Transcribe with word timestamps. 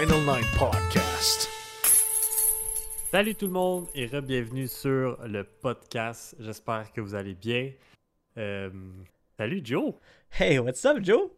Final 0.00 0.20
Nine 0.20 0.46
Podcast. 0.58 1.46
Salut 3.10 3.34
tout 3.34 3.44
le 3.44 3.52
monde 3.52 3.86
et 3.94 4.06
re-bienvenue 4.06 4.66
sur 4.66 5.20
le 5.26 5.44
podcast. 5.44 6.34
J'espère 6.40 6.90
que 6.94 7.02
vous 7.02 7.14
allez 7.14 7.34
bien. 7.34 7.70
Euh, 8.38 8.70
Salut 9.36 9.60
Joe! 9.62 9.92
Hey, 10.30 10.58
what's 10.58 10.82
up, 10.86 11.00
Joe? 11.02 11.28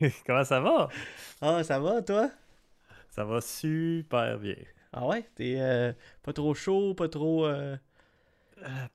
Comment 0.26 0.42
ça 0.42 0.58
va? 0.58 0.88
Ah, 1.40 1.62
ça 1.62 1.78
va, 1.78 2.02
toi? 2.02 2.32
Ça 3.10 3.24
va 3.24 3.40
super 3.40 4.40
bien. 4.40 4.56
Ah 4.92 5.06
ouais? 5.06 5.24
T'es 5.36 5.60
euh, 5.60 5.92
pas 6.24 6.32
trop 6.32 6.52
chaud, 6.52 6.94
pas 6.94 7.08
trop. 7.08 7.46
euh, 7.46 7.76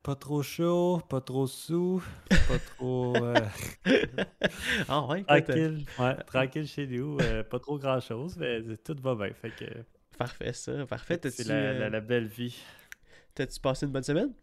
Pas 0.04 0.16
trop 0.16 0.44
chaud, 0.44 1.02
pas 1.10 1.22
trop 1.22 1.48
sous, 1.48 2.04
pas 2.46 2.60
trop 2.60 3.24
euh, 3.24 3.46
Ah 4.88 5.06
ouais? 5.08 5.22
écoute, 5.22 5.50
euh, 5.50 5.60
tranquille. 5.60 5.86
Ouais, 5.98 6.16
tranquille 6.26 6.68
chez 6.68 6.88
nous. 6.88 7.20
euh, 7.20 7.44
pas 7.44 7.60
trop 7.60 7.78
grand 7.80 8.00
chose, 8.00 8.38
mais 8.38 8.62
tout 8.78 8.96
va 9.02 9.16
bien. 9.16 9.34
Fait 9.34 9.52
que 9.52 9.66
Parfait, 10.18 10.54
ça. 10.54 10.86
Parfait. 10.86 11.20
C'est 11.28 11.44
la, 11.44 11.74
euh, 11.74 11.74
la- 11.74 11.90
la 11.90 12.02
belle 12.02 12.28
vie. 12.28 12.58
t'as-tu 13.36 13.60
passé 13.60 13.86
une 13.86 13.92
bonne 13.92 14.04
semaine? 14.04 14.34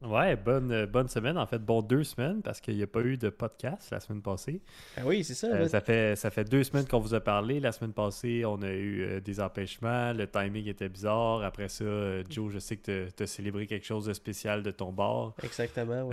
Ouais, 0.00 0.36
bonne, 0.36 0.70
euh, 0.70 0.86
bonne 0.86 1.08
semaine. 1.08 1.36
En 1.36 1.46
fait, 1.46 1.58
bon 1.58 1.82
deux 1.82 2.04
semaines 2.04 2.40
parce 2.40 2.60
qu'il 2.60 2.76
n'y 2.76 2.84
a 2.84 2.86
pas 2.86 3.00
eu 3.00 3.16
de 3.16 3.30
podcast 3.30 3.90
la 3.90 3.98
semaine 3.98 4.22
passée. 4.22 4.62
Ah 4.96 5.00
oui, 5.04 5.24
c'est 5.24 5.34
ça. 5.34 5.48
Euh, 5.48 5.66
ça, 5.66 5.80
fait, 5.80 6.14
ça 6.14 6.30
fait 6.30 6.44
deux 6.44 6.62
semaines 6.62 6.86
qu'on 6.86 7.00
vous 7.00 7.14
a 7.14 7.20
parlé. 7.20 7.58
La 7.58 7.72
semaine 7.72 7.92
passée, 7.92 8.44
on 8.44 8.62
a 8.62 8.70
eu 8.70 9.02
euh, 9.02 9.20
des 9.20 9.40
empêchements. 9.40 10.12
Le 10.12 10.28
timing 10.28 10.68
était 10.68 10.88
bizarre. 10.88 11.42
Après 11.42 11.68
ça, 11.68 11.82
euh, 11.82 12.22
Joe, 12.30 12.52
je 12.52 12.60
sais 12.60 12.76
que 12.76 13.08
tu 13.10 13.22
as 13.22 13.26
célébré 13.26 13.66
quelque 13.66 13.84
chose 13.86 14.06
de 14.06 14.12
spécial 14.12 14.62
de 14.62 14.70
ton 14.70 14.92
bord. 14.92 15.34
Exactement, 15.42 16.08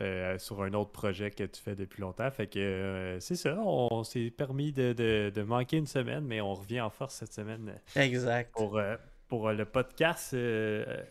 euh, 0.00 0.38
sur 0.38 0.62
un 0.62 0.72
autre 0.72 0.90
projet 0.90 1.30
que 1.30 1.44
tu 1.44 1.60
fais 1.62 1.74
depuis 1.76 2.00
longtemps. 2.00 2.30
Fait 2.30 2.46
que 2.46 3.18
c'est 3.20 3.36
ça, 3.36 3.56
on, 3.60 4.02
s'est 4.04 4.30
permis 4.30 4.72
de, 4.72 4.92
de- 4.94 5.30
de 5.32 5.42
manquer 5.42 5.76
une 5.76 5.86
semaine, 5.86 6.24
mais 6.24 6.40
on 6.40 6.54
revient 6.54 6.80
en 6.80 6.90
force 6.90 7.14
cette 7.14 7.32
semaine 7.32 7.74
Exact. 7.94 8.50
pour, 8.54 8.80
pour 9.28 9.52
le 9.52 9.64
podcast 9.66 10.34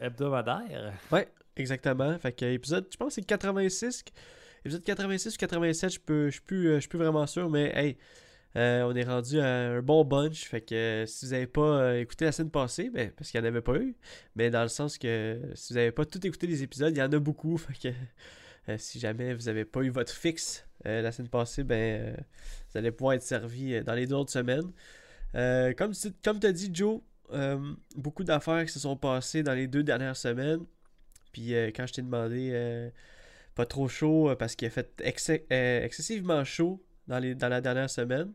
hebdomadaire. 0.01 0.91
Ouais, 1.13 1.27
exactement. 1.55 2.17
Fait 2.19 2.31
que 2.31 2.45
épisode, 2.45 2.87
je 2.91 2.97
pense 2.97 3.09
que 3.09 3.13
c'est 3.15 3.25
86. 3.25 4.03
Épisode 4.65 4.83
86 4.83 5.35
ou 5.35 5.37
87, 5.37 5.89
je 5.89 5.99
peux, 5.99 6.25
je 6.27 6.31
suis 6.31 6.41
plus, 6.41 6.69
euh, 6.69 6.75
je 6.75 6.79
suis 6.81 6.87
plus 6.87 6.99
vraiment 6.99 7.27
sûr, 7.27 7.49
mais 7.49 7.73
hey, 7.75 7.97
euh, 8.55 8.83
on 8.83 8.95
est 8.95 9.03
rendu 9.03 9.41
à 9.41 9.45
un 9.45 9.81
bon 9.81 10.05
bunch. 10.05 10.45
Fait 10.45 10.61
que 10.61 10.73
euh, 10.73 11.05
si 11.05 11.25
vous 11.25 11.31
n'avez 11.31 11.47
pas 11.47 11.97
écouté 11.97 12.23
la 12.23 12.31
semaine 12.31 12.49
passée, 12.49 12.89
ben, 12.89 13.11
parce 13.11 13.29
qu'il 13.29 13.41
n'y 13.41 13.45
en 13.45 13.49
avait 13.49 13.61
pas 13.61 13.75
eu, 13.75 13.97
mais 14.37 14.49
dans 14.49 14.61
le 14.61 14.69
sens 14.69 14.97
que 14.97 15.41
si 15.53 15.73
vous 15.73 15.79
n'avez 15.79 15.91
pas 15.91 16.05
tout 16.05 16.25
écouté 16.25 16.47
les 16.47 16.63
épisodes, 16.63 16.95
il 16.95 16.99
y 16.99 17.03
en 17.03 17.11
a 17.11 17.19
beaucoup. 17.19 17.57
Fait 17.57 17.73
que 17.73 18.77
si 18.77 19.01
jamais 19.01 19.33
vous 19.33 19.43
n'avez 19.43 19.65
pas 19.65 19.81
eu 19.81 19.89
votre 19.89 20.13
fixe 20.13 20.65
la 20.85 21.11
semaine 21.11 21.29
passée, 21.29 21.63
ben 21.65 22.15
vous 22.71 22.77
allez 22.77 22.91
pouvoir 22.91 23.15
être 23.15 23.23
servi 23.23 23.81
dans 23.83 23.93
les 23.93 24.13
autres 24.13 24.31
semaines. 24.31 24.71
Comme 25.75 25.91
tu 25.91 26.13
comme 26.23 26.39
as 26.41 26.51
dit, 26.53 26.69
Joe, 26.73 27.01
beaucoup 27.97 28.23
d'affaires 28.23 28.65
qui 28.65 28.71
se 28.71 28.79
sont 28.79 28.95
passées 28.95 29.43
dans 29.43 29.53
les 29.53 29.67
deux 29.67 29.83
dernières 29.83 30.15
semaines. 30.15 30.65
Puis 31.33 31.53
euh, 31.55 31.71
quand 31.75 31.85
je 31.85 31.93
t'ai 31.93 32.01
demandé 32.01 32.51
euh, 32.53 32.89
pas 33.55 33.65
trop 33.65 33.89
chaud 33.89 34.29
euh, 34.29 34.35
parce 34.35 34.55
qu'il 34.55 34.67
a 34.67 34.71
fait 34.71 35.01
excessivement 35.01 36.45
chaud 36.45 36.81
dans, 37.07 37.19
les, 37.19 37.35
dans 37.35 37.49
la 37.49 37.59
dernière 37.59 37.89
semaine. 37.89 38.31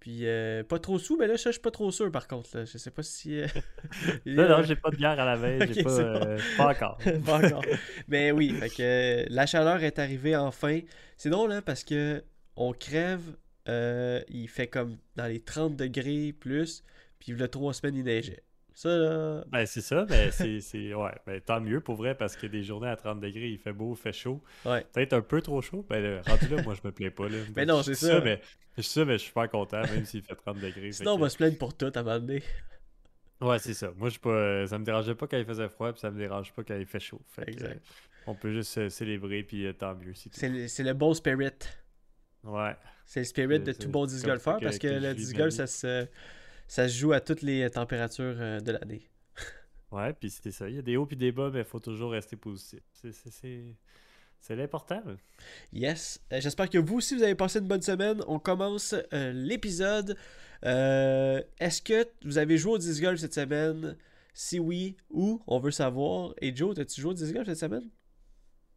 Puis 0.00 0.26
pas 0.68 0.78
trop 0.78 0.98
sous, 0.98 1.16
mais 1.16 1.26
là 1.26 1.36
je 1.36 1.48
suis 1.48 1.60
pas 1.60 1.70
trop 1.70 1.90
sûr 1.90 2.10
par 2.10 2.28
contre. 2.28 2.58
Là. 2.58 2.64
Je 2.66 2.76
sais 2.76 2.90
pas 2.90 3.02
si. 3.02 3.40
Non, 4.26 4.46
non, 4.48 4.62
j'ai 4.62 4.76
pas 4.76 4.90
de 4.90 4.96
bière 4.96 5.18
à 5.18 5.24
la 5.24 5.36
veille, 5.36 5.58
pas, 5.82 5.90
c'est 5.90 6.04
bon. 6.04 6.36
pas 6.58 6.70
encore. 6.72 6.98
pas 7.24 7.38
encore. 7.38 7.64
Mais 8.08 8.30
oui, 8.30 8.50
fait 8.50 8.68
que 8.68 9.24
la 9.32 9.46
chaleur 9.46 9.82
est 9.82 9.98
arrivée 9.98 10.36
enfin. 10.36 10.80
C'est 11.16 11.30
drôle 11.30 11.52
hein, 11.52 11.62
parce 11.62 11.84
que 11.84 12.22
on 12.54 12.74
crève, 12.74 13.34
il 13.66 14.46
fait 14.48 14.66
comme 14.66 14.98
dans 15.16 15.26
les 15.26 15.40
30 15.40 15.74
degrés 15.74 16.34
plus, 16.38 16.84
puis 17.18 17.32
il 17.32 17.38
y 17.38 17.42
a 17.42 17.48
trois 17.48 17.72
semaines 17.72 17.96
il 17.96 18.04
neigeait. 18.04 18.42
Ça 18.74 18.88
là, 18.88 19.44
Ben, 19.50 19.64
c'est 19.66 19.80
ça, 19.80 20.04
mais 20.10 20.30
c'est, 20.32 20.60
c'est- 20.60 20.92
ouais, 20.94 21.12
ben, 21.26 21.40
tant 21.40 21.60
mieux 21.60 21.80
pour 21.80 21.94
vrai 21.94 22.14
parce 22.16 22.36
que 22.36 22.46
des 22.48 22.64
journées 22.64 22.88
à 22.88 22.96
30 22.96 23.20
degrés, 23.20 23.48
il 23.50 23.58
fait 23.58 23.72
beau, 23.72 23.94
il 23.94 24.00
fait 24.00 24.12
chaud. 24.12 24.42
ouais. 24.66 24.84
Peut-être 24.92 25.12
un 25.12 25.20
peu 25.22 25.40
trop 25.40 25.62
chaud, 25.62 25.86
ben 25.88 26.02
là, 26.02 26.22
rendu 26.26 26.48
là, 26.48 26.62
moi 26.62 26.74
je 26.74 26.80
me 26.86 26.92
plains 26.92 27.10
pas. 27.10 27.28
Là. 27.28 27.38
Mais 27.54 27.66
non, 27.66 27.82
c'est 27.84 27.94
ça. 27.94 28.20
mais, 28.20 28.40
je 28.76 28.82
suis 28.82 28.90
ça, 28.92 29.04
mais 29.04 29.12
je 29.14 29.22
suis 29.24 29.32
pas 29.32 29.46
content, 29.48 29.80
même 29.82 30.04
s'il 30.04 30.22
fait 30.22 30.34
30 30.34 30.58
degrés. 30.58 30.90
Sinon 30.92 31.12
on 31.14 31.18
va 31.18 31.28
se 31.28 31.36
plaindre 31.36 31.56
pour 31.56 31.76
tout 31.76 31.92
à 31.94 31.98
un 31.98 32.02
moment 32.02 32.18
donné. 32.18 32.42
Ouais, 33.40 33.58
c'est 33.58 33.74
ça. 33.74 33.92
Moi, 33.96 34.08
je 34.08 34.12
suis 34.12 34.20
pas, 34.20 34.30
euh, 34.30 34.66
ça 34.66 34.78
me 34.78 34.84
dérangeait 34.84 35.14
pas 35.14 35.26
quand 35.26 35.36
il 35.36 35.44
faisait 35.44 35.68
froid, 35.68 35.92
puis 35.92 36.00
ça 36.00 36.10
me 36.10 36.18
dérange 36.18 36.52
pas 36.52 36.62
quand 36.64 36.76
il 36.76 36.86
fait 36.86 37.00
chaud. 37.00 37.20
Fait 37.28 37.48
Exact. 37.48 37.72
euh, 37.72 37.78
on 38.26 38.34
peut 38.34 38.52
juste 38.52 38.88
célébrer, 38.88 39.42
puis 39.42 39.66
euh, 39.66 39.72
tant 39.72 39.94
mieux. 39.94 40.14
C'est. 40.14 40.34
C'est 40.34 40.48
le, 40.48 40.66
c'est 40.68 40.82
le 40.82 40.94
bon 40.94 41.12
spirit. 41.14 41.50
Ouais. 42.42 42.74
C'est 43.04 43.20
le 43.20 43.24
spirit 43.24 43.60
de 43.60 43.72
tout 43.72 43.88
bon 43.88 44.06
disc 44.06 44.24
golfeur 44.24 44.58
parce 44.60 44.78
que, 44.78 44.88
que 44.88 44.92
le 44.94 45.14
disc 45.14 45.36
golf 45.36 45.52
ça 45.52 45.66
se, 45.66 46.06
ça 46.66 46.88
se 46.88 46.96
joue 46.96 47.12
à 47.12 47.20
toutes 47.20 47.42
les 47.42 47.68
températures 47.70 48.36
euh, 48.38 48.60
de 48.60 48.72
l'année. 48.72 49.08
Ouais, 49.90 50.12
puis 50.12 50.30
c'était 50.30 50.50
ça. 50.50 50.68
Il 50.68 50.76
y 50.76 50.78
a 50.78 50.82
des 50.82 50.96
hauts 50.96 51.06
puis 51.06 51.16
des 51.16 51.30
bas, 51.30 51.50
mais 51.52 51.60
il 51.60 51.64
faut 51.64 51.80
toujours 51.80 52.12
rester 52.12 52.36
positif. 52.36 52.80
C'est, 52.92 54.56
l'important. 54.56 55.02
Yes. 55.72 56.20
Euh, 56.32 56.40
J'espère 56.40 56.68
que 56.68 56.78
vous 56.78 56.96
aussi 56.96 57.16
vous 57.16 57.22
avez 57.22 57.34
passé 57.34 57.60
une 57.60 57.68
bonne 57.68 57.82
semaine. 57.82 58.20
On 58.26 58.38
commence 58.38 58.94
euh, 59.12 59.32
l'épisode. 59.32 60.16
Euh, 60.64 61.40
Est-ce 61.58 61.80
que 61.80 62.08
vous 62.24 62.38
avez 62.38 62.58
joué 62.58 62.72
au 62.72 62.78
disc 62.78 63.00
golf 63.00 63.20
cette 63.20 63.34
semaine? 63.34 63.96
Si 64.34 64.58
oui, 64.58 64.96
où? 65.10 65.40
On 65.46 65.60
veut 65.60 65.70
savoir. 65.70 66.34
Et 66.40 66.54
Joe, 66.54 66.76
as-tu 66.78 67.00
joué 67.00 67.12
au 67.12 67.14
disc 67.14 67.32
golf 67.32 67.46
cette 67.46 67.58
semaine? 67.58 67.88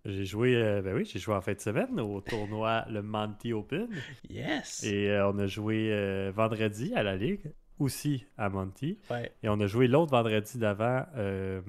J'ai 0.05 0.23
joué, 0.25 0.55
euh, 0.55 0.81
ben 0.81 0.95
oui, 0.95 1.03
j'ai 1.03 1.19
joué 1.19 1.35
en 1.35 1.41
fin 1.41 1.53
de 1.53 1.59
semaine 1.59 1.99
au 1.99 2.21
tournoi 2.21 2.85
le 2.89 3.01
Monty 3.01 3.51
Open. 3.51 3.89
Yes. 4.29 4.83
Et 4.83 5.09
euh, 5.09 5.29
on 5.29 5.37
a 5.37 5.47
joué 5.47 5.91
euh, 5.91 6.31
vendredi 6.33 6.93
à 6.95 7.03
la 7.03 7.17
Ligue, 7.17 7.51
aussi 7.79 8.25
à 8.37 8.49
Monty. 8.49 8.97
Ouais. 9.09 9.31
Et 9.43 9.49
on 9.49 9.59
a 9.59 9.67
joué 9.67 9.87
l'autre 9.87 10.11
vendredi 10.11 10.57
d'avant 10.57 11.05
euh, 11.15 11.61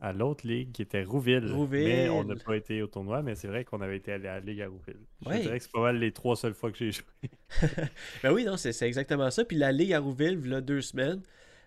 à 0.00 0.12
l'autre 0.12 0.46
ligue 0.46 0.72
qui 0.72 0.82
était 0.82 1.02
Rouville. 1.04 1.50
Rouville. 1.52 1.84
Mais 1.84 2.08
on 2.08 2.24
n'a 2.24 2.34
pas 2.36 2.56
été 2.56 2.82
au 2.82 2.86
tournoi, 2.86 3.22
mais 3.22 3.34
c'est 3.34 3.48
vrai 3.48 3.64
qu'on 3.64 3.80
avait 3.80 3.96
été 3.96 4.12
allé 4.12 4.28
à 4.28 4.34
la 4.34 4.40
ligue 4.40 4.60
à 4.62 4.68
Rouville. 4.68 5.00
Je 5.22 5.28
Ouais. 5.28 5.40
dirais 5.40 5.58
que 5.58 5.64
c'est 5.64 5.72
pas 5.72 5.80
mal 5.82 5.98
les 5.98 6.12
trois 6.12 6.36
seules 6.36 6.54
fois 6.54 6.70
que 6.72 6.78
j'ai 6.78 6.92
joué. 6.92 7.04
Ben 8.22 8.32
oui, 8.32 8.44
non, 8.44 8.56
c'est 8.56 8.72
c'est 8.72 8.86
exactement 8.86 9.30
ça. 9.30 9.44
Puis 9.44 9.56
la 9.56 9.72
Ligue 9.72 9.92
à 9.92 10.00
Rouville, 10.00 10.40
il 10.44 10.50
y 10.50 10.54
a 10.54 10.60
deux 10.60 10.80
semaines, 10.82 11.22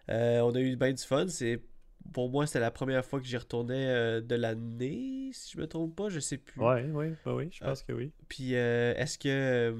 euh, 0.09 0.39
on 0.41 0.53
a 0.53 0.59
eu 0.59 0.75
bien 0.75 0.91
du 0.94 1.01
fun. 1.03 1.27
C'est 1.27 1.62
Pour 2.13 2.29
moi, 2.29 2.45
c'était 2.45 2.59
la 2.59 2.69
première 2.71 3.03
fois 3.03 3.19
que 3.19 3.25
j'y 3.25 3.35
retournais 3.38 3.88
euh, 3.88 4.21
de 4.21 4.35
l'année, 4.35 5.31
si 5.33 5.53
je 5.53 5.59
me 5.59 5.65
trompe 5.67 5.95
pas, 5.95 6.09
je 6.09 6.19
sais 6.19 6.38
plus. 6.38 6.62
Ouais, 6.62 6.85
oui, 6.94 7.13
oui, 7.25 7.31
oui, 7.33 7.50
je 7.51 7.59
Ah. 7.63 7.69
pense 7.69 7.81
que 7.83 7.94
oui. 7.94 8.12
Puis 8.29 8.56
euh, 8.56 8.94
est-ce 8.95 9.17
que 9.17 9.73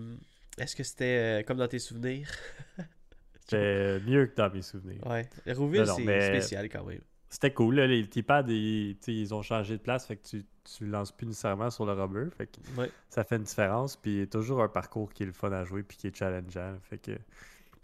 est-ce 0.58 0.76
que 0.76 0.84
c'était 0.84 1.44
comme 1.46 1.58
dans 1.58 1.68
tes 1.68 1.78
souvenirs? 1.80 2.30
C'était 3.46 4.00
mieux 4.02 4.26
que 4.28 4.36
dans 4.36 4.52
mes 4.52 4.62
souvenirs. 4.62 5.06
Ouais. 5.08 5.28
Rouville, 5.54 5.86
c'est 5.86 6.04
mais- 6.04 6.28
spécial 6.40 6.68
quand 6.70 6.84
même. 6.84 7.02
C'était 7.30 7.52
cool. 7.54 7.76
Là, 7.76 7.88
les 7.88 8.08
T-pads, 8.08 8.46
ils, 8.48 8.96
tu 8.98 9.04
sais, 9.06 9.14
ils 9.14 9.34
ont 9.34 9.42
changé 9.42 9.78
de 9.78 9.82
place. 9.82 10.06
Fait 10.06 10.16
que 10.16 10.26
tu, 10.28 10.46
tu 10.64 10.86
lances 10.88 11.12
plus 11.12 11.28
nécessairement 11.28 11.70
sur 11.70 11.86
le 11.86 11.92
rubber. 11.94 12.30
Fait 12.36 12.48
que 12.48 12.80
Ouais. 12.80 12.90
ça 13.10 13.24
fait 13.24 13.36
une 13.36 13.44
différence. 13.44 13.98
Puis 13.98 14.12
il 14.14 14.20
y 14.20 14.22
a 14.22 14.28
toujours 14.28 14.62
un 14.62 14.70
parcours 14.70 15.12
qui 15.12 15.24
est 15.24 15.26
le 15.26 15.32
fun 15.34 15.52
à 15.52 15.64
jouer 15.64 15.84
puis 15.84 15.98
qui 15.98 16.08
est 16.08 16.16
challengeant. 16.16 16.78
Fait 16.84 16.98
que 16.98 17.12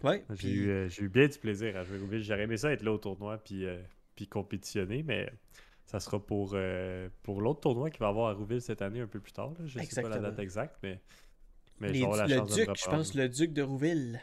Ouais. 0.02 0.24
j'ai 0.30 0.36
puis- 0.36 0.50
eu, 0.52 0.68
euh, 0.70 0.88
j'ai 0.88 1.02
eu 1.02 1.08
bien 1.08 1.26
du 1.28 1.38
plaisir 1.38 1.76
à 1.76 1.84
jouer 1.84 1.98
Rouville. 1.98 2.22
J'aurais 2.22 2.42
aimé 2.44 2.56
ça 2.56 2.72
être 2.72 2.82
là 2.82 2.92
au 2.92 2.98
tournoi 2.98 3.38
puis, 3.38 3.66
euh, 3.66 3.80
puis 4.16 4.26
compétitionner, 4.26 5.02
mais 5.02 5.30
ça 5.84 6.00
sera 6.00 6.18
pour, 6.18 6.52
euh, 6.54 7.08
pour 7.22 7.40
l'autre 7.42 7.60
tournoi 7.60 7.90
qui 7.90 7.98
va 7.98 8.08
avoir 8.08 8.30
à 8.30 8.32
Rouville 8.32 8.62
cette 8.62 8.80
année 8.80 9.00
un 9.00 9.06
peu 9.06 9.20
plus 9.20 9.32
tard. 9.32 9.50
là. 9.58 9.66
Je 9.66 9.78
sais 9.80 10.02
pas 10.02 10.08
la 10.08 10.18
date 10.18 10.38
exacte, 10.38 10.76
mais, 10.82 11.00
mais 11.78 11.92
Les- 11.92 12.00
la 12.00 12.06
le 12.06 12.12
chance 12.36 12.54
de 12.56 12.60
me 12.60 12.66
duc, 12.66 12.76
je 12.76 12.86
pense, 12.90 13.14
le 13.14 13.28
duc 13.28 13.52
de 13.52 13.62
Rouville. 13.62 14.20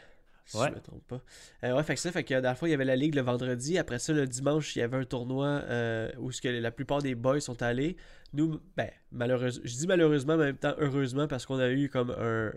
Si 0.50 0.56
Ouais. 0.58 0.68
je 0.70 0.74
me 0.74 0.80
trompe 0.80 1.06
pas. 1.06 1.22
Euh, 1.64 1.76
ouais, 1.76 1.82
fait 1.84 1.94
que 1.94 2.00
ça, 2.00 2.10
fait 2.10 2.24
que 2.24 2.40
dans 2.40 2.50
le 2.50 2.56
fond, 2.56 2.66
il 2.66 2.70
y 2.70 2.74
avait 2.74 2.84
la 2.84 2.96
ligue 2.96 3.14
le 3.14 3.20
vendredi. 3.22 3.78
Après 3.78 4.00
ça, 4.00 4.12
le 4.12 4.26
dimanche, 4.26 4.74
il 4.74 4.80
y 4.80 4.82
avait 4.82 4.96
un 4.96 5.04
tournoi 5.04 5.46
euh, 5.46 6.10
où 6.18 6.32
ce 6.32 6.40
que 6.40 6.48
la 6.48 6.70
plupart 6.72 7.00
des 7.02 7.14
boys 7.14 7.40
sont 7.40 7.62
allés. 7.62 7.96
Nous, 8.32 8.60
ben, 8.76 8.90
malheureusement, 9.12 9.62
je 9.64 9.76
dis 9.76 9.86
malheureusement, 9.86 10.36
mais 10.36 10.42
en 10.42 10.46
même 10.46 10.56
temps 10.56 10.74
heureusement, 10.78 11.28
parce 11.28 11.46
qu'on 11.46 11.58
a 11.60 11.70
eu 11.70 11.88
comme 11.88 12.10
un, 12.10 12.52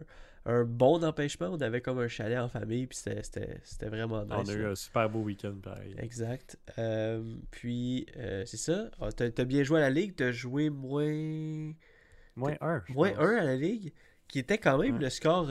un 0.46 0.64
bon 0.64 1.04
empêchement. 1.04 1.50
On 1.52 1.62
avait 1.62 1.82
comme 1.82 2.00
un 2.00 2.08
chalet 2.08 2.40
en 2.40 2.50
famille, 2.50 2.88
puis 2.88 2.98
c'était- 2.98 3.88
vraiment 3.88 4.24
nice. 4.26 4.34
On 4.38 4.50
a 4.50 4.54
eu 4.54 4.66
un 4.66 4.76
super 4.76 5.08
beau 5.10 5.20
week-end 5.20 5.54
pareil. 5.62 5.94
Exact. 6.00 6.58
Euh, 6.80 7.22
puis, 7.52 8.08
euh, 8.18 8.44
c'est 8.48 8.58
ça. 8.58 8.90
Ah, 9.00 9.10
T'as 9.16 9.30
t'as 9.30 9.46
bien 9.46 9.62
joué 9.64 9.78
à 9.80 9.84
la 9.84 9.90
ligue? 9.92 10.16
T'as 10.16 10.32
joué 10.32 10.70
moins. 10.72 11.74
Moins 12.36 12.56
un. 12.62 12.82
je 12.88 12.94
Moins 12.94 13.12
pense. 13.12 13.20
1 13.24 13.36
à 13.38 13.44
la 13.44 13.56
ligue, 13.56 13.94
qui 14.28 14.40
était 14.40 14.58
quand 14.58 14.80
même 14.80 14.96
Ouais. 14.96 15.02
le 15.02 15.10
score 15.12 15.46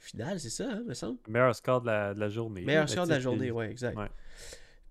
final, 0.00 0.40
c'est 0.40 0.50
ça, 0.50 0.68
hein, 0.70 0.82
me 0.86 0.94
semble? 0.94 1.18
Meilleur 1.28 1.54
score 1.54 1.80
de 1.82 1.86
la, 1.86 2.14
de 2.14 2.20
la 2.20 2.28
journée. 2.28 2.62
Meilleur 2.62 2.88
score 2.88 3.06
de 3.06 3.10
la 3.10 3.20
journée, 3.20 3.50
ouais, 3.50 3.70
exact. 3.70 3.96
ouais. 3.96 4.08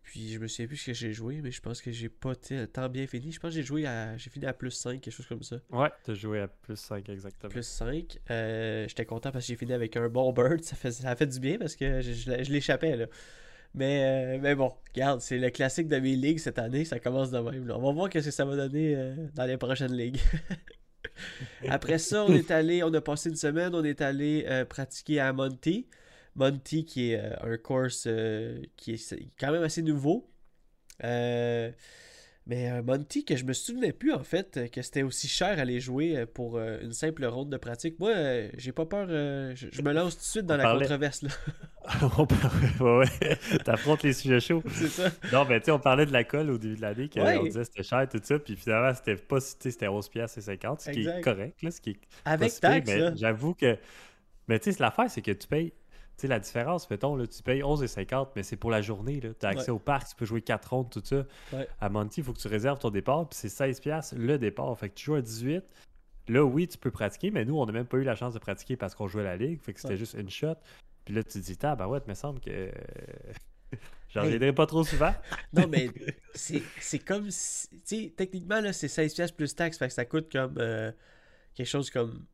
Puis 0.03 0.29
je 0.33 0.39
me 0.39 0.47
souviens 0.47 0.65
plus 0.65 0.77
ce 0.77 0.85
que 0.87 0.93
j'ai 0.93 1.13
joué, 1.13 1.39
mais 1.43 1.51
je 1.51 1.61
pense 1.61 1.81
que 1.83 1.91
j'ai 1.91 2.09
pas 2.09 2.33
tant 2.73 2.89
bien 2.89 3.05
fini. 3.05 3.31
Je 3.31 3.39
pense 3.39 3.51
que 3.51 3.55
j'ai 3.57 3.63
joué 3.63 3.85
à. 3.85 4.17
J'ai 4.17 4.31
fini 4.31 4.47
à 4.47 4.53
plus 4.53 4.71
5, 4.71 4.99
quelque 5.01 5.13
chose 5.13 5.27
comme 5.27 5.43
ça. 5.43 5.57
Ouais, 5.69 5.89
t'as 6.03 6.15
joué 6.15 6.39
à 6.39 6.47
plus 6.47 6.77
5 6.77 7.07
exactement. 7.09 7.51
Plus 7.51 7.61
5. 7.67 8.17
Euh, 8.31 8.87
J'étais 8.87 9.05
content 9.05 9.31
parce 9.31 9.45
que 9.45 9.49
j'ai 9.49 9.55
fini 9.55 9.71
avec 9.71 9.95
un 9.97 10.09
bon 10.09 10.33
bird. 10.33 10.63
Ça, 10.63 10.75
fait, 10.75 10.91
ça 10.91 11.09
a 11.11 11.15
fait 11.15 11.27
du 11.27 11.39
bien 11.39 11.59
parce 11.59 11.75
que 11.75 12.01
je, 12.01 12.11
je, 12.13 12.43
je 12.43 12.51
l'échappais 12.51 12.95
là. 12.95 13.05
Mais, 13.75 14.35
euh, 14.37 14.39
mais 14.41 14.55
bon, 14.55 14.73
regarde, 14.95 15.21
c'est 15.21 15.37
le 15.37 15.51
classique 15.51 15.87
de 15.87 15.99
mes 15.99 16.15
ligues 16.15 16.39
cette 16.39 16.57
année, 16.57 16.85
ça 16.85 16.99
commence 16.99 17.29
de 17.29 17.37
même. 17.37 17.67
là. 17.67 17.77
On 17.77 17.81
va 17.83 17.91
voir 17.91 18.07
ce 18.11 18.17
que 18.17 18.31
ça 18.31 18.45
va 18.45 18.55
donner 18.55 18.95
euh, 18.95 19.15
dans 19.35 19.45
les 19.45 19.57
prochaines 19.57 19.93
ligues. 19.93 20.19
Après 21.69 21.97
ça, 21.97 22.25
on 22.25 22.33
est 22.33 22.51
allé, 22.51 22.83
on 22.83 22.93
a 22.93 23.01
passé 23.01 23.29
une 23.29 23.35
semaine, 23.35 23.73
on 23.75 23.83
est 23.83 24.01
allé 24.01 24.45
euh, 24.47 24.65
pratiquer 24.65 25.19
à 25.19 25.33
Monty. 25.33 25.87
Monty 26.35 26.85
qui 26.85 27.11
est 27.11 27.19
euh, 27.19 27.53
un 27.53 27.57
course 27.57 28.05
euh, 28.07 28.61
qui 28.77 28.93
est 28.93 29.15
quand 29.39 29.51
même 29.51 29.63
assez 29.63 29.81
nouveau. 29.81 30.29
Mais 32.49 32.71
euh, 32.71 32.81
Monty, 32.81 33.23
que 33.25 33.35
je 33.35 33.45
me 33.45 33.53
souvenais 33.53 33.93
plus 33.93 34.11
en 34.11 34.23
fait, 34.23 34.57
euh, 34.57 34.67
que 34.67 34.81
c'était 34.81 35.03
aussi 35.03 35.27
cher 35.27 35.49
à 35.59 35.61
aller 35.61 35.79
jouer 35.79 36.17
euh, 36.17 36.25
pour 36.25 36.57
euh, 36.57 36.79
une 36.81 36.93
simple 36.93 37.23
ronde 37.25 37.51
de 37.51 37.57
pratique. 37.57 37.99
Moi, 37.99 38.09
euh, 38.09 38.49
j'ai 38.57 38.71
pas 38.71 38.87
peur, 38.87 39.07
je, 39.07 39.67
je 39.71 39.81
me 39.83 39.93
lance 39.93 40.15
tout 40.15 40.21
de 40.21 40.25
suite 40.25 40.45
dans 40.47 40.55
On 40.55 40.57
la 40.57 40.63
parlait- 40.63 40.79
controverse 40.87 41.21
là. 41.21 41.29
On 42.17 42.25
parlait- 42.25 42.79
ouais, 42.79 43.07
ouais. 43.21 43.57
T'affrontes 43.63 44.01
les 44.01 44.13
sujets 44.13 44.39
chauds. 44.39 44.63
c'est 44.71 44.87
ça. 44.87 45.09
Non, 45.31 45.45
mais 45.47 45.59
tu 45.59 45.65
sais, 45.65 45.71
on 45.71 45.79
parlait 45.79 46.07
de 46.07 46.11
la 46.11 46.23
colle 46.23 46.49
au 46.49 46.57
début 46.57 46.75
de 46.75 46.81
l'année, 46.81 47.07
qu'on 47.07 47.21
Ouais. 47.23 47.39
disait 47.43 47.59
que 47.59 47.65
c'était 47.65 47.83
cher, 47.83 48.09
tout 48.09 48.19
ça, 48.23 48.39
puis 48.39 48.55
finalement, 48.55 48.95
c'était 48.95 49.15
pas 49.15 49.39
c'était 49.39 49.87
11 49.87 50.09
piastres 50.09 50.39
et 50.39 50.41
50, 50.41 50.81
ce 50.81 50.89
qui 50.89 50.99
Exact. 51.01 51.17
est 51.17 51.21
correct, 51.21 51.61
là, 51.61 51.69
ce 51.69 51.79
qui 51.81 51.91
est 51.91 51.99
Avec 52.25 52.59
taxe, 52.59 52.91
j'avoue 53.15 53.53
que... 53.53 53.77
Mais 54.47 54.57
tu 54.59 54.71
sais, 54.73 54.77
l'affaire, 54.81 55.09
c'est 55.11 55.21
que 55.21 55.31
tu 55.31 55.47
payes... 55.47 55.71
Tu 56.19 56.23
sais, 56.23 56.27
la 56.27 56.39
différence, 56.39 56.89
mettons, 56.89 57.15
là, 57.15 57.25
tu 57.27 57.41
payes 57.41 57.63
11 57.63 57.81
et 57.81 57.87
50, 57.87 58.35
mais 58.35 58.43
c'est 58.43 58.57
pour 58.57 58.71
la 58.71 58.81
journée, 58.81 59.21
là. 59.21 59.29
T'as 59.39 59.49
accès 59.49 59.65
Ouais. 59.71 59.75
au 59.75 59.79
parc, 59.79 60.09
tu 60.09 60.15
peux 60.15 60.25
jouer 60.25 60.41
4 60.41 60.65
rondes, 60.69 60.89
tout 60.89 61.01
ça. 61.03 61.23
Ouais. 61.53 61.67
À 61.79 61.87
Monty, 61.89 62.19
il 62.19 62.23
faut 62.25 62.33
que 62.33 62.39
tu 62.39 62.47
réserves 62.49 62.77
ton 62.79 62.89
départ, 62.89 63.27
puis 63.29 63.37
c'est 63.39 63.47
16 63.49 63.79
piastres 63.79 64.15
le 64.17 64.37
départ. 64.37 64.77
Fait 64.77 64.89
que 64.89 64.95
tu 64.95 65.05
joues 65.05 65.15
à 65.15 65.21
18, 65.21 65.63
là, 66.27 66.43
oui, 66.43 66.67
tu 66.67 66.77
peux 66.77 66.91
pratiquer, 66.91 67.31
mais 67.31 67.45
nous, 67.45 67.57
on 67.57 67.65
n'a 67.65 67.71
même 67.71 67.85
pas 67.87 67.97
eu 67.97 68.03
la 68.03 68.15
chance 68.15 68.33
de 68.33 68.39
pratiquer 68.39 68.75
parce 68.75 68.95
qu'on 68.95 69.07
jouait 69.07 69.21
à 69.21 69.25
la 69.25 69.37
ligue, 69.37 69.61
fait 69.61 69.73
que 69.73 69.79
c'était 69.79 69.93
Ouais. 69.93 69.97
juste 69.97 70.15
une 70.19 70.29
shot. 70.29 70.55
Puis 71.05 71.13
là, 71.15 71.23
tu 71.23 71.39
te 71.39 71.45
dis, 71.45 71.57
ah, 71.63 71.75
ben 71.75 71.87
ouais, 71.87 71.99
il 72.05 72.09
me 72.09 72.13
semble 72.15 72.39
que... 72.41 72.69
J'en 74.09 74.21
Hey. 74.21 74.25
reviendrai 74.25 74.53
pas 74.53 74.65
trop 74.65 74.83
souvent. 74.83 75.13
Non, 75.53 75.67
mais 75.67 75.89
c'est 76.35 76.99
comme 76.99 77.29
si. 77.31 77.69
Tu 77.69 77.79
sais, 77.85 78.13
techniquement, 78.17 78.59
là, 78.59 78.73
c'est 78.73 78.87
16$ 78.87 79.13
piastres 79.15 79.35
plus 79.37 79.55
taxes, 79.55 79.77
fait 79.77 79.87
que 79.87 79.93
ça 79.93 80.03
coûte 80.05 80.31
comme. 80.31 80.55
euh, 80.57 80.91
quelque 81.53 81.67
chose 81.67 81.89
comme. 81.91 82.25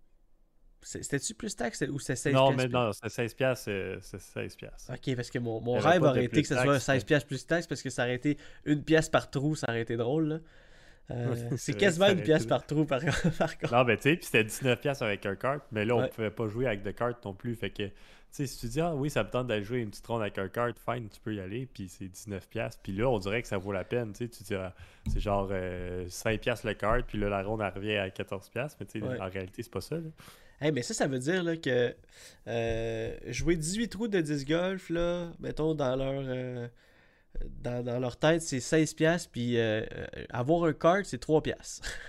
C'est- 0.88 1.04
C'était-tu 1.04 1.34
plus 1.34 1.56
taxes 1.56 1.84
ou 1.90 2.00
c'était 2.00 2.16
16$? 2.16 2.34
Non, 2.34 2.52
mais 2.54 2.68
non, 2.68 2.92
c'est 2.94 3.10
16 3.10 3.34
piastres, 3.34 3.70
euh, 3.70 3.98
c'est 4.02 4.20
16 4.22 4.56
piastres. 4.56 4.92
Ok, 4.94 5.16
parce 5.16 5.30
que 5.30 5.40
mon, 5.40 5.60
rêve 5.80 6.04
aurait 6.04 6.26
été 6.26 6.42
que 6.42 6.48
ce 6.48 6.56
soit 6.56 6.66
mais- 6.74 6.80
16$ 6.80 7.04
piastres 7.06 7.28
plus 7.28 7.46
taxes 7.46 7.68
parce 7.68 7.82
que 7.82 7.90
ça 7.90 8.04
aurait 8.04 8.16
été 8.16 8.38
une 8.66 8.84
pièce 8.84 9.10
par 9.10 9.30
trou, 9.30 9.56
ça 9.56 9.68
aurait 9.70 9.82
été 9.82 9.98
drôle. 9.98 10.28
là. 10.28 10.40
Euh, 11.12 11.36
C'est 11.52 11.58
c'est 11.58 11.74
quasiment 11.74 12.08
une 12.10 12.22
pièce 12.24 12.46
par 12.48 12.66
trou 12.66 12.86
par, 12.86 13.00
par 13.38 13.58
contre. 13.60 13.74
Non, 13.74 13.84
mais 13.84 13.98
tu 13.98 14.04
sais, 14.04 14.16
puis 14.16 14.26
c'était 14.26 14.44
19 14.44 14.80
piastres 14.82 15.04
avec 15.04 15.26
un 15.28 15.36
kart, 15.36 15.62
mais 15.72 15.86
là, 15.86 15.96
on 15.96 16.00
Ouais. 16.02 16.10
pouvait 16.10 16.32
pas 16.32 16.48
jouer 16.48 16.66
avec 16.66 16.82
de 16.82 16.90
kart 16.92 17.24
non 17.26 17.34
plus. 17.36 17.54
Fait 17.56 17.70
que, 17.70 17.84
tu 17.84 17.92
sais, 18.32 18.48
si 18.48 18.60
tu 18.60 18.68
dis, 18.68 18.82
ah 18.82 18.96
oui, 18.96 19.12
ça 19.12 19.24
me 19.24 19.30
tente 19.30 19.46
d'aller 19.46 19.64
jouer 19.64 19.82
une 19.82 19.92
petite 19.92 20.08
ronde 20.08 20.22
avec 20.24 20.40
un 20.40 20.50
kart, 20.50 20.76
fine, 20.80 21.08
tu 21.10 21.20
peux 21.22 21.36
y 21.36 21.40
aller, 21.40 21.68
puis 21.72 21.90
c'est 21.90 22.08
19 22.08 22.48
piastres. 22.50 22.82
Puis 22.82 22.92
là, 22.92 23.08
on 23.08 23.20
dirait 23.20 23.44
que 23.44 23.48
ça 23.48 23.58
vaut 23.60 23.72
la 23.72 23.84
peine, 23.84 24.14
tu 24.14 24.26
sais, 24.26 24.30
tu 24.30 24.42
dis, 24.44 24.56
ah, 24.56 24.74
c'est 25.14 25.20
genre 25.20 25.48
euh, 25.52 26.06
5 26.10 26.42
piastres 26.42 26.66
le 26.66 26.74
kart, 26.74 27.06
puis 27.06 27.20
là, 27.20 27.30
la 27.30 27.44
ronde, 27.44 27.62
elle 27.62 27.72
revient 27.72 27.98
à 27.98 28.10
14 28.10 28.50
piastres, 28.50 28.78
mais 28.80 28.88
tu 28.88 29.00
sais, 29.00 29.06
Ouais. 29.06 29.22
en 29.22 29.30
réalité, 29.30 29.62
c'est 29.62 29.72
pas 29.72 29.82
ça, 29.82 29.98
là. 29.98 30.10
Hey, 30.62 30.72
mais 30.72 30.82
ça, 30.82 30.94
ça 30.94 31.08
veut 31.08 31.20
dire 31.20 31.44
là, 31.44 31.58
que 31.58 31.96
euh, 32.48 33.18
jouer 33.28 33.56
18 33.56 33.90
trous 33.90 34.08
de 34.08 34.22
10 34.22 34.46
golf, 34.46 34.90
là, 34.90 35.32
mettons, 35.40 35.76
dans 35.76 35.96
leur, 35.96 36.24
euh, 36.26 36.68
dans, 37.62 37.84
dans 37.84 38.00
leur 38.00 38.18
tête, 38.18 38.42
c'est 38.42 38.60
16$, 38.60 38.96
piastres, 38.96 39.30
puis 39.32 39.58
euh, 39.60 39.86
avoir 40.30 40.64
un 40.64 40.74
card, 40.74 41.02
c'est 41.04 41.22
3$. 41.22 41.42
piastres. 41.42 41.88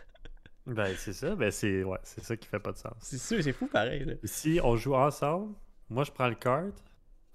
Ben, 0.69 0.93
c'est 0.99 1.13
ça, 1.13 1.37
ben, 1.37 1.53
c'est 1.53 1.85
ouais, 1.85 1.99
ça 2.03 2.37
qui 2.37 2.49
fait 2.49 2.59
pas 2.59 2.73
de 2.73 2.79
sens. 2.79 2.95
c'est 3.01 3.19
sûr, 3.19 3.41
c'est 3.41 3.53
fou 3.53 3.69
pareil. 3.69 4.05
Là. 4.05 4.15
Si 4.25 4.59
on 4.65 4.75
joue 4.77 4.97
ensemble, 4.97 5.55
moi, 5.89 6.03
je 6.03 6.11
prends 6.11 6.27
le 6.29 6.35
kart, 6.35 6.75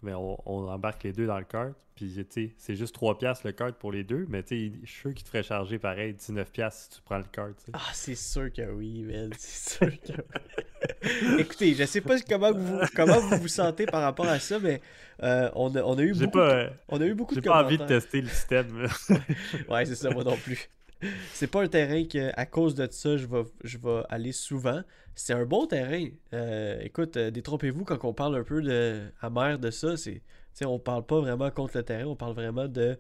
mais 0.02 0.14
on, 0.14 0.38
on 0.46 0.68
embarque 0.68 1.04
les 1.04 1.14
deux 1.14 1.28
dans 1.28 1.38
le 1.38 1.46
kart, 1.46 1.74
puis 1.96 2.14
tu 2.14 2.26
sais, 2.30 2.54
c'est 2.58 2.76
juste 2.76 2.96
3 2.96 3.18
piastres 3.18 3.46
le 3.46 3.54
kart 3.54 3.76
pour 3.76 3.92
les 3.92 4.04
deux, 4.04 4.26
mais 4.30 4.42
tu 4.44 4.72
sais, 4.72 4.80
je 4.84 4.90
suis 4.90 5.02
sûr 5.02 5.14
qu'il 5.14 5.24
te 5.24 5.30
ferait 5.30 5.44
charger 5.44 5.78
pareil 5.78 6.14
19 6.14 6.52
piastres 6.52 6.82
si 6.82 6.90
tu 6.98 7.02
prends 7.04 7.18
le 7.18 7.24
sais. 7.24 7.72
Ah, 7.74 7.80
c'est 7.94 8.16
sûr 8.16 8.52
que 8.52 8.72
oui, 8.72 9.04
man. 9.04 9.30
C'est 9.38 9.78
sûr 9.78 10.02
que 10.02 10.14
oui. 10.14 11.40
Écoutez, 11.40 11.74
je 11.76 11.84
sais 11.86 12.02
pas 12.02 12.20
comment 12.22 12.52
vous, 12.52 12.80
comment 12.96 13.20
vous 13.20 13.38
vous 13.38 13.48
sentez 13.48 13.86
par 13.86 14.02
rapport 14.02 14.28
à 14.28 14.40
ça, 14.40 14.60
mais 14.60 14.82
euh, 15.22 15.50
on, 15.56 15.76
a, 15.76 15.82
on 15.84 15.98
a 15.98 16.02
eu 16.02 16.16
J'ai 16.16 16.26
beaucoup, 16.26 16.40
pas, 16.40 16.70
on 16.90 17.00
a 17.00 17.06
eu 17.06 17.14
beaucoup 17.14 17.36
j'ai 17.36 17.42
de 17.42 17.46
pas 17.46 17.64
envie 17.64 17.78
de 17.78 17.86
tester 17.86 18.22
le 18.22 18.30
système. 18.30 18.88
Ouais, 19.70 19.86
c'est 19.86 19.96
ça, 19.96 20.10
moi 20.10 20.24
non 20.24 20.38
plus. 20.38 20.70
C'est 21.34 21.48
pas 21.48 21.64
un 21.64 21.68
terrain 21.68 22.04
que, 22.06 22.32
à 22.36 22.46
cause 22.46 22.76
de 22.76 22.88
ça, 22.92 23.18
je 23.18 23.26
vais, 23.26 23.44
je 23.64 23.78
vais 23.78 24.04
aller 24.10 24.32
souvent. 24.32 24.82
C'est 25.16 25.34
un 25.34 25.46
bon 25.46 25.66
terrain. 25.68 26.08
Euh, 26.34 26.80
écoute, 26.82 27.18
euh, 27.18 27.32
détrompez-vous 27.32 27.86
quand 27.86 28.04
on 28.06 28.14
parle 28.14 28.36
un 28.38 28.44
peu 28.44 28.62
de 28.62 29.12
amer 29.22 29.60
de 29.60 29.72
ça. 29.72 29.98
C'est, 29.98 30.22
on 30.64 30.80
parle 30.80 31.06
pas 31.06 31.20
vraiment 31.20 31.50
contre 31.52 31.78
le 31.78 31.84
terrain, 31.84 32.06
on 32.06 32.16
parle 32.16 32.34
vraiment 32.34 32.68
de 32.68 33.00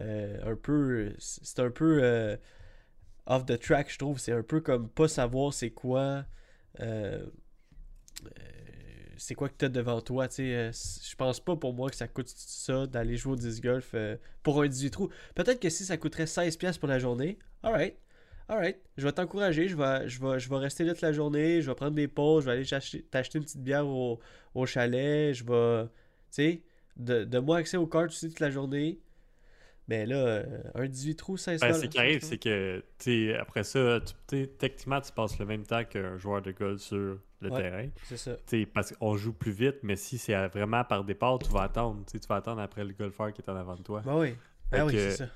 euh, 0.00 0.52
un 0.52 0.56
peu. 0.56 1.14
C'est 1.18 1.60
un 1.60 1.70
peu 1.70 2.36
off 3.26 3.46
the 3.46 3.58
track, 3.58 3.90
je 3.90 3.98
trouve. 3.98 4.18
C'est 4.18 4.32
un 4.32 4.42
peu 4.42 4.60
comme 4.60 4.88
pas 4.88 5.08
savoir 5.08 5.52
c'est 5.54 5.70
quoi. 5.70 6.24
C'est 9.18 9.34
quoi 9.34 9.48
que 9.48 9.54
t'as 9.56 9.68
devant 9.68 10.00
toi, 10.00 10.28
tu 10.28 10.36
sais. 10.36 10.54
euh, 10.54 10.70
je 10.72 11.14
pense 11.16 11.40
pas 11.40 11.56
pour 11.56 11.74
moi 11.74 11.90
que 11.90 11.96
ça 11.96 12.08
coûte 12.08 12.28
ça 12.28 12.86
d'aller 12.86 13.16
jouer 13.16 13.32
au 13.34 13.36
disc 13.36 13.62
golf 13.62 13.90
euh, 13.94 14.16
pour 14.42 14.62
un 14.62 14.68
18 14.68 14.90
trous. 14.90 15.10
Peut-être 15.34 15.60
que 15.60 15.68
si 15.70 15.84
ça 15.84 15.96
coûterait 15.96 16.26
16$ 16.26 16.58
piastres 16.58 16.80
pour 16.80 16.88
la 16.88 16.98
journée, 16.98 17.38
alright, 17.62 17.96
alright, 18.48 18.78
je 18.96 19.04
vais 19.06 19.12
t'encourager, 19.12 19.68
je 19.68 19.76
vais, 19.76 20.08
je, 20.08 20.20
vais, 20.20 20.38
je 20.40 20.48
vais 20.48 20.56
rester 20.56 20.84
là 20.84 20.92
toute 20.92 21.02
la 21.02 21.12
journée, 21.12 21.62
je 21.62 21.70
vais 21.70 21.74
prendre 21.74 21.94
des 21.94 22.08
pauses, 22.08 22.44
je 22.44 22.50
vais 22.50 22.56
aller 22.56 22.66
t'acheter 22.66 23.02
t'acheter 23.02 23.38
une 23.38 23.44
petite 23.44 23.62
bière 23.62 23.86
au, 23.86 24.20
au 24.54 24.66
chalet, 24.66 25.34
je 25.34 25.44
vais, 25.44 25.84
tu 25.86 25.90
sais, 26.30 26.62
de, 26.96 27.24
de 27.24 27.38
moi 27.38 27.58
accès 27.58 27.76
au 27.76 27.86
kart 27.86 28.08
aussi 28.08 28.28
toute 28.28 28.40
la 28.40 28.50
journée. 28.50 28.98
Mais 29.88 30.04
là, 30.04 30.16
euh, 30.16 30.44
un 30.74 30.86
18 30.88 31.14
trous, 31.16 31.36
16$. 31.36 31.60
Ben, 31.60 31.72
ce 31.72 31.86
qui 31.86 31.98
arrive, 31.98 32.20
c'est 32.22 32.38
que 32.38 32.82
après 33.38 33.62
ça, 33.62 34.00
tu, 34.26 34.48
techniquement, 34.48 35.00
tu 35.00 35.12
passes 35.12 35.38
le 35.38 35.46
même 35.46 35.64
temps 35.64 35.84
qu'un 35.84 36.16
joueur 36.18 36.42
de 36.42 36.50
golf 36.50 36.80
sur 36.80 37.18
le 37.40 37.50
Ouais. 37.50 37.62
terrain. 37.62 37.88
C'est 38.04 38.16
ça. 38.16 38.36
Parce 38.74 38.92
qu'on 38.92 39.16
joue 39.16 39.32
plus 39.32 39.52
vite, 39.52 39.76
mais 39.82 39.94
si 39.96 40.18
c'est 40.18 40.34
vraiment 40.48 40.82
par 40.84 41.04
départ, 41.04 41.38
tu 41.38 41.50
vas 41.50 41.62
attendre. 41.62 42.02
Tu 42.10 42.18
vas 42.28 42.36
attendre 42.36 42.60
après 42.60 42.84
le 42.84 42.94
golfeur 42.94 43.32
qui 43.32 43.42
est 43.42 43.48
en 43.50 43.54
avant 43.56 43.76
de 43.76 43.82
toi. 43.82 44.02
Ben 44.04 44.16
oui. 44.18 44.34
Ben 44.72 44.84
oui, 44.86 44.92
c'est 44.94 45.10
ça. 45.12 45.26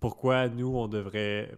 Pourquoi 0.00 0.48
nous, 0.48 0.68
on 0.74 0.88
devrait 0.88 1.50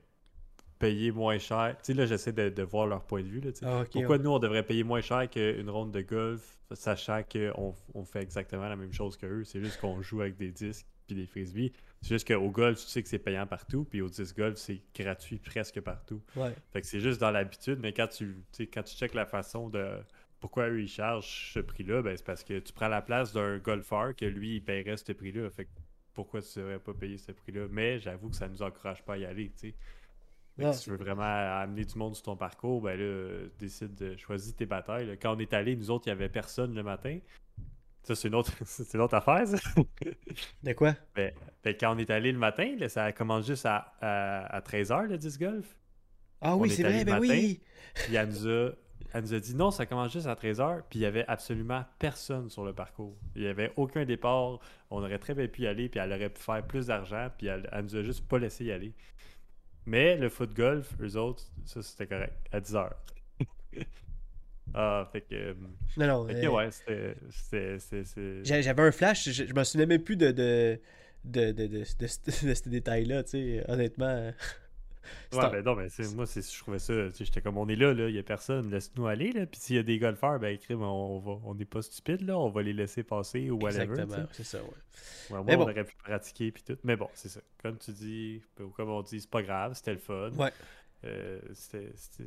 payer 0.79 1.13
moins 1.13 1.39
cher? 1.39 1.77
Tu 1.83 1.93
sais, 1.93 1.95
là, 1.95 2.07
j'essaie 2.07 2.33
de, 2.33 2.49
de 2.49 2.63
voir 2.63 2.87
leur 2.87 3.05
point 3.05 3.23
de 3.23 3.29
vue. 3.29 3.41
Là. 3.41 3.51
Ah, 3.63 3.85
Pourquoi 3.93 4.17
ouais. 4.17 4.23
nous, 4.23 4.31
on 4.31 4.39
devrait 4.39 4.63
payer 4.65 4.83
moins 4.83 5.03
cher 5.03 5.29
qu'une 5.31 5.69
ronde 5.71 5.93
de 5.93 6.01
golf, 6.01 6.59
sachant 6.73 7.23
qu'on 7.23 7.75
on 7.95 8.05
fait 8.05 8.23
exactement 8.23 8.69
la 8.69 8.77
même 8.77 8.93
chose 8.93 9.17
que 9.17 9.27
eux. 9.27 9.45
C'est 9.45 9.61
juste 9.61 9.79
qu'on 9.81 10.01
joue 10.03 10.23
avec 10.23 10.37
des 10.37 10.51
disques 10.51 10.87
puis 11.07 11.15
des 11.15 11.27
frisbees. 11.27 11.73
C'est 12.03 12.15
juste 12.15 12.27
qu'au 12.29 12.51
golf, 12.51 12.79
tu 12.81 12.87
sais 12.87 13.03
que 13.03 13.09
c'est 13.09 13.19
payant 13.19 13.47
partout, 13.47 13.85
puis 13.85 14.01
au 14.01 14.09
disc 14.09 14.37
golf, 14.37 14.57
c'est 14.57 14.81
gratuit 14.95 15.39
presque 15.39 15.81
partout. 15.81 16.23
Ouais. 16.35 16.55
Fait 16.73 16.81
que 16.81 16.87
c'est 16.87 17.01
juste 17.01 17.21
dans 17.21 17.31
l'habitude, 17.31 17.79
mais 17.81 17.93
quand 17.93 18.09
tu, 18.09 18.43
quand 18.73 18.83
tu 18.83 18.97
checkes 18.97 19.15
la 19.15 19.27
façon 19.27 19.69
de 19.69 19.99
pourquoi 20.41 20.69
eux 20.71 20.81
ils 20.81 20.89
chargent 20.89 21.53
ce 21.53 21.61
prix-là, 21.61 22.01
ben 22.01 22.17
c'est 22.17 22.25
parce 22.25 22.43
que 22.43 22.59
tu 22.59 22.73
prends 22.73 22.89
la 22.89 23.03
place 23.03 23.35
d'un 23.35 23.59
golfeur 23.59 24.17
que 24.17 24.25
lui 24.25 24.57
il 24.57 24.61
paierait 24.63 24.97
ce 24.97 25.13
prix-là. 25.13 25.51
Fait 25.51 25.67
que 25.67 25.71
pourquoi 26.15 26.41
tu 26.41 26.59
devrais 26.59 26.79
pas 26.79 26.95
payer 26.95 27.19
ce 27.19 27.33
prix-là? 27.33 27.67
Mais 27.71 28.01
j'avoue 28.01 28.31
que 28.31 28.37
ça 28.37 28.49
nous 28.49 28.63
encourage 28.63 29.03
pas 29.05 29.15
à 29.15 29.19
y 29.19 29.27
aller, 29.27 29.51
tu 29.51 29.69
sais. 29.69 29.75
Si 30.73 30.85
tu 30.85 30.91
veux 30.91 30.97
vraiment 30.97 31.23
amener 31.23 31.85
du 31.85 31.97
monde 31.97 32.15
sur 32.15 32.25
ton 32.25 32.37
parcours, 32.37 32.83
ben 32.83 32.99
là, 32.99 33.47
décide 33.59 33.95
de 33.95 34.17
choisir 34.17 34.55
tes 34.55 34.67
batailles. 34.67 35.07
là. 35.07 35.17
Quand 35.17 35.35
on 35.35 35.39
est 35.39 35.55
allé, 35.55 35.75
nous 35.75 35.91
autres, 35.91 36.07
il 36.07 36.11
y 36.11 36.13
avait 36.13 36.29
personne 36.29 36.75
le 36.75 36.83
matin. 36.83 37.19
Ça, 38.03 38.15
c'est 38.15 38.29
une 38.29 38.35
autre, 38.35 38.53
c'est 38.65 38.95
une 38.95 39.01
autre 39.01 39.15
affaire, 39.15 39.47
ça. 39.47 39.59
De 40.63 40.73
quoi? 40.73 40.95
Ben, 41.15 41.33
ben, 41.63 41.75
quand 41.79 41.95
on 41.95 41.99
est 41.99 42.11
allé 42.11 42.33
le 42.33 42.39
matin, 42.39 42.75
là, 42.79 42.89
ça 42.89 43.13
commence 43.13 43.47
juste 43.47 43.67
à, 43.67 43.93
à, 44.01 44.61
13h, 44.61 45.07
le 45.07 45.19
disc 45.19 45.41
golf. 45.41 45.77
Ah 46.41 46.57
oui, 46.57 46.71
est 46.71 46.75
c'est 46.75 46.83
vrai, 46.83 47.05
ben 47.05 47.15
matin. 47.15 47.21
oui. 47.21 47.61
Puis 47.95 48.15
elle 48.15 48.29
nous 48.29 48.49
a, 48.49 48.71
elle 49.13 49.23
nous 49.23 49.35
a 49.35 49.41
dit 49.41 49.55
non, 49.55 49.71
ça 49.71 49.85
commence 49.85 50.13
juste 50.13 50.27
à 50.27 50.35
13h. 50.35 50.83
Puis 50.89 51.01
il 51.01 51.03
y 51.03 51.07
avait 51.07 51.27
absolument 51.29 51.85
personne 51.99 52.49
sur 52.49 52.65
le 52.65 52.73
parcours. 52.73 53.17
Il 53.35 53.43
n'y 53.43 53.49
avait 53.49 53.73
aucun 53.77 54.05
départ. 54.05 54.59
On 54.91 55.03
aurait 55.03 55.19
très 55.19 55.35
bien 55.35 55.49
pu 55.49 55.63
y 55.63 55.67
aller. 55.67 55.89
Puis 55.89 56.01
elle 56.01 56.13
aurait 56.13 56.31
pu 56.31 56.41
faire 56.41 56.67
plus 56.67 56.87
d'argent. 56.87 57.29
Puis 57.37 57.49
elle, 57.49 57.69
elle 57.73 57.85
nous 57.85 57.97
a 57.97 58.03
juste 58.03 58.27
pas 58.27 58.39
laissé 58.39 58.65
y 58.65 58.73
aller. 58.73 58.95
Mais 59.85 60.17
le 60.17 60.29
foot 60.29 60.55
golf, 60.55 60.95
eux 61.01 61.17
autres, 61.17 61.43
ça 61.65 61.83
c'était 61.83 62.07
correct. 62.07 62.35
À 62.53 62.61
10h. 62.61 62.91
ah, 64.75 65.09
fait 65.13 65.21
que. 65.23 65.35
euh, 65.35 65.55
Non, 65.97 66.07
non. 66.07 66.27
fait 66.27 66.35
que 66.41 66.47
euh, 66.47 66.51
ouais, 66.51 66.69
c'était. 66.71 68.43
J'avais 68.63 68.83
un 68.83 68.93
flash, 68.93 69.29
je, 69.31 69.45
je 69.47 69.55
me 69.55 69.65
souvenais 69.65 69.87
même 69.87 70.03
plus 70.03 70.17
de, 70.17 70.31
de, 70.31 70.79
de, 71.25 71.53
de, 71.53 71.67
de, 71.67 71.85
ce- 72.07 72.69
détail-là, 72.69 73.25
tu 73.25 73.31
sais, 73.31 73.65
honnêtement. 73.69 74.33
Ouais, 75.33 75.45
en- 75.45 75.51
ben 75.51 75.65
non, 75.65 75.75
mais 75.75 75.89
c'est- 75.89 76.15
moi, 76.15 76.25
je 76.27 76.59
trouvais 76.61 76.79
ça. 76.79 76.93
tu 77.09 77.17
sais, 77.17 77.25
J'étais 77.25 77.41
comme, 77.41 77.57
on 77.59 77.69
est 77.69 77.75
là, 77.75 77.93
là, 77.95 78.09
il 78.09 78.13
n'y 78.13 78.19
a 78.19 78.23
personne, 78.23 78.71
laisse-nous 78.71 79.07
aller. 79.09 79.33
Là. 79.33 79.47
Puis 79.47 79.59
s'il 79.61 79.75
y 79.77 79.79
a 79.79 79.83
des 79.83 79.99
golfeurs, 79.99 80.39
ben, 80.39 80.57
crime, 80.59 80.83
on, 80.83 81.19
va, 81.19 81.33
on 81.45 81.55
n'est 81.55 81.65
pas 81.65 81.83
stupide, 81.83 82.21
là, 82.23 82.39
on 82.39 82.49
va 82.51 82.63
les 82.63 82.73
laisser 82.73 83.03
passer 83.03 83.51
ou 83.51 83.59
whatever. 83.59 83.85
Exactement, 83.91 84.27
c'est 84.31 84.45
ça, 84.45 84.59
ouais. 84.59 84.69
Ouais, 84.69 84.73
moi, 85.31 85.45
Mais 85.47 85.57
bon. 85.57 85.65
on 85.65 85.71
aurait 85.71 85.85
pu 85.85 85.97
pratiquer, 85.97 86.53
puis 86.53 86.63
tout. 86.63 86.77
Mais 86.85 86.95
bon, 86.97 87.09
c'est 87.15 87.29
ça. 87.29 87.41
Comme 87.61 87.79
tu 87.79 87.91
dis, 87.93 88.41
ou 88.61 88.69
comme 88.69 88.91
on 88.91 89.03
dit, 89.03 89.21
c'est 89.21 89.31
pas 89.31 89.43
grave, 89.43 89.73
c'était 89.75 89.95
le 89.95 89.99
fun. 89.99 90.31
Ouais. 90.37 90.53
Euh, 91.05 91.41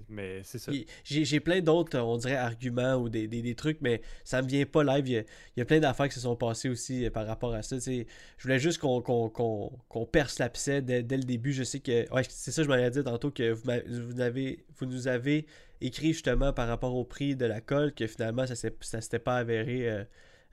Mais 0.09 0.41
c'est 0.43 0.57
ça. 0.57 0.71
J'ai 1.03 1.25
j'ai 1.25 1.39
plein 1.39 1.61
d'autres, 1.61 1.99
on 1.99 2.17
dirait, 2.17 2.35
arguments 2.35 2.95
ou 2.95 3.07
des, 3.09 3.27
des, 3.27 3.41
des 3.41 3.55
trucs, 3.55 3.79
mais 3.81 4.01
ça 4.23 4.41
me 4.41 4.47
vient 4.47 4.65
pas 4.65 4.83
live. 4.83 5.07
Il 5.07 5.23
y 5.57 5.61
a, 5.61 5.65
plein 5.65 5.79
d'affaires 5.79 6.07
qui 6.07 6.15
se 6.15 6.21
sont 6.21 6.35
passées 6.35 6.69
aussi 6.69 7.05
euh, 7.05 7.11
par 7.11 7.27
rapport 7.27 7.53
à 7.53 7.61
ça. 7.61 7.77
Je 7.79 8.03
voulais 8.41 8.59
juste 8.59 8.79
qu'on 8.79 9.01
qu'on- 9.01 9.29
qu'on- 9.29 10.05
perce 10.05 10.39
l'abcès 10.39 10.81
dès, 10.81 11.03
dès 11.03 11.17
le 11.17 11.23
début. 11.23 11.53
Je 11.53 11.63
sais 11.63 11.79
que. 11.79 12.11
Ouais, 12.13 12.23
c'est 12.27 12.51
ça, 12.51 12.63
je 12.63 12.67
m'en 12.67 12.75
ai 12.75 12.89
dit 12.89 13.03
tantôt 13.03 13.31
que 13.31 13.51
vous, 13.51 13.63
vous, 14.09 14.19
avez, 14.21 14.65
vous 14.77 14.85
nous 14.85 15.07
avez 15.07 15.45
écrit 15.81 16.13
justement 16.13 16.53
par 16.53 16.67
rapport 16.67 16.95
au 16.95 17.03
prix 17.03 17.35
de 17.35 17.45
la 17.45 17.61
colle 17.61 17.93
que 17.93 18.07
finalement 18.07 18.47
ça 18.47 18.55
s'est- 18.55 18.75
ça 18.81 19.01
s'était 19.01 19.19
pas 19.19 19.37
avéré. 19.37 19.89
euh, 19.89 20.03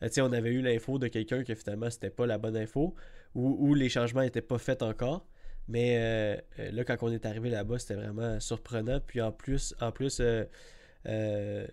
euh, 0.03 0.09
on 0.19 0.33
avait 0.33 0.51
eu 0.51 0.63
l'info 0.63 0.99
de 0.99 1.09
quelqu'un 1.09 1.45
que 1.45 1.55
finalement 1.55 1.91
c'était 1.91 2.11
pas 2.11 2.27
la 2.27 2.39
bonne 2.39 2.57
info 2.57 2.95
ou, 3.35 3.57
ou 3.69 3.75
les 3.75 3.89
changements 3.89 4.23
n'étaient 4.23 4.41
pas 4.43 4.59
faits 4.59 4.83
encore. 4.83 5.27
Mais 5.69 5.97
euh, 5.99 6.37
euh, 6.59 6.71
là, 6.73 6.85
quand 6.85 6.97
on 7.03 7.13
est 7.13 7.25
arrivé 7.27 7.51
là-bas, 7.51 7.79
c'était 7.79 7.95
vraiment 7.95 8.41
surprenant. 8.41 9.01
Puis 9.01 9.21
en 9.21 9.33
plus, 9.33 9.75
en 9.81 9.93
plus 9.93 10.21
euh, 10.21 11.67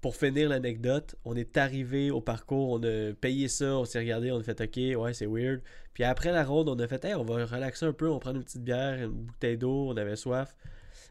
pour 0.00 0.16
finir 0.16 0.48
l'anecdote, 0.48 1.16
on 1.24 1.36
est 1.36 1.56
arrivé 1.56 2.10
au 2.10 2.20
parcours, 2.20 2.70
on 2.70 2.82
a 2.82 3.12
payé 3.14 3.48
ça, 3.48 3.76
on 3.76 3.84
s'est 3.84 3.98
regardé, 3.98 4.30
on 4.32 4.38
a 4.38 4.42
fait 4.42 4.60
OK, 4.60 5.02
ouais, 5.02 5.14
c'est 5.14 5.26
weird. 5.26 5.60
Puis 5.92 6.04
après 6.04 6.32
la 6.32 6.44
ronde, 6.44 6.68
on 6.68 6.78
a 6.78 6.86
fait 6.86 7.04
Hey, 7.04 7.14
on 7.14 7.24
va 7.24 7.44
relaxer 7.44 7.86
un 7.86 7.92
peu, 7.92 8.08
on 8.08 8.18
prend 8.18 8.32
une 8.32 8.44
petite 8.44 8.62
bière, 8.62 9.02
une 9.02 9.10
bouteille 9.10 9.58
d'eau, 9.58 9.88
on 9.88 9.96
avait 9.96 10.16
soif. 10.16 10.54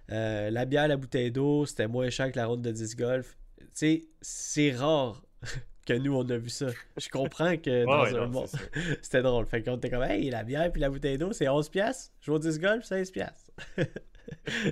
La 0.09 0.65
bière, 0.65 0.87
la 0.87 0.97
bouteille 0.97 1.31
d'eau, 1.31 1.65
c'était 1.65 1.87
moins 1.87 2.09
cher 2.09 2.31
que 2.31 2.37
la 2.37 2.47
ronde 2.47 2.61
de 2.61 2.71
10 2.71 2.95
golf. 2.95 3.37
Tu 3.59 3.65
sais, 3.73 4.01
c'est 4.21 4.71
rare 4.71 5.23
que 5.85 5.93
nous, 5.93 6.15
on 6.15 6.29
a 6.29 6.37
vu 6.37 6.49
ça. 6.49 6.67
Je 6.97 7.09
comprends 7.09 7.55
que 7.57 7.85
dans 7.85 8.03
Ouais, 8.03 8.17
un 8.17 8.27
monde. 8.27 8.47
C'était 9.01 9.21
drôle. 9.21 9.45
Fait 9.47 9.61
qu'on 9.63 9.77
était 9.77 9.89
comme, 9.89 10.03
hey, 10.03 10.29
la 10.29 10.43
bière 10.43 10.71
puis 10.71 10.81
la 10.81 10.89
bouteille 10.89 11.17
d'eau, 11.17 11.33
c'est 11.33 11.47
11 11.49 11.69
piastres. 11.69 12.11
Jouer 12.21 12.35
au 12.35 12.39
10 12.39 12.59
golf, 12.59 12.83
16 12.85 13.11
piastres. 13.11 13.51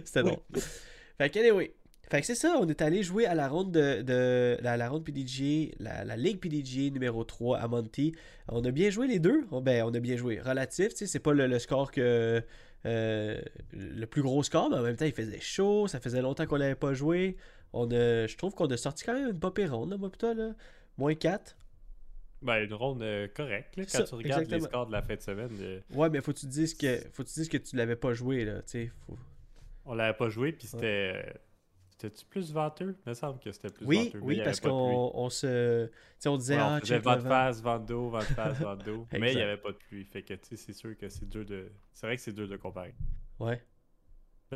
C'était 0.06 0.24
drôle. 0.24 0.40
Fait 1.18 1.30
que, 1.30 1.40
anyway. 1.40 1.74
Fait 2.10 2.20
que 2.20 2.28
c'est 2.28 2.36
ça, 2.36 2.58
on 2.60 2.68
est 2.68 2.82
allé 2.82 3.04
jouer 3.04 3.26
à 3.26 3.34
la 3.36 3.48
ronde 3.48 3.72
de, 3.72 4.02
de- 4.02 4.58
la, 4.62 4.76
la 4.76 4.90
ronde 4.90 5.06
PDGA, 5.06 5.74
la, 5.80 6.04
la 6.04 6.18
Ligue 6.18 6.40
PDGA 6.42 6.90
numéro 6.90 7.24
3 7.24 7.58
à 7.60 7.70
Monty. 7.70 8.14
On 8.50 8.62
a 8.66 8.72
bien 8.72 8.90
joué 8.90 9.08
les 9.08 9.20
deux. 9.20 9.46
On- 9.52 9.62
ben, 9.62 9.84
on 9.86 9.94
a 9.94 10.00
bien 10.02 10.18
joué. 10.18 10.42
Relatif, 10.42 10.90
tu 10.90 10.98
sais, 10.98 11.06
c'est 11.08 11.20
pas 11.20 11.32
le, 11.32 11.48
le 11.48 11.58
score 11.58 11.90
que. 11.90 12.44
euh, 12.86 13.42
le 13.72 14.06
plus 14.08 14.22
gros 14.24 14.44
score, 14.44 14.70
mais 14.70 14.76
en 14.76 14.82
même 14.82 14.98
temps, 14.98 15.06
il 15.06 15.14
faisait 15.14 15.40
chaud. 15.40 15.88
Ça 15.88 16.02
faisait 16.02 16.22
longtemps 16.22 16.46
qu'on 16.46 16.58
n'avait 16.58 16.76
pas 16.76 16.94
joué. 16.94 17.38
On 17.72 17.90
a, 17.92 18.28
je 18.28 18.36
trouve 18.36 18.54
qu'on 18.56 18.68
a 18.68 18.76
sorti 18.76 19.06
quand 19.06 19.14
même 19.14 19.30
une 19.30 19.52
pire 19.54 19.74
ronde, 19.74 19.92
là, 19.92 19.98
moi, 19.98 20.12
putain, 20.12 20.34
là. 20.34 20.50
Moins 20.98 21.16
4. 21.16 21.56
Ben, 22.42 22.64
une 22.64 22.74
ronde 22.74 23.04
euh, 23.04 23.28
correcte, 23.28 23.76
là, 23.78 23.84
quand 23.84 23.90
Ça, 24.00 24.04
tu 24.04 24.16
regardes 24.16 24.42
exactement. 24.44 24.58
les 24.66 24.70
scores 24.72 24.88
de 24.88 24.92
la 24.92 25.02
fin 25.04 25.16
de 25.16 25.22
semaine. 25.22 25.52
euh, 25.62 25.80
Ouais, 25.94 26.10
mais 26.10 26.22
faut 26.22 26.34
que 26.34 26.40
tu 26.40 26.48
dises 26.48 26.74
que, 26.74 26.98
faut 27.14 27.24
que 27.24 27.28
tu 27.28 27.36
dises 27.36 27.50
que 27.50 27.58
tu 27.58 27.76
l'avais 27.76 27.96
pas 27.96 28.14
joué, 28.14 28.46
là. 28.46 28.62
Tu 28.64 28.70
sais, 28.70 28.92
faut- 29.06 29.18
on 29.86 29.94
l'avait 29.94 30.18
pas 30.18 30.30
joué, 30.30 30.52
puis 30.52 30.68
c'était. 30.68 31.14
euh, 31.16 31.34
C'était-tu 31.92 32.26
plus 32.26 32.52
venteux? 32.52 32.98
Il 33.06 33.10
me 33.10 33.14
semble 33.14 33.40
que 33.40 33.52
c'était 33.52 33.70
plus 33.70 33.86
Oui, 33.86 34.06
venteux. 34.06 34.20
oui, 34.24 34.42
parce 34.44 34.60
qu'on 34.60 35.12
on 35.14 35.30
se. 35.30 35.86
Tu 35.86 35.92
sais, 36.18 36.30
on 36.30 36.38
disait, 36.38 36.56
Ouais, 36.56 36.62
ah, 36.64 36.78
on 36.78 36.80
faisait 36.80 36.98
vent 36.98 37.16
de 37.16 37.22
face, 37.22 37.62
vent 37.62 37.78
d'eau, 37.78 38.10
vent 38.10 38.20
de 38.20 38.24
face, 38.24 38.58
vent 38.60 38.76
d'eau. 38.76 39.08
mais 39.12 39.34
il 39.34 39.36
n'y 39.36 39.42
avait 39.44 39.58
pas 39.62 39.72
de 39.72 39.78
pluie. 39.78 40.04
Fait 40.06 40.24
que, 40.24 40.34
tu 40.34 40.40
sais, 40.50 40.56
c'est 40.56 40.74
sûr 40.74 40.98
que 40.98 41.10
c'est 41.10 41.30
dur 41.30 41.46
de. 41.46 41.72
C'est 41.94 42.08
vrai 42.08 42.16
que 42.16 42.24
c'est 42.24 42.34
dur 42.34 42.48
de 42.48 42.58
comparer. 42.58 42.96
Ouais. 43.40 43.62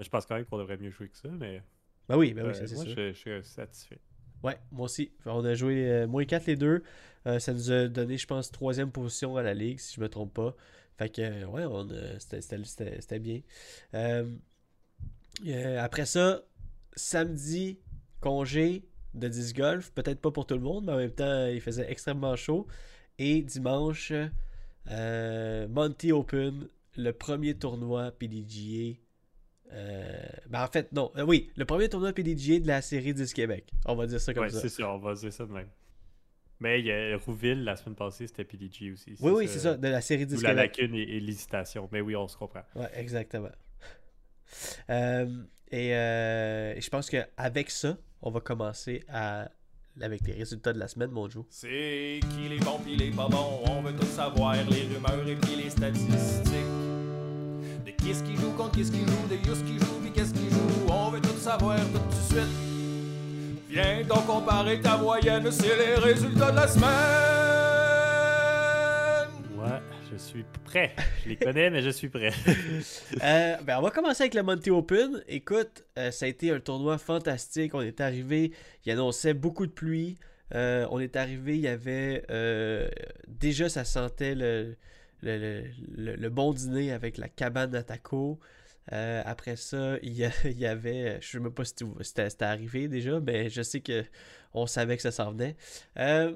Je 0.02 0.10
pense 0.10 0.26
quand 0.26 0.36
même 0.36 0.46
qu'on 0.46 0.58
devrait 0.58 0.78
mieux 0.78 0.90
jouer 0.90 1.08
que 1.08 1.18
ça, 1.18 1.30
mais. 1.30 1.62
Ben 2.10 2.18
oui, 2.18 2.34
ben 2.34 2.48
oui, 2.48 2.56
ça, 2.56 2.66
c'est 2.66 2.74
moi, 2.76 2.84
sûr. 2.86 2.96
je, 2.96 3.14
je 3.14 3.42
suis 3.42 3.44
satisfait. 3.44 4.00
Ouais, 4.44 4.58
moi 4.72 4.86
aussi. 4.86 5.12
On 5.26 5.44
a 5.44 5.54
joué 5.56 5.90
euh, 5.90 6.08
moins 6.08 6.26
4 6.26 6.46
les 6.48 6.56
deux. 6.56 6.84
Euh, 7.28 7.40
ça 7.40 7.54
nous 7.54 7.72
a 7.72 7.88
donné, 7.88 8.18
je 8.18 8.28
pense, 8.28 8.52
troisième 8.52 8.92
position 8.92 9.36
à 9.38 9.44
la 9.44 9.54
ligue, 9.54 9.80
si 9.80 9.96
je 9.96 10.02
me 10.02 10.10
trompe 10.10 10.34
pas. 10.34 10.56
Fait 10.98 11.10
que, 11.10 11.22
euh, 11.22 11.46
ouais, 11.48 11.66
on, 11.66 11.88
c'était- 12.20 13.20
bien. 13.20 13.42
Après 15.80 16.06
ça, 16.06 16.44
samedi, 16.96 17.80
congé 18.22 18.84
de 19.14 19.28
10 19.28 19.54
golf. 19.54 19.92
Peut-être 19.92 20.20
pas 20.22 20.32
pour 20.32 20.46
tout 20.46 20.56
le 20.56 20.62
monde, 20.62 20.86
mais 20.86 20.94
en 20.94 20.98
même 20.98 21.12
temps, 21.12 21.48
il 21.48 21.62
faisait 21.62 21.90
extrêmement 21.92 22.36
chaud. 22.36 22.68
Et 23.18 23.42
dimanche, 23.42 24.12
Monty 25.70 26.12
Open, 26.12 26.68
le 26.98 27.12
premier 27.12 27.56
tournoi 27.56 28.12
PDGA. 28.12 29.05
Euh, 29.74 30.24
ben 30.50 30.64
en 30.64 30.68
fait, 30.68 30.92
non. 30.94 31.12
Euh, 31.18 31.24
oui, 31.24 31.50
le 31.56 31.66
premier 31.66 31.90
tournoi 31.90 32.14
PDGA 32.14 32.60
de 32.60 32.68
la 32.68 32.82
série 32.82 33.14
10 33.14 33.34
Québec. 33.34 33.72
On 33.86 33.96
va 33.96 34.06
dire 34.08 34.22
ça 34.22 34.34
comme 34.34 34.44
Ouais, 34.44 34.50
ça. 34.50 34.60
c'est 34.62 34.70
sûr, 34.70 34.88
on 34.90 34.98
va 35.00 35.14
dire 35.16 35.34
ça 35.34 35.46
de 35.46 35.52
même. 35.52 35.68
Mais 36.62 36.80
il 36.80 36.86
y 36.86 36.92
a 36.92 37.18
Rouville, 37.18 37.64
la 37.66 37.76
semaine 37.76 37.96
passée, 37.96 38.28
c'était 38.28 38.46
PDG 38.46 38.92
aussi. 38.94 39.16
Oui, 39.20 39.32
oui, 39.32 39.48
c'est 39.50 39.60
ça, 39.60 39.76
de 39.76 39.88
la 39.88 40.00
série 40.02 40.26
10 40.26 40.36
D'où 40.36 40.42
la 40.42 40.50
Québec. 40.52 40.78
lacune 40.78 40.96
et, 40.96 41.02
et 41.02 41.20
l'hésitation. 41.20 41.90
Mais 41.92 42.00
oui, 42.00 42.16
on 42.16 42.28
se 42.30 42.38
comprend. 42.38 42.62
Ouais, 42.76 42.90
exactement. 42.96 43.50
Euh, 44.90 45.26
et 45.72 45.94
euh, 45.96 46.80
je 46.80 46.90
pense 46.90 47.10
qu'avec 47.10 47.70
ça, 47.72 47.98
on 48.22 48.30
va 48.32 48.40
commencer 48.40 49.04
à, 49.10 49.50
avec 50.00 50.22
les 50.28 50.34
résultats 50.34 50.72
de 50.72 50.80
la 50.80 50.88
semaine, 50.88 51.10
mon 51.12 51.30
Joe. 51.30 51.44
C'est 51.50 52.20
qui 52.36 52.48
les 52.48 52.60
bons 52.60 52.80
pis 52.80 52.96
les 52.96 53.12
pas 53.12 53.28
bons, 53.28 53.64
on 53.68 53.82
veut 53.82 53.94
tout 53.94 54.06
savoir, 54.06 54.56
les 54.56 54.84
rumeurs 54.84 55.28
et 55.28 55.36
puis 55.36 55.56
les 55.58 55.70
statistiques. 55.70 56.85
De 57.86 57.92
qui 57.92 58.16
ce 58.16 58.24
qui 58.24 58.36
joue 58.36 58.52
contre 58.54 58.72
qui 58.72 58.84
ce 58.84 58.92
qui 58.92 59.02
joue, 59.02 59.28
de 59.30 59.36
yous 59.48 59.64
qui 59.64 59.78
joue 59.78 60.00
pis 60.04 60.12
qu'est-ce 60.12 60.34
qui 60.34 60.50
joue, 60.50 60.92
on 60.92 61.12
veut 61.12 61.22
tout 61.22 61.38
savoir 61.38 61.78
tout 61.78 62.00
de 62.00 62.16
suite. 62.16 62.50
Viens 63.70 64.04
donc 64.04 64.26
comparer 64.26 64.82
ta 64.82 64.98
moyenne, 64.98 65.52
c'est 65.52 65.78
les 65.78 65.94
résultats 65.94 66.50
de 66.50 66.56
la 66.56 66.68
semaine. 66.68 66.90
Ouais, 69.56 69.80
je 70.12 70.18
suis 70.18 70.44
prêt. 70.64 70.96
Je 71.24 71.30
les 71.30 71.36
connais, 71.36 71.70
mais 71.70 71.84
je 71.84 71.92
suis 71.92 72.10
prêt. 72.10 72.32
Euh, 73.24 73.58
ben, 73.64 73.78
on 73.78 73.84
va 73.84 73.92
commencer 73.92 74.24
avec 74.24 74.34
le 74.34 74.42
Monty 74.42 74.72
Open. 74.72 75.24
Écoute, 75.28 75.84
euh, 76.00 76.10
ça 76.10 76.26
a 76.26 76.30
été 76.30 76.50
un 76.50 76.60
tournoi 76.60 76.98
fantastique. 76.98 77.76
On 77.76 77.82
est 77.82 78.02
arrivé, 78.02 78.52
il 78.86 78.92
annonçait 78.92 79.36
beaucoup 79.36 79.68
de 79.68 79.72
pluie. 79.72 80.18
Euh, 80.56 80.88
on 80.90 81.00
est 81.00 81.16
arrivé, 81.16 81.56
il 81.56 81.62
y 81.62 81.68
avait 81.68 82.24
euh, 82.32 82.90
déjà 83.28 83.70
ça 83.70 83.84
sentait 83.84 84.34
le, 84.34 84.76
le, 85.22 86.30
bon 86.30 86.54
dîner 86.54 86.92
avec 86.92 87.18
la 87.18 87.30
cabane 87.30 87.76
à 87.76 87.84
taco. 87.84 88.40
Euh, 88.92 89.22
après 89.26 89.56
ça, 89.56 89.98
il 90.04 90.14
y, 90.14 90.66
avait, 90.66 91.20
je 91.22 91.28
sais 91.28 91.40
même 91.40 91.54
pas 91.54 91.66
si 91.66 91.74
c'était 92.02 92.46
arrivé 92.46 92.88
déjà, 92.88 93.20
mais 93.20 93.50
je 93.50 93.62
sais 93.62 93.82
que 93.82 94.04
on 94.54 94.68
savait 94.68 94.96
que 94.96 95.02
ça 95.02 95.12
s'en 95.12 95.32
venait. 95.32 95.56
Euh, 95.98 96.36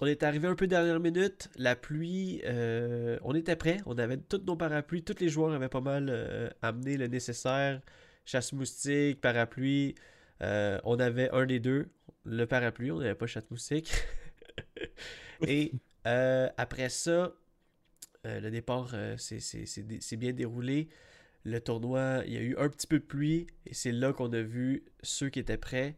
on 0.00 0.06
est 0.06 0.22
arrivé 0.22 0.46
un 0.46 0.54
peu 0.54 0.66
dernière 0.66 1.00
minute. 1.00 1.48
La 1.56 1.74
pluie, 1.74 2.40
euh, 2.44 3.18
on 3.22 3.34
était 3.34 3.56
prêt. 3.56 3.78
On 3.86 3.98
avait 3.98 4.16
tous 4.16 4.42
nos 4.46 4.54
parapluies. 4.54 5.02
Tous 5.02 5.18
les 5.18 5.28
joueurs 5.28 5.52
avaient 5.52 5.68
pas 5.68 5.80
mal 5.80 6.54
amené 6.62 6.96
le 6.96 7.08
nécessaire. 7.08 7.80
Chasse-moustique, 8.24 9.20
parapluie. 9.20 9.94
Euh, 10.42 10.78
on 10.84 10.98
avait 11.00 11.30
un 11.30 11.46
des 11.46 11.60
deux, 11.60 11.88
le 12.24 12.44
parapluie. 12.46 12.90
On 12.90 12.98
n'avait 12.98 13.14
pas 13.14 13.26
chasse-moustique. 13.26 13.92
Et 15.46 15.72
euh, 16.06 16.48
après 16.56 16.88
ça, 16.88 17.32
euh, 18.28 18.40
le 18.40 18.50
départ 18.50 18.90
euh, 18.94 19.16
dé- 19.16 19.98
c'est 20.00 20.16
bien 20.16 20.32
déroulé. 20.32 20.88
Le 21.44 21.60
tournoi, 21.60 22.22
il 22.26 22.32
y 22.34 22.36
a 22.36 22.40
eu 22.42 22.56
un 22.58 22.68
petit 22.68 22.86
peu 22.86 22.98
de 22.98 23.04
pluie. 23.04 23.46
Et 23.66 23.74
c'est 23.74 23.92
là 23.92 24.12
qu'on 24.12 24.32
a 24.32 24.42
vu 24.42 24.84
ceux 25.02 25.30
qui 25.30 25.38
étaient 25.40 25.58
prêts. 25.58 25.96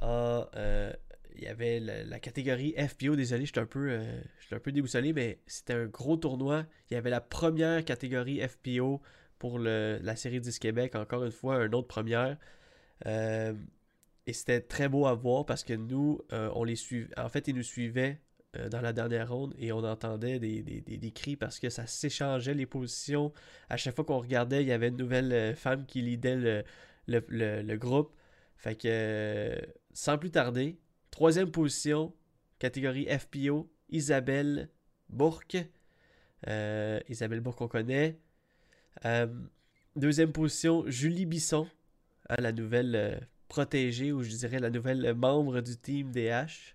Ah, 0.00 0.50
euh, 0.56 0.92
il 1.36 1.44
y 1.44 1.48
avait 1.48 1.80
la, 1.80 2.18
catégorie 2.20 2.74
FPO, 2.76 3.16
désolé, 3.16 3.46
je 3.46 3.52
suis 3.52 3.60
un 3.60 3.66
peu, 3.66 3.88
euh, 3.90 4.20
déboussolé, 4.66 5.12
mais 5.12 5.40
c'était 5.46 5.74
un 5.74 5.86
gros 5.86 6.16
tournoi. 6.16 6.66
Il 6.90 6.94
y 6.94 6.96
avait 6.96 7.10
la 7.10 7.20
première 7.20 7.84
catégorie 7.84 8.40
FPO 8.46 9.00
pour 9.38 9.58
la 9.60 10.16
série 10.16 10.40
10 10.40 10.58
Québec, 10.58 10.96
encore 10.96 11.24
une 11.24 11.30
fois, 11.30 11.64
une 11.64 11.74
autre 11.74 11.86
première. 11.88 12.36
Euh, 13.06 13.54
et 14.26 14.32
c'était 14.32 14.60
très 14.60 14.88
beau 14.88 15.06
à 15.06 15.14
voir 15.14 15.46
parce 15.46 15.64
que 15.64 15.74
nous, 15.74 16.20
euh, 16.32 16.50
on 16.54 16.64
les 16.64 16.76
suivait. 16.76 17.18
En 17.18 17.28
fait, 17.28 17.48
ils 17.48 17.54
nous 17.54 17.62
suivaient 17.62 18.20
euh, 18.56 18.68
dans 18.68 18.80
la 18.80 18.92
dernière 18.92 19.30
ronde 19.32 19.54
et 19.58 19.72
on 19.72 19.84
entendait 19.84 20.38
des, 20.38 20.62
des- 20.62 20.80
des- 20.80 20.96
des 20.98 21.10
cris 21.12 21.36
parce 21.36 21.58
que 21.58 21.68
ça 21.70 21.86
s'échangeait 21.86 22.54
les 22.54 22.66
positions. 22.66 23.32
À 23.68 23.76
chaque 23.76 23.94
fois 23.94 24.04
qu'on 24.04 24.18
regardait, 24.18 24.62
il 24.62 24.68
y 24.68 24.72
avait 24.72 24.88
une 24.88 24.96
nouvelle 24.96 25.32
euh, 25.32 25.54
femme 25.54 25.84
qui 25.86 26.00
lidait 26.02 26.36
le, 26.36 26.64
le- 27.06 27.62
le- 27.62 27.76
groupe. 27.76 28.14
Fait 28.56 28.74
que, 28.74 28.88
euh, 28.90 29.56
sans 29.92 30.18
plus 30.18 30.30
tarder, 30.30 30.78
troisième 31.10 31.50
position, 31.50 32.14
catégorie 32.58 33.06
FPO, 33.06 33.70
Isabelle 33.90 34.70
Bourque. 35.10 35.56
Isabelle 37.08 37.40
Bourque, 37.40 37.60
on 37.60 37.68
connaît. 37.68 38.18
Deuxième 39.96 40.32
position, 40.32 40.84
Julie 40.86 41.26
Bisson, 41.26 41.66
hein, 42.28 42.36
la 42.38 42.52
nouvelle 42.52 43.26
protégée, 43.48 44.12
ou 44.12 44.22
je 44.22 44.30
dirais 44.30 44.58
la 44.60 44.70
nouvelle 44.70 45.14
membre 45.14 45.60
du 45.60 45.76
team 45.76 46.12
DH, 46.12 46.74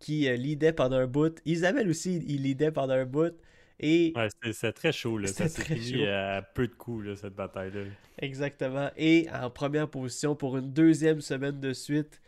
qui 0.00 0.28
euh, 0.28 0.34
leadait 0.36 0.72
pendant 0.72 0.96
un 0.96 1.06
bout. 1.06 1.40
Isabelle 1.44 1.88
aussi, 1.88 2.24
il 2.26 2.42
leadait 2.42 2.72
pendant 2.72 2.94
un 2.94 3.04
bout. 3.06 3.34
Et 3.78 4.12
Ouais, 4.16 4.28
c'était- 4.30 4.52
c'était 4.52 4.72
très 4.72 4.92
chaud, 4.92 5.16
là. 5.18 5.28
Ça 5.28 5.48
s'est 5.48 5.62
très 5.62 5.76
fini 5.76 6.00
chaud. 6.04 6.08
à 6.10 6.42
peu 6.42 6.66
de 6.66 6.74
coups, 6.74 7.06
là, 7.06 7.16
cette 7.16 7.34
bataille-là. 7.34 7.82
Exactement. 8.18 8.90
Et 8.96 9.26
en 9.32 9.48
première 9.50 9.88
position 9.88 10.34
pour 10.34 10.58
une 10.58 10.72
deuxième 10.72 11.20
semaine 11.20 11.60
de 11.60 11.72
suite. 11.72 12.20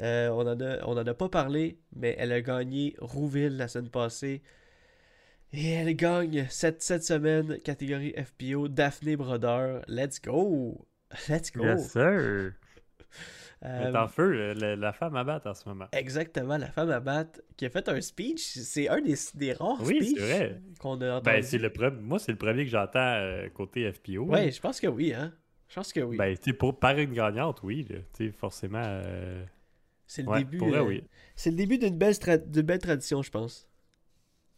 Euh, 0.00 0.28
on 0.30 0.40
en 0.46 0.60
a, 0.60 0.78
on 0.86 0.92
en 0.96 1.06
a 1.06 1.14
pas 1.14 1.28
parlé, 1.28 1.78
mais 1.94 2.14
elle 2.18 2.32
a 2.32 2.40
gagné 2.40 2.94
Rouville 2.98 3.56
la 3.56 3.68
semaine 3.68 3.90
passée. 3.90 4.42
Et 5.52 5.70
elle 5.70 5.94
gagne 5.94 6.46
cette, 6.48 6.82
cette 6.82 7.04
semaine, 7.04 7.58
catégorie 7.60 8.14
FPO, 8.16 8.68
Daphné 8.68 9.16
Brodeur. 9.16 9.82
Let's 9.86 10.20
go! 10.20 10.86
Let's 11.28 11.52
go! 11.52 11.64
Yes, 11.64 11.90
sir! 11.92 12.52
Elle 13.64 13.82
est 13.94 13.96
Euh, 13.96 14.02
en 14.02 14.08
feu, 14.08 14.32
là, 14.32 14.54
la, 14.54 14.76
la 14.76 14.92
femme 14.92 15.14
à 15.14 15.22
battre 15.24 15.46
en 15.48 15.54
ce 15.54 15.68
moment. 15.68 15.86
exactement, 15.92 16.56
la 16.58 16.66
femme 16.70 16.90
à 16.90 16.98
battre 17.00 17.40
qui 17.56 17.64
a 17.66 17.70
fait 17.70 17.88
un 17.88 18.00
speech. 18.00 18.40
C'est 18.40 18.88
un 18.88 19.00
des, 19.00 19.14
des 19.34 19.52
rares 19.52 19.80
Oui, 19.82 19.96
speeches 20.16 20.52
qu'on 20.80 21.00
a 21.00 21.12
entendu. 21.18 21.24
Ben, 21.24 21.42
c'est 21.42 21.58
le 21.58 21.68
pre- 21.68 21.96
Moi, 22.00 22.18
c'est 22.18 22.32
le 22.32 22.38
premier 22.38 22.64
que 22.64 22.70
j'entends 22.70 22.98
euh, 22.98 23.48
côté 23.50 23.90
FPO. 23.92 24.24
Ouais, 24.24 24.50
je 24.50 24.60
pense 24.60 24.80
que 24.80 24.88
oui, 24.88 25.14
hein. 25.14 25.32
Je 25.68 25.76
pense 25.76 25.92
que 25.92 26.00
oui. 26.00 26.16
Ben, 26.16 26.36
pour 26.58 26.78
par 26.78 26.98
une 26.98 27.12
gagnante, 27.12 27.62
oui, 27.62 27.86
là. 27.88 28.26
Forcément. 28.32 28.82
euh, 28.84 29.44
c'est 30.06 30.22
le 30.22 30.28
ouais, 30.28 30.38
début. 30.38 30.58
vrai, 30.58 30.78
euh, 30.78 30.82
oui. 30.84 31.04
C'est 31.34 31.50
le 31.50 31.56
début 31.56 31.78
d'une 31.78 31.96
belle, 31.96 32.12
tra- 32.14 32.44
d'une 32.44 32.62
belle 32.66 32.80
tradition, 32.80 33.22
je 33.22 33.30
pense. 33.30 33.68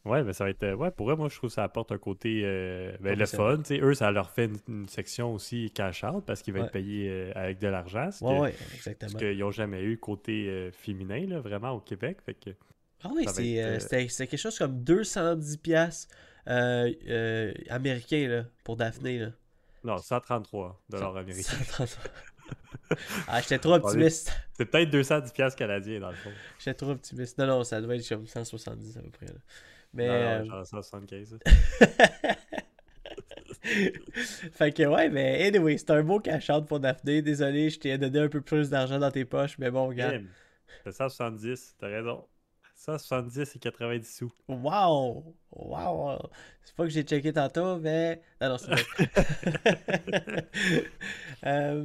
Ouais, 0.05 0.23
ben 0.23 0.33
ça 0.35 0.45
va 0.45 0.51
être. 0.51 0.63
euh, 0.65 0.75
Ouais, 0.75 0.91
pour 0.91 1.07
vrai, 1.07 1.17
moi, 1.17 1.29
je 1.31 1.37
trouve 1.37 1.49
que 1.49 1.55
ça 1.55 1.65
apporte 1.65 1.91
un 1.93 1.99
côté. 1.99 2.43
euh, 2.45 2.95
ben, 3.01 3.19
le 3.19 3.25
fun. 3.27 3.57
Tu 3.59 3.65
sais, 3.77 3.81
eux, 3.81 3.95
ça 3.95 4.11
leur 4.11 4.31
fait 4.31 4.45
une, 4.45 4.59
une 4.69 4.89
section 4.89 5.33
aussi 5.33 5.71
cash-out 5.71 6.25
parce 6.27 6.43
qu'il 6.43 6.53
va 6.53 6.61
Ouais. 6.61 6.67
être 6.67 6.73
payé 6.73 7.09
euh, 7.11 7.33
avec 7.35 7.59
de 7.59 7.69
l'argent. 7.69 8.11
Ce 8.11 8.23
Ouais, 8.23 8.35
que- 8.37 8.41
ouais, 8.43 8.55
exactement. 8.75 9.19
qu'ils 9.19 9.39
n'ont 9.39 9.51
jamais 9.51 9.83
eu 9.83 9.97
côté 9.99 10.47
euh, 10.49 10.71
féminin, 10.73 11.27
là, 11.27 11.41
vraiment, 11.41 11.71
au 11.73 11.81
Québec. 11.81 12.19
Fait 12.27 12.35
que. 12.35 12.51
Ah 13.03 13.11
oui, 13.15 13.27
c'est, 13.29 14.09
quelque 14.27 14.37
chose 14.37 14.59
comme 14.59 14.83
210 14.85 15.57
piastres 15.59 16.15
euh, 16.49 16.93
euh, 17.09 17.53
américains 17.71 18.29
là, 18.29 18.45
pour 18.63 18.77
Daphné. 18.77 19.19
Là. 19.19 19.29
Non, 19.85 19.97
133 19.99 20.83
dollars 20.91 21.17
américains. 21.17 21.43
130. 21.65 21.99
ah, 23.29 23.41
j'étais 23.41 23.59
trop 23.59 23.75
optimiste. 23.75 24.33
C'est 24.53 24.67
peut-être 24.67 24.91
210 24.91 25.33
piastres 25.33 25.59
canadiens, 25.59 26.01
dans 26.01 26.11
le 26.11 26.15
fond. 26.17 26.31
J'étais 26.59 26.75
trop 26.75 26.91
optimiste. 26.91 27.39
Non, 27.39 27.47
non, 27.47 27.65
ça 27.65 27.81
doit 27.81 27.97
être 27.97 28.07
comme 28.09 28.27
170 28.27 28.97
à 28.99 29.01
peu 29.03 29.11
près. 29.11 29.27
là. 29.27 29.33
Mais. 29.95 30.07
Non, 30.09 30.15
non, 30.15 30.21
euh, 30.21 30.45
genre 30.45 30.67
175. 30.67 31.39
fait 34.53 34.73
que 34.73 34.83
ouais, 34.83 35.09
mais 35.09 35.47
anyway, 35.47 35.79
c'est 35.79 35.91
un 35.91 36.03
beau 36.03 36.21
cash-out 36.21 36.67
pour 36.67 36.81
Daphné. 36.81 37.23
Désolé, 37.23 37.71
je 37.71 37.79
t'ai 37.79 37.97
donné 37.97 38.19
un 38.19 38.29
peu 38.29 38.41
plus 38.41 38.69
d'argent 38.71 38.99
dans 38.99 39.11
tes 39.11 39.25
poches, 39.25 39.57
mais 39.59 39.71
bon, 39.71 39.87
regarde. 39.89 40.17
Bim. 40.17 40.27
C'est 40.85 40.93
170, 40.93 41.77
t'as 41.79 41.89
raison. 41.89 42.25
170 42.77 43.57
et 43.57 43.59
90 43.61 44.17
sous. 44.17 44.33
Wow! 44.49 45.35
Wow! 45.53 46.19
C'est 46.65 46.75
pas 46.75 46.83
que 46.85 46.91
j'ai 46.91 47.05
checké 47.05 47.33
tantôt, 47.33 47.79
mais. 47.79 48.21
Non, 48.41 48.51
non, 48.51 48.59
c'est 48.59 48.71
vrai. 48.71 48.83
Euh, 51.47 51.85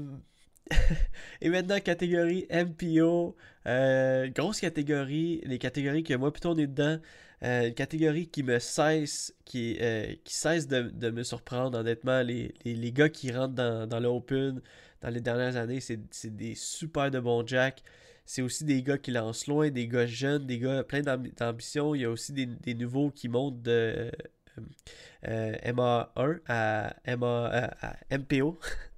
Et 1.42 1.50
maintenant, 1.50 1.80
catégorie 1.80 2.48
MPO. 2.52 3.36
Euh, 3.68 4.28
grosse 4.30 4.60
catégorie. 4.60 5.42
Les 5.46 5.58
catégories 5.58 6.04
que 6.04 6.14
moi, 6.14 6.32
plutôt, 6.32 6.52
on 6.52 6.58
est 6.58 6.68
dedans. 6.68 7.00
Euh, 7.44 7.68
une 7.70 7.74
catégorie 7.74 8.28
qui 8.28 8.44
me 8.44 8.60
cesse, 8.60 9.34
qui, 9.46 9.78
euh, 9.80 10.14
qui 10.26 10.34
cesse 10.36 10.68
de, 10.68 10.84
de 10.84 11.10
me 11.10 11.24
surprendre, 11.24 11.78
honnêtement. 11.80 12.22
Les, 12.22 12.54
les, 12.66 12.76
les 12.76 12.92
gars 12.92 13.10
qui 13.10 13.32
rentrent 13.32 13.56
dans, 13.56 13.88
dans 13.88 14.00
l'Open 14.00 14.62
dans 15.02 15.10
les 15.10 15.22
dernières 15.22 15.56
années, 15.56 15.80
c'est 15.80 16.36
des 16.36 16.56
super 16.56 17.10
de 17.12 17.20
bons 17.20 17.46
jacks. 17.48 17.82
C'est 18.26 18.42
aussi 18.42 18.66
des 18.66 18.84
gars 18.84 18.98
qui 18.98 19.12
lancent 19.12 19.48
loin, 19.48 19.70
des 19.72 19.88
gars 19.88 20.06
jeunes, 20.06 20.46
des 20.46 20.60
gars 20.60 20.84
pleins 20.84 21.02
d'ambi- 21.02 21.32
d'ambition. 21.32 21.96
Il 21.96 22.02
y 22.02 22.06
a 22.06 22.10
aussi 22.12 22.34
des, 22.34 22.46
des 22.46 22.74
nouveaux 22.76 23.10
qui 23.10 23.30
montent 23.30 23.62
de 23.62 23.72
euh, 23.72 24.12
euh, 25.28 25.54
MA1 25.64 26.40
à, 26.48 26.96
MA, 27.06 27.48
à 27.82 27.98
MPO. 28.12 28.58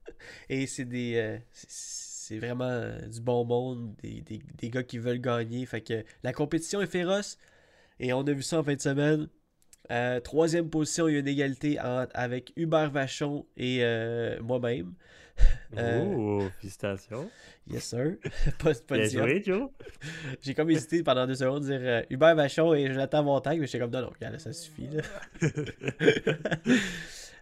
Et 0.50 0.68
c'est 0.68 0.86
des. 0.86 1.40
c'est- 1.54 2.00
vraiment 2.40 2.72
du 3.10 3.20
bon 3.20 3.44
monde, 3.44 3.94
des, 4.02 4.22
des- 4.22 4.42
des 4.58 4.70
gars 4.70 4.84
qui 4.84 4.98
veulent 5.00 5.20
gagner. 5.20 5.66
Fait 5.66 5.82
que 5.82 6.06
la 6.24 6.32
compétition 6.34 6.82
est 6.82 6.88
féroce. 6.88 7.38
Et 8.04 8.12
on 8.14 8.22
a 8.22 8.32
vu 8.34 8.42
ça 8.42 8.60
en 8.60 8.64
fin 8.64 8.74
de 8.76 8.82
semaine. 8.82 9.30
Euh, 9.92 10.20
troisième 10.22 10.70
position, 10.70 11.08
il 11.08 11.14
y 11.14 11.18
a 11.18 11.20
une 11.20 11.28
égalité 11.28 11.80
en- 11.80 12.08
avec 12.14 12.52
Hubert 12.56 12.90
Vachon 12.92 13.46
et 13.56 13.80
euh, 13.82 14.42
moi-même. 14.42 14.94
Oh, 15.76 16.44
félicitations. 16.60 17.30
Yes, 17.68 17.86
sir. 17.86 18.16
Joe. 19.44 19.70
J'ai 20.42 20.54
comme 20.54 20.70
hésité 20.70 21.02
pendant 21.04 21.26
deux 21.26 21.36
secondes 21.36 21.64
de 21.66 21.78
dire 21.78 22.04
Hubert 22.10 22.36
Vachon 22.36 22.74
et 22.74 22.88
Jonathan 22.88 23.24
Montagne, 23.24 23.60
mais 23.60 23.66
j'étais 23.66 23.80
comme 23.80 23.92
non, 23.92 24.02
non, 24.02 24.10
regarde, 24.10 24.38
ça 24.38 24.52
suffit. 24.54 24.88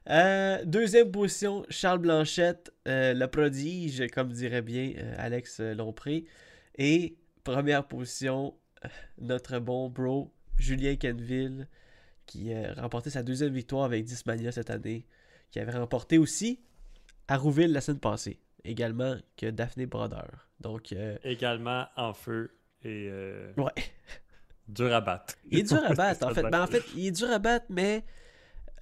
Là. 0.05 0.61
Deuxième 0.65 1.11
position, 1.11 1.65
Charles 1.69 1.99
Blanchette, 1.99 2.71
le 2.85 3.25
prodige, 3.25 4.07
comme 4.13 4.31
dirait 4.31 4.61
bien 4.61 4.93
Alex 5.17 5.59
Lompré. 5.59 6.25
Et 6.77 7.17
première 7.43 7.85
position, 7.87 8.53
notre 9.17 9.59
bon 9.59 9.89
bro, 9.89 10.31
Julien 10.59 10.95
Kenville, 10.95 11.67
qui 12.25 12.53
a 12.53 12.73
remporté 12.73 13.09
sa 13.09 13.23
deuxième 13.23 13.53
victoire 13.53 13.85
avec 13.85 14.03
Dismania 14.05 14.51
cette 14.51 14.69
année, 14.69 15.05
qui 15.51 15.59
avait 15.59 15.71
remporté 15.77 16.17
aussi 16.17 16.59
à 17.27 17.37
Rouville 17.37 17.71
la 17.71 17.81
semaine 17.81 17.99
passée, 17.99 18.39
également 18.63 19.15
que 19.37 19.47
Daphné 19.47 19.85
Brodeur. 19.85 20.47
Donc, 20.59 20.91
euh, 20.91 21.17
Également 21.23 21.87
en 21.95 22.13
feu 22.13 22.51
et 22.83 23.07
euh, 23.09 23.51
ouais. 23.57 23.71
dur 24.67 24.93
à 24.93 25.01
battre. 25.01 25.35
Il 25.49 25.59
est 25.59 25.63
dur 25.63 25.83
à 25.83 25.93
battre, 25.93 26.27
en 26.27 26.29
fait. 26.33 26.43
Ben, 26.43 26.63
en 26.63 26.67
fait, 26.67 26.83
il 26.95 27.07
est 27.07 27.11
dur 27.11 27.31
à 27.31 27.39
battre, 27.39 27.65
mais 27.69 28.03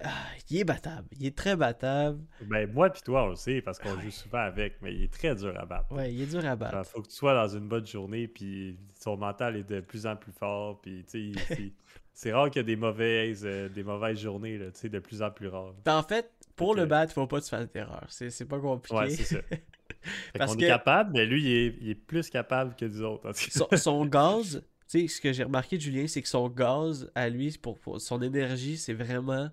ah, 0.02 0.10
il 0.50 0.58
est 0.58 0.64
battable. 0.64 1.08
Il 1.18 1.26
est 1.26 1.36
très 1.36 1.56
battable. 1.56 2.20
Ben, 2.42 2.70
moi 2.72 2.90
puis 2.90 3.02
toi, 3.02 3.24
on 3.24 3.28
le 3.30 3.36
sait 3.36 3.60
parce 3.62 3.78
qu'on 3.78 3.98
joue 4.00 4.10
souvent 4.10 4.38
avec, 4.38 4.76
mais 4.82 4.94
il 4.94 5.02
est 5.04 5.12
très 5.12 5.34
dur 5.34 5.54
à 5.58 5.64
battre. 5.66 5.92
Ouais, 5.92 6.12
il 6.12 6.22
est 6.22 6.26
dur 6.26 6.44
à 6.44 6.52
Il 6.52 6.56
battre. 6.56 6.84
faut 6.90 7.02
que 7.02 7.08
tu 7.08 7.14
sois 7.14 7.34
dans 7.34 7.48
une 7.56 7.68
bonne 7.68 7.86
journée, 7.86 8.28
puis 8.28 8.78
son 9.00 9.16
mental 9.16 9.56
est 9.56 9.68
de 9.68 9.80
plus 9.80 10.06
en 10.06 10.16
plus 10.16 10.32
fort, 10.32 10.80
puis 10.80 11.04
tu 11.10 11.32
sais, 11.34 11.72
c'est- 12.14 12.32
rare 12.32 12.50
qu'il 12.50 12.60
y 12.60 12.64
a 12.64 12.66
des 12.66 12.76
mauvaises, 12.76 13.42
euh, 13.44 13.68
des 13.68 13.82
mauvaises 13.82 14.18
journées, 14.20 14.58
là, 14.58 14.66
tu 14.70 14.80
sais, 14.80 14.88
de 14.88 14.98
plus 14.98 15.22
en 15.22 15.30
plus 15.30 15.48
rares. 15.48 15.74
Ben, 15.84 15.96
en 15.98 16.02
fait, 16.02 16.30
pour 16.56 16.74
le 16.74 16.86
battre, 16.86 17.12
faut 17.12 17.26
pas 17.26 17.38
que 17.40 17.44
tu 17.44 17.50
fasses 17.50 17.70
d'erreur. 17.72 18.04
C'est 18.08 18.30
c'est 18.30 18.44
pas 18.46 18.58
compliqué. 18.58 18.96
Ouais, 18.96 19.10
c'est 19.10 19.22
ça. 19.24 19.38
Parce 20.38 20.52
qu'on 20.52 20.58
que- 20.58 20.64
est 20.64 20.68
capable, 20.68 21.10
mais 21.12 21.26
lui, 21.26 21.42
il 21.42 21.50
est, 21.52 21.76
il 21.80 21.90
est 21.90 21.94
plus 21.94 22.30
capable 22.30 22.74
que 22.76 22.84
nous 22.84 23.02
autres. 23.02 23.32
son, 23.34 23.66
son 23.76 24.06
gaz, 24.06 24.62
tu 24.88 25.00
sais, 25.00 25.08
ce 25.08 25.20
que 25.20 25.32
j'ai 25.32 25.42
remarqué 25.44 25.76
de 25.76 25.82
Julien, 25.82 26.06
c'est 26.06 26.22
que 26.22 26.28
son 26.28 26.48
gaz 26.48 27.10
à 27.14 27.28
lui, 27.28 27.56
pour, 27.60 27.78
pour- 27.78 28.00
son 28.00 28.22
énergie, 28.22 28.76
c'est 28.76 28.94
vraiment 28.94 29.50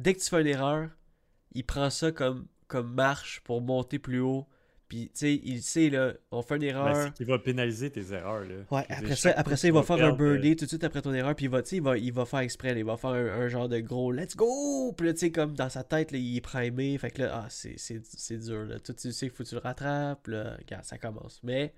dès 0.00 0.14
que 0.14 0.20
tu 0.20 0.28
fais 0.28 0.40
une 0.40 0.46
erreur, 0.46 0.88
il 1.52 1.64
prend 1.64 1.90
ça 1.90 2.10
comme, 2.12 2.46
comme 2.68 2.92
marche 2.94 3.40
pour 3.40 3.60
monter 3.60 3.98
plus 3.98 4.20
haut. 4.20 4.46
Puis, 4.88 5.04
tu 5.04 5.10
sais, 5.20 5.40
il 5.44 5.62
sait, 5.62 5.88
là, 5.88 6.14
on 6.32 6.42
fait 6.42 6.56
une 6.56 6.62
Ben, 6.62 6.68
erreur. 6.70 7.14
qu'il 7.14 7.26
va 7.26 7.38
pénaliser 7.38 7.90
tes 7.90 8.12
erreurs. 8.12 8.40
Là. 8.44 8.56
Ouais, 8.72 8.84
après 8.88 9.14
ça, 9.14 9.32
après 9.36 9.56
ça, 9.56 9.68
il 9.68 9.72
va 9.72 9.84
faire 9.84 9.96
un 9.96 10.16
perdre, 10.16 10.24
euh, 10.24 10.32
birdie 10.32 10.56
tout 10.56 10.64
de 10.64 10.68
suite 10.68 10.82
après 10.82 11.00
ton 11.00 11.14
erreur, 11.14 11.36
puis 11.36 11.44
il 11.44 11.48
va, 11.48 11.62
tu 11.62 11.68
sais, 11.68 11.76
il 11.76 11.82
va, 11.82 11.96
il 11.96 12.12
va 12.12 12.24
faire 12.24 12.40
exprès, 12.40 12.72
là, 12.72 12.80
il 12.80 12.84
va 12.84 12.96
faire 12.96 13.10
un, 13.10 13.26
un 13.26 13.46
genre 13.46 13.68
de 13.68 13.78
gros 13.78 14.10
let's 14.10 14.34
go, 14.34 14.92
puis 14.96 15.06
là, 15.06 15.12
tu 15.12 15.20
sais, 15.20 15.30
comme 15.30 15.54
dans 15.54 15.68
sa 15.68 15.84
tête, 15.84 16.10
là, 16.10 16.18
il 16.18 16.36
est 16.36 16.40
primé, 16.40 16.98
fait 16.98 17.12
que 17.12 17.22
là, 17.22 17.42
ah, 17.44 17.46
c'est, 17.50 17.74
c'est, 17.78 18.04
c'est 18.04 18.38
dur, 18.38 18.64
là, 18.64 18.80
tout 18.80 18.92
tu 18.92 19.12
sais 19.12 19.28
qu'il 19.28 19.36
faut 19.36 19.44
que 19.44 19.48
tu 19.48 19.54
le 19.54 19.60
rattrapes, 19.60 20.26
là, 20.26 20.56
regarde, 20.58 20.84
ça 20.84 20.98
commence. 20.98 21.40
Mais, 21.44 21.72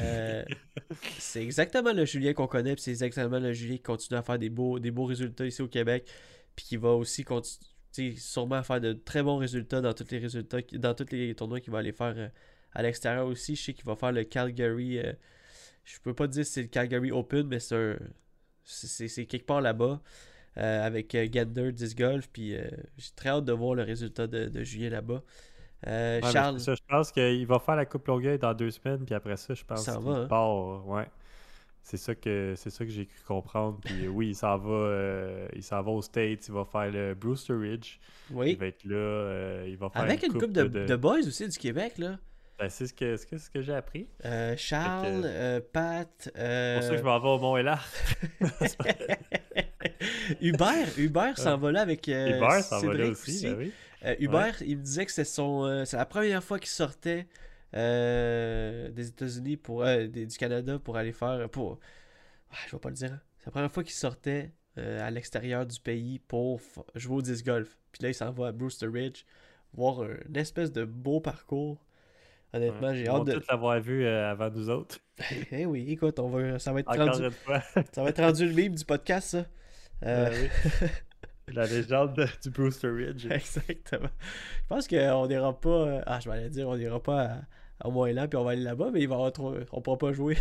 euh, 0.00 0.42
c'est 1.18 1.42
exactement 1.42 1.92
le 1.92 2.06
Julien 2.06 2.32
qu'on 2.32 2.46
connaît, 2.46 2.74
puis 2.74 2.84
c'est 2.84 3.04
exactement 3.04 3.38
le 3.38 3.52
Julien 3.52 3.76
qui 3.76 3.82
continue 3.82 4.18
à 4.18 4.22
faire 4.22 4.38
des 4.38 4.48
beaux, 4.48 4.78
des 4.78 4.90
beaux 4.90 5.04
résultats 5.04 5.44
ici 5.44 5.60
au 5.60 5.68
Québec, 5.68 6.08
puis 6.56 6.64
qui 6.66 6.76
va 6.78 6.90
aussi 6.90 7.24
continuer, 7.24 8.16
sûrement 8.16 8.62
faire 8.62 8.80
de 8.80 8.92
très 8.94 9.22
bons 9.22 9.38
résultats 9.38 9.80
dans 9.82 9.94
tous 9.94 10.10
les 10.10 10.18
résultats, 10.18 10.58
dans 10.74 10.94
tous 10.94 11.10
les 11.12 11.34
tournois 11.34 11.60
qu'il 11.60 11.72
va 11.72 11.78
aller 11.80 11.92
faire 11.92 12.14
euh, 12.16 12.28
à 12.72 12.82
l'extérieur 12.82 13.26
aussi. 13.26 13.56
Je 13.56 13.62
sais 13.64 13.74
qu'il 13.74 13.84
va 13.86 13.96
faire 13.96 14.12
le 14.12 14.24
Calgary. 14.24 14.98
euh, 14.98 15.12
Je 15.84 15.98
peux 16.00 16.14
pas 16.14 16.26
dire 16.28 16.44
si 16.46 16.52
c'est 16.54 16.62
le 16.62 16.68
Calgary 16.68 17.12
Open, 17.12 17.46
mais 17.48 17.60
c'est 17.60 17.76
un. 17.76 17.98
c'est- 18.64 19.26
quelque 19.26 19.46
part 19.46 19.60
là-bas. 19.60 20.00
euh, 20.58 20.84
avec 20.86 21.16
Gander, 21.16 21.72
Disc 21.72 21.96
Golf. 21.98 22.28
Puis 22.32 22.54
euh, 22.56 22.68
j'ai 22.98 23.10
très 23.16 23.30
hâte 23.30 23.44
de 23.46 23.52
voir 23.52 23.74
le 23.74 23.82
résultat 23.84 24.26
de, 24.26 24.46
de 24.48 24.64
juillet 24.64 24.90
là-bas. 24.90 25.22
Euh, 25.88 26.22
Ouais, 26.22 26.32
Charles? 26.32 26.58
ça, 26.58 26.74
je 26.74 26.80
pense 26.88 27.10
qu'il 27.12 27.46
va 27.46 27.58
faire 27.58 27.76
la 27.76 27.86
Coupe 27.86 28.06
Longueuil 28.06 28.38
dans 28.38 28.52
deux 28.54 28.70
semaines, 28.70 29.04
puis 29.06 29.14
après 29.14 29.36
ça, 29.38 29.54
je 29.54 29.64
pense 29.64 29.78
Ça 29.84 29.92
qu'il 29.92 30.00
va, 30.04 30.12
hein? 30.16 30.26
part. 30.28 30.86
Ouais. 30.86 31.08
C'est 31.88 31.98
ça 31.98 32.16
que 32.16 32.54
c'est 32.56 32.70
ça 32.70 32.84
que 32.84 32.90
j'ai 32.90 33.06
cru 33.06 33.20
comprendre. 33.28 33.78
Puis 33.84 34.06
euh, 34.06 34.08
oui, 34.08 34.30
il 34.30 34.34
s'en 34.34 34.58
va, 34.58 34.70
euh, 34.72 35.46
il 35.54 35.62
s'en 35.62 35.80
va 35.84 35.92
aux 35.92 36.02
States, 36.02 36.48
il 36.48 36.52
va 36.52 36.64
faire 36.64 36.90
le 36.90 37.14
Brewster 37.14 37.52
Ridge. 37.54 37.98
Il 38.30 38.36
Oui. 38.36 38.54
va 38.56 38.66
être 38.66 38.82
là, 38.84 38.96
euh, 38.96 39.66
il 39.68 39.76
va 39.76 39.88
faire 39.90 40.02
Avec 40.02 40.24
une 40.24 40.32
coupe 40.32 40.50
de, 40.50 40.64
de- 40.64 40.84
de 40.84 40.96
boys 40.96 41.20
aussi 41.20 41.48
du 41.48 41.56
Québec, 41.56 41.98
là. 41.98 42.18
Ben, 42.58 42.68
c'est 42.70 42.88
ce 42.88 42.92
que, 42.92 43.16
ce 43.16 43.24
que, 43.24 43.38
ce 43.38 43.48
que 43.50 43.62
j'ai 43.62 43.72
appris. 43.74 44.08
Euh, 44.24 44.54
Charles, 44.56 45.22
que- 45.22 45.58
Pat, 45.60 46.08
C'est 46.34 46.74
pour 46.78 46.82
ça 46.82 46.90
que 46.90 46.98
je 46.98 47.02
m'en 47.04 47.20
vais 47.20 47.28
au 47.28 47.38
Mont 47.38 47.56
Hélard. 47.56 47.86
Hubert, 50.40 50.98
Hubert 50.98 51.38
s'en 51.38 51.56
va 51.56 51.72
là 51.72 51.80
avec 51.82 52.08
euh, 52.08 52.36
Hubert 52.36 52.62
s'en 52.64 52.80
va 52.80 52.94
là 52.94 53.06
aussi, 53.06 53.46
ben 53.46 53.56
oui. 53.58 53.72
Hubert, 54.18 54.60
il 54.62 54.78
me 54.78 54.82
disait 54.82 55.06
que 55.06 55.12
c'est 55.12 55.24
son, 55.24 55.84
c'est 55.84 55.96
la 55.96 56.06
première 56.06 56.42
fois 56.42 56.58
qu'il 56.58 56.68
sortait 56.68 57.26
euh, 57.74 58.90
des 58.90 59.08
États-Unis 59.08 59.56
pour, 59.56 59.82
euh, 59.84 60.06
des- 60.06 60.26
du 60.26 60.36
Canada 60.36 60.78
pour 60.78 60.96
aller 60.96 61.12
faire, 61.12 61.48
pour, 61.50 61.78
Ah, 62.50 62.56
je 62.66 62.72
vais 62.72 62.78
pas 62.80 62.88
le 62.90 62.94
dire, 62.94 63.12
hein. 63.12 63.20
c'est 63.38 63.46
la 63.46 63.52
première 63.52 63.70
fois 63.72 63.82
qu'il 63.82 63.92
sortait 63.92 64.52
euh, 64.78 65.06
à 65.06 65.10
l'extérieur 65.10 65.64
du 65.66 65.80
pays 65.80 66.18
pour 66.18 66.60
jouer 66.94 67.16
au 67.16 67.22
disc 67.22 67.44
golf. 67.44 67.78
Puis 67.92 68.02
là, 68.02 68.10
il 68.10 68.14
s'en 68.14 68.30
va 68.30 68.48
à 68.48 68.52
Brewster 68.52 68.86
Ridge 68.88 69.24
voir 69.72 70.02
un- 70.02 70.16
une 70.28 70.36
espèce 70.36 70.70
de 70.72 70.84
beau 70.84 71.20
parcours. 71.20 71.82
Honnêtement, 72.52 72.94
j'ai 72.94 73.08
hâte 73.08 73.24
de. 73.24 73.42
l'avoir 73.50 73.80
vu 73.80 74.06
avant 74.06 74.50
nous 74.50 74.68
autres. 74.70 74.98
Eh 75.50 75.66
oui, 75.66 75.86
écoute, 75.90 76.18
on 76.18 76.28
va, 76.28 76.58
ça 76.58 76.72
va 76.72 76.80
être 76.80 76.90
Encore 76.90 77.14
rendu, 77.18 77.34
ça 77.92 78.02
va 78.02 78.10
être 78.10 78.22
rendu 78.22 78.46
le 78.46 78.52
mime 78.54 78.74
du 78.74 78.84
podcast, 78.84 79.28
ça. 79.30 79.46
Euh, 80.04 80.30
Ben 80.30 80.50
oui. 80.82 80.88
La 81.52 81.64
légende 81.66 82.14
de- 82.16 82.26
du 82.42 82.50
Brewster 82.50 82.88
Ridge. 82.90 83.26
Exactement. 83.30 84.08
Je 84.62 84.66
pense 84.68 84.88
qu'on 84.88 85.26
n'ira 85.28 85.58
pas. 85.58 85.68
euh, 85.70 86.00
Ah, 86.06 86.18
je 86.20 86.28
vais 86.28 86.48
dire, 86.50 86.68
on 86.68 86.76
n'ira 86.76 87.00
pas 87.00 87.22
à, 87.22 87.86
à 87.86 87.88
Montréal 87.88 88.28
puis 88.28 88.36
on 88.36 88.44
va 88.44 88.50
aller 88.52 88.62
là-bas, 88.62 88.90
mais 88.92 89.00
il 89.00 89.08
va 89.08 89.14
avoir 89.14 89.32
trop. 89.32 89.54
On 89.72 89.80
pourra 89.80 89.96
pas 89.98 90.12
jouer. 90.12 90.36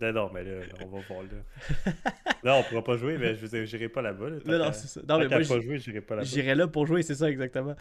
Non, 0.00 0.12
non, 0.12 0.30
mais 0.32 0.44
là, 0.44 0.60
on 0.84 0.86
va 0.86 1.00
voir 1.08 1.22
là. 1.22 1.92
non, 2.44 2.58
on 2.60 2.62
pourra 2.62 2.84
pas 2.84 2.96
jouer, 2.96 3.18
mais 3.18 3.34
je 3.34 3.40
veux 3.40 3.48
dire, 3.48 3.66
j'irai 3.66 3.88
pas 3.88 4.02
là-bas. 4.02 4.30
Là, 4.30 4.36
non, 4.46 4.58
non, 4.66 4.72
c'est 4.72 4.86
ça. 4.88 5.00
Non, 5.08 5.18
mais 5.18 5.28
moi, 5.28 5.38
pas 5.38 5.60
jouer, 5.60 5.78
j'irai 5.78 6.00
pas 6.00 6.14
là-bas. 6.14 6.28
j'irai 6.28 6.54
là 6.54 6.68
pour 6.68 6.86
jouer, 6.86 7.02
c'est 7.02 7.14
ça, 7.16 7.28
exactement. 7.28 7.74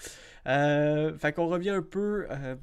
Euh, 0.48 1.16
fait 1.20 1.34
qu'on 1.34 1.48
revient 1.48 1.70
un 1.72 1.82
peu 1.84 2.26
euh, 2.32 2.56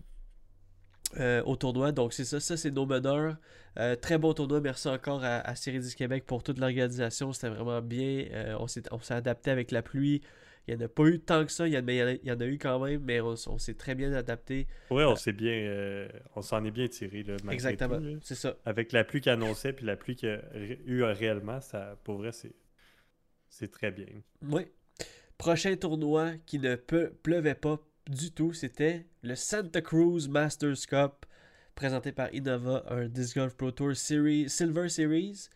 euh, 1.19 1.43
au 1.45 1.57
tournoi. 1.57 1.93
Donc, 1.93 2.13
c'est 2.13 2.25
ça, 2.25 2.41
ça, 2.41 2.57
c'est 2.57 2.71
nos 2.71 2.87
meneurs. 2.87 3.37
Euh, 3.79 3.97
très 3.97 4.19
bon 4.19 4.33
tournoi. 4.33 4.61
Merci 4.61 4.89
encore 4.89 5.25
à, 5.25 5.41
à 5.41 5.55
Série 5.55 5.79
10 5.79 5.95
Québec 5.95 6.25
pour 6.27 6.43
toute 6.43 6.59
l'organisation. 6.59 7.33
C'était 7.33 7.51
vraiment 7.51 7.83
bien. 7.83 8.27
Euh, 8.33 8.57
on 8.59 8.67
s'est 8.67 8.83
on 8.91 9.01
s'est 9.01 9.15
adapté 9.15 9.51
avec 9.51 9.71
la 9.71 9.83
pluie. 9.83 10.23
Il 10.67 10.77
n'y 10.77 10.83
en 10.83 10.87
a 10.87 10.89
pas 10.89 11.05
eu 11.05 11.19
tant 11.19 11.45
que 11.45 11.53
ça. 11.53 11.67
Il 11.67 11.75
y 11.75 11.79
en, 11.79 11.87
a, 11.87 11.93
il 11.93 12.21
y 12.25 12.31
en 12.31 12.41
a 12.41 12.47
eu 12.47 12.57
quand 12.57 12.79
même, 12.79 13.03
mais 13.05 13.21
on, 13.21 13.37
s'est 13.37 13.75
très 13.75 13.95
bien 13.95 14.13
adapté. 14.13 14.69
Ouais, 14.91 15.05
on 15.05 15.17
s'est 15.17 15.33
bien. 15.33 16.09
on 16.37 16.43
s'en 16.43 16.65
est 16.65 16.71
bien 16.71 16.87
tiré, 16.87 17.25
là, 17.25 17.35
Exactement. 17.51 18.01
C'est 18.23 18.37
ça. 18.37 18.57
Avec 18.65 18.93
la 18.93 19.03
pluie 19.03 19.21
qu'il 19.21 19.33
annonçait, 19.33 19.73
puis 19.73 19.85
la 19.85 19.97
pluie 19.97 20.15
qu'il 20.15 20.29
y 20.29 20.33
a 20.33 20.41
eu 20.87 21.03
réellement, 21.03 21.61
ça, 21.61 21.99
pour 22.05 22.19
vrai, 22.19 22.33
c'est. 22.33 22.55
C'est 23.49 23.71
très 23.71 23.91
bien. 23.91 24.07
Oui. 24.49 24.63
Prochain 25.37 25.77
tournoi 25.77 26.33
qui 26.47 26.59
ne 26.59 26.75
pleuvait 26.77 27.55
pas 27.55 27.79
du 28.09 28.33
tout, 28.33 28.55
c'était 28.55 29.05
le 29.23 29.35
Santa 29.35 29.81
Cruz 29.81 30.29
Masters 30.29 30.87
Cup, 30.89 31.27
présenté 31.75 32.13
par 32.13 32.33
Innova, 32.35 32.85
un 32.89 33.07
Disc 33.09 33.37
Golf 33.37 33.57
Pro 33.57 33.71
Tour 33.71 33.97
Series, 33.97 34.49
Silver 34.49 34.89
Series. 34.89 35.49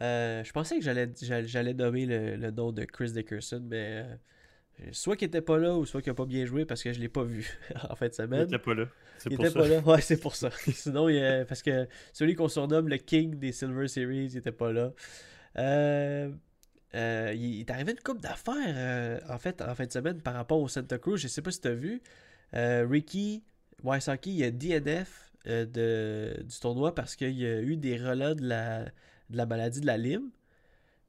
Euh, 0.00 0.42
je 0.42 0.52
pensais 0.52 0.78
que 0.78 0.82
j'allais, 0.82 1.74
nommer 1.74 2.06
le, 2.06 2.36
le 2.36 2.50
nom 2.50 2.72
de 2.72 2.84
Chris 2.84 3.12
Dickerson, 3.12 3.62
mais 3.68 4.06
euh, 4.80 4.86
soit 4.92 5.16
qu'il 5.16 5.28
était 5.28 5.42
pas 5.42 5.58
là 5.58 5.74
ou 5.76 5.84
soit 5.84 6.00
qu'il 6.00 6.10
a 6.10 6.14
pas 6.14 6.24
bien 6.26 6.46
joué 6.46 6.64
parce 6.64 6.82
que 6.82 6.92
je 6.92 7.00
l'ai 7.00 7.08
pas 7.10 7.24
vu 7.24 7.58
en 7.90 7.94
fin 7.94 8.06
de 8.08 8.12
Il 8.12 8.14
semaine. 8.14 8.42
était 8.42 8.58
pas 8.58 8.74
là. 8.74 8.86
C'est 9.18 9.30
Il 9.30 9.36
pour 9.36 9.44
était 9.44 9.52
ça. 9.52 9.60
pas 9.60 9.68
là, 9.68 9.80
ouais, 9.80 10.00
c'est 10.00 10.16
pour 10.18 10.34
ça. 10.34 10.50
Sinon, 10.72 11.08
il, 11.08 11.18
euh, 11.18 11.44
parce 11.44 11.62
que 11.62 11.86
celui 12.12 12.34
qu'on 12.34 12.48
surnomme 12.48 12.88
le 12.88 12.96
King 12.96 13.38
des 13.38 13.52
Silver 13.52 13.86
Series, 13.88 14.26
il 14.32 14.36
était 14.38 14.52
pas 14.52 14.72
là. 14.72 14.92
Il 15.56 16.38
il 16.94 17.60
est 17.60 17.70
arrivé 17.70 17.92
une 17.92 18.00
coupe 18.00 18.20
d'affaires, 18.20 19.22
en 19.28 19.38
fait, 19.38 19.60
en 19.62 19.74
fin 19.74 19.86
de 19.86 19.92
semaine 19.92 20.20
par 20.20 20.34
rapport 20.34 20.60
au 20.60 20.68
Santa 20.68 20.98
Cruz. 20.98 21.16
Je 21.18 21.28
sais 21.28 21.42
pas 21.42 21.50
si 21.50 21.60
tu 21.60 21.68
as 21.68 21.74
vu. 21.74 22.02
Euh, 22.54 22.86
Ricky 22.88 23.42
Wysocki, 23.82 24.34
il 24.34 24.44
a 24.44 24.50
DNF 24.50 25.32
euh, 25.46 25.66
de, 25.66 26.42
du 26.42 26.60
tournoi 26.60 26.94
parce 26.94 27.16
qu'il 27.16 27.38
y 27.38 27.46
a 27.46 27.60
eu 27.60 27.76
des 27.76 27.96
relents 27.96 28.34
de 28.34 28.46
la, 28.46 28.84
de 28.84 29.36
la 29.36 29.46
maladie 29.46 29.80
de 29.80 29.86
la 29.86 29.96
Lyme. 29.96 30.30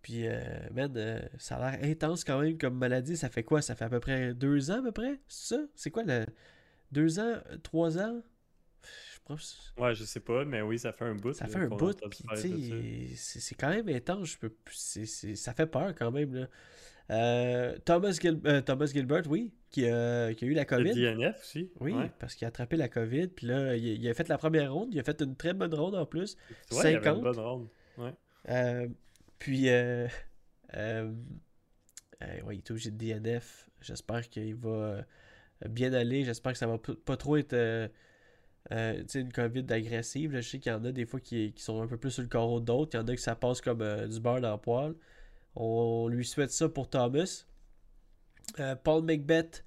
Puis, 0.02 0.28
euh, 0.28 0.42
man, 0.72 0.92
euh, 0.98 1.20
ça 1.38 1.56
a 1.56 1.72
l'air 1.72 1.90
intense 1.90 2.24
quand 2.24 2.42
même 2.42 2.58
comme 2.58 2.78
maladie. 2.78 3.16
Ça 3.16 3.30
fait 3.30 3.44
quoi? 3.44 3.62
Ça 3.62 3.76
fait 3.76 3.86
à 3.86 3.90
peu 3.90 4.00
près 4.00 4.34
deux 4.34 4.70
ans, 4.70 4.80
à 4.80 4.82
peu 4.82 4.92
près? 4.92 5.20
C'est 5.28 5.56
ça? 5.56 5.62
C'est 5.76 5.92
quoi 5.92 6.04
le. 6.04 6.26
Deux 6.92 7.20
ans 7.20 7.38
Trois 7.64 7.98
ans? 7.98 8.22
Je 8.84 9.20
pense. 9.24 9.74
Ouais, 9.78 9.96
je 9.96 10.04
sais 10.04 10.20
pas, 10.20 10.44
mais 10.44 10.62
oui, 10.62 10.78
ça 10.78 10.92
fait 10.92 11.06
un 11.06 11.16
bout. 11.16 11.32
Ça 11.34 11.48
fait 11.48 11.60
un 11.60 11.70
bout, 11.70 11.98
puis 12.10 12.24
tu 12.36 13.16
sais, 13.16 13.40
c'est 13.40 13.56
quand 13.56 13.70
même 13.70 13.88
intense. 13.88 14.32
Je 14.32 14.38
peux, 14.38 14.54
ça 14.70 15.54
fait 15.54 15.68
peur 15.68 15.96
quand 15.96 16.12
même. 16.12 16.34
Là. 16.34 16.48
Euh, 17.12 17.78
Thomas, 17.86 18.12
Gil- 18.22 18.40
euh, 18.46 18.62
Thomas 18.62 18.86
Gilbert, 18.86 19.24
oui, 19.30 19.52
qui 19.70 19.86
a, 19.88 20.34
qui 20.34 20.46
a 20.46 20.48
eu 20.48 20.54
la 20.54 20.62
Le 20.62 20.68
COVID. 20.68 20.94
DNF 20.94 21.40
aussi. 21.42 21.70
Oui, 21.80 21.94
ouais. 21.94 22.12
parce 22.20 22.36
qu'il 22.36 22.46
a 22.46 22.48
attrapé 22.48 22.78
la 22.78 22.88
COVID. 22.88 23.28
Puis 23.28 23.48
là, 23.48 23.76
il, 23.76 23.86
il 23.86 24.10
a 24.10 24.14
fait 24.14 24.28
la 24.30 24.38
première 24.38 24.74
ronde. 24.74 24.90
Il 24.94 25.00
a 25.00 25.04
fait 25.04 25.22
une 25.22 25.36
très 25.36 25.54
bonne 25.54 25.74
ronde 25.74 25.96
en 25.96 26.06
plus. 26.06 26.36
Tu 26.70 26.76
vois, 26.76 26.84
il 26.90 26.94
y 26.94 26.96
avait 26.96 27.04
50. 27.06 27.18
une 27.18 27.24
bonne 27.24 27.40
ronde. 27.40 27.68
Puis, 29.40 29.70
euh, 29.70 30.08
ouais, 32.22 32.56
il 32.56 32.58
est 32.60 32.72
obligé 32.72 32.92
de 32.92 32.98
DNF. 32.98 33.70
J'espère 33.82 34.30
qu'il 34.30 34.56
va 34.56 35.06
bien 35.68 35.94
aller. 35.94 36.24
J'espère 36.24 36.54
que 36.54 36.58
ça 36.58 36.68
va 36.68 36.78
pas 36.78 37.18
trop 37.18 37.36
être 37.38 37.54
euh, 37.54 37.88
une 38.72 39.32
COVID 39.34 39.66
agressive. 39.70 40.32
là. 40.32 40.42
Je 40.42 40.50
sais 40.50 40.60
qu'il 40.60 40.72
y 40.72 40.76
en 40.76 40.86
a 40.86 40.92
des 40.94 41.06
fois 41.06 41.20
qui, 41.20 41.52
qui 41.54 41.62
sont 41.64 41.82
un 41.82 41.88
peu 41.88 41.98
plus 41.98 42.12
sur 42.12 42.22
le 42.24 42.30
carreau 42.30 42.60
d'autres. 42.62 42.92
Il 42.94 43.02
y 43.02 43.04
en 43.04 43.08
a 43.08 43.16
que 43.16 43.22
ça 43.22 43.36
passe 43.36 43.60
comme 43.60 43.82
euh, 43.82 44.08
du 44.08 44.20
beurre 44.22 44.40
dans 44.42 44.54
le 44.54 44.58
poêle. 44.58 44.94
On 45.56 46.08
lui 46.08 46.26
souhaite 46.26 46.52
ça 46.52 46.70
pour 46.70 46.90
Thomas. 46.90 47.46
Euh, 48.60 48.76
Paul 48.76 49.04
Macbeth 49.04 49.64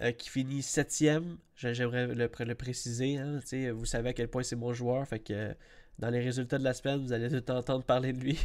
euh, 0.00 0.12
qui 0.12 0.28
finit 0.30 0.62
septième. 0.62 1.38
J'ai- 1.56 1.74
J'aimerais 1.74 2.06
le, 2.08 2.28
le 2.44 2.54
préciser. 2.54 3.16
hein. 3.18 3.40
Vous 3.72 3.84
savez 3.86 4.10
à 4.10 4.12
quel 4.12 4.28
point 4.28 4.42
c'est 4.42 4.56
mon 4.56 4.72
joueur. 4.72 5.06
Fait 5.06 5.18
que 5.20 5.32
euh, 5.32 5.54
dans 5.98 6.10
les 6.10 6.20
résultats 6.20 6.58
de 6.58 6.64
la 6.64 6.74
semaine, 6.74 7.00
vous 7.00 7.12
allez 7.12 7.28
tout 7.28 7.50
entendre 7.50 7.84
parler 7.84 8.12
de 8.12 8.20
lui. 8.20 8.38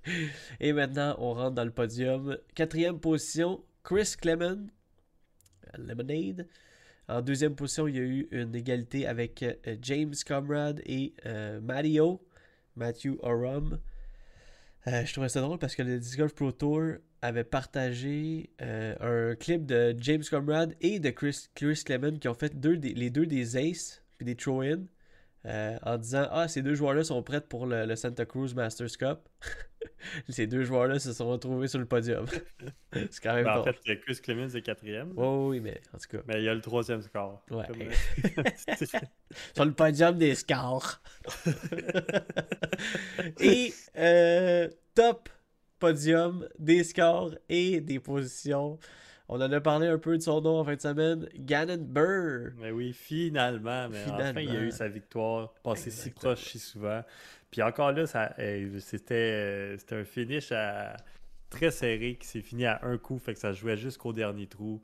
Et 0.60 0.72
maintenant, 0.72 1.16
on 1.18 1.34
rentre 1.34 1.54
dans 1.56 1.64
le 1.64 1.70
podium. 1.70 2.38
Quatrième 2.54 2.98
position, 3.00 3.62
Chris 3.82 4.14
Clement. 4.20 4.66
Lemonade. 5.78 6.46
En 7.08 7.20
deuxième 7.22 7.54
position, 7.56 7.88
il 7.88 7.96
y 7.96 7.98
a 7.98 8.02
eu 8.02 8.28
une 8.30 8.54
égalité 8.54 9.06
avec 9.06 9.44
James 9.82 10.14
Comrade 10.26 10.80
et 10.86 11.12
Mario, 11.60 12.24
Matthew 12.76 13.18
Oram. 13.20 13.78
Euh, 14.86 15.04
je 15.04 15.12
trouvais 15.12 15.28
ça 15.28 15.40
drôle 15.40 15.58
parce 15.58 15.74
que 15.74 15.82
le 15.82 15.98
Disc 15.98 16.16
Golf 16.18 16.34
Pro 16.34 16.52
Tour 16.52 16.92
avait 17.22 17.44
partagé 17.44 18.50
euh, 18.62 19.30
un 19.32 19.36
clip 19.36 19.66
de 19.66 19.94
James 19.98 20.22
Comrade 20.30 20.74
et 20.80 20.98
de 21.00 21.10
Chris, 21.10 21.48
Chris 21.54 21.82
Clement 21.84 22.16
qui 22.18 22.28
ont 22.28 22.34
fait 22.34 22.58
deux 22.58 22.76
des- 22.78 22.94
les 22.94 23.10
deux 23.10 23.26
des 23.26 23.56
Aces 23.58 24.02
puis 24.16 24.24
des 24.24 24.36
throw-in 24.36 24.84
euh, 25.46 25.78
en 25.82 25.98
disant 25.98 26.26
Ah, 26.30 26.48
ces 26.48 26.62
deux 26.62 26.74
joueurs-là 26.74 27.04
sont 27.04 27.22
prêts 27.22 27.40
pour 27.42 27.66
le, 27.66 27.84
le 27.86 27.96
Santa 27.96 28.24
Cruz 28.24 28.54
Masters 28.54 28.96
Cup. 28.98 29.18
ces 30.28 30.46
deux 30.46 30.64
joueurs-là 30.64 30.98
se 30.98 31.12
sont 31.12 31.28
retrouvés 31.28 31.68
sur 31.68 31.78
le 31.78 31.86
podium. 31.86 32.26
C'est 32.92 33.20
quand 33.22 33.34
même 33.34 33.44
Ben, 33.44 33.58
en 33.58 33.64
fait, 33.64 33.96
Chris 34.00 34.16
Clemens 34.22 34.54
est 34.54 34.62
quatrième. 34.62 35.12
Ouais, 35.16 35.26
oui, 35.48 35.60
mais 35.60 35.80
en 35.94 35.98
tout 35.98 36.16
cas. 36.16 36.22
Mais 36.26 36.38
il 36.40 36.44
y 36.44 36.48
a 36.48 36.54
le 36.54 36.60
troisième 36.60 37.02
score. 37.02 37.42
Ouais. 37.50 37.64
Comme- 37.66 38.84
sur 39.54 39.64
le 39.64 39.72
podium 39.72 40.16
des 40.18 40.34
scores. 40.34 41.00
et 43.40 43.72
euh, 43.96 44.68
top 44.94 45.28
podium 45.78 46.46
des 46.58 46.84
scores 46.84 47.34
et 47.48 47.80
des 47.80 48.00
positions. 48.00 48.78
On 49.32 49.40
en 49.40 49.52
a 49.52 49.60
parlé 49.60 49.86
un 49.86 49.98
peu 49.98 50.16
de 50.18 50.22
son 50.22 50.40
nom 50.40 50.58
en 50.58 50.64
fin 50.64 50.74
de 50.74 50.80
semaine. 50.80 51.28
Gannon 51.38 51.78
Burr. 51.78 52.50
Mais 52.58 52.72
oui, 52.72 52.92
finalement, 52.92 53.88
mais 53.88 54.02
enfin, 54.04 54.16
il 54.16 54.20
a 54.22 54.32
Finalement. 54.34 54.60
eu 54.62 54.70
sa 54.72 54.88
victoire, 54.88 55.52
passé 55.62 55.90
si 55.92 56.10
proche 56.10 56.40
si 56.48 56.58
souvent. 56.58 57.02
Puis 57.50 57.62
encore 57.62 57.92
là, 57.92 58.04
euh, 58.38 58.78
c'était, 58.80 59.14
euh, 59.14 59.78
c'était 59.78 59.96
un 59.96 60.04
finish 60.04 60.52
très 61.50 61.70
serré 61.70 62.16
qui 62.16 62.26
s'est 62.26 62.42
fini 62.42 62.64
à 62.66 62.80
un 62.82 62.96
coup, 62.98 63.18
fait 63.18 63.34
que 63.34 63.40
ça 63.40 63.52
jouait 63.52 63.76
jusqu'au 63.76 64.12
dernier 64.12 64.46
trou, 64.46 64.80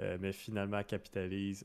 euh, 0.00 0.18
mais 0.20 0.32
finalement 0.32 0.82
capitalise, 0.82 1.64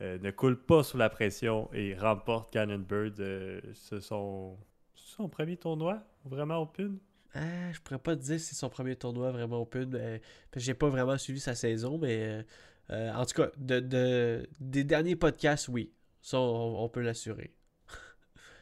ne 0.00 0.30
coule 0.30 0.60
pas 0.60 0.82
sous 0.82 0.98
la 0.98 1.08
pression 1.08 1.70
et 1.72 1.94
remporte 1.94 2.52
Cannon 2.52 2.78
Bird. 2.78 3.18
euh, 3.20 3.60
ce 3.72 4.00
son, 4.00 4.58
son 4.94 5.28
premier 5.28 5.56
tournoi, 5.56 6.02
vraiment 6.24 6.60
open? 6.60 6.98
Ah, 7.34 7.72
je 7.72 7.80
pourrais 7.80 7.98
pas 7.98 8.14
te 8.16 8.22
dire 8.22 8.38
si 8.38 8.46
c'est 8.46 8.54
son 8.54 8.68
premier 8.68 8.96
tournoi 8.96 9.32
vraiment 9.32 9.60
open. 9.62 9.88
mais- 9.90 10.20
parce 10.50 10.62
que 10.64 10.66
j'ai 10.66 10.74
pas 10.74 10.88
vraiment 10.88 11.18
suivi 11.18 11.40
sa 11.40 11.54
saison, 11.54 11.98
mais 11.98 12.44
en 12.90 13.24
tout 13.24 13.34
cas, 13.34 13.50
de, 13.56 13.80
de- 13.80 14.48
des 14.60 14.84
derniers 14.84 15.16
podcasts, 15.16 15.68
oui. 15.68 15.92
Ça, 16.22 16.38
on 16.40 16.88
peut 16.88 17.00
l'assurer. 17.02 17.52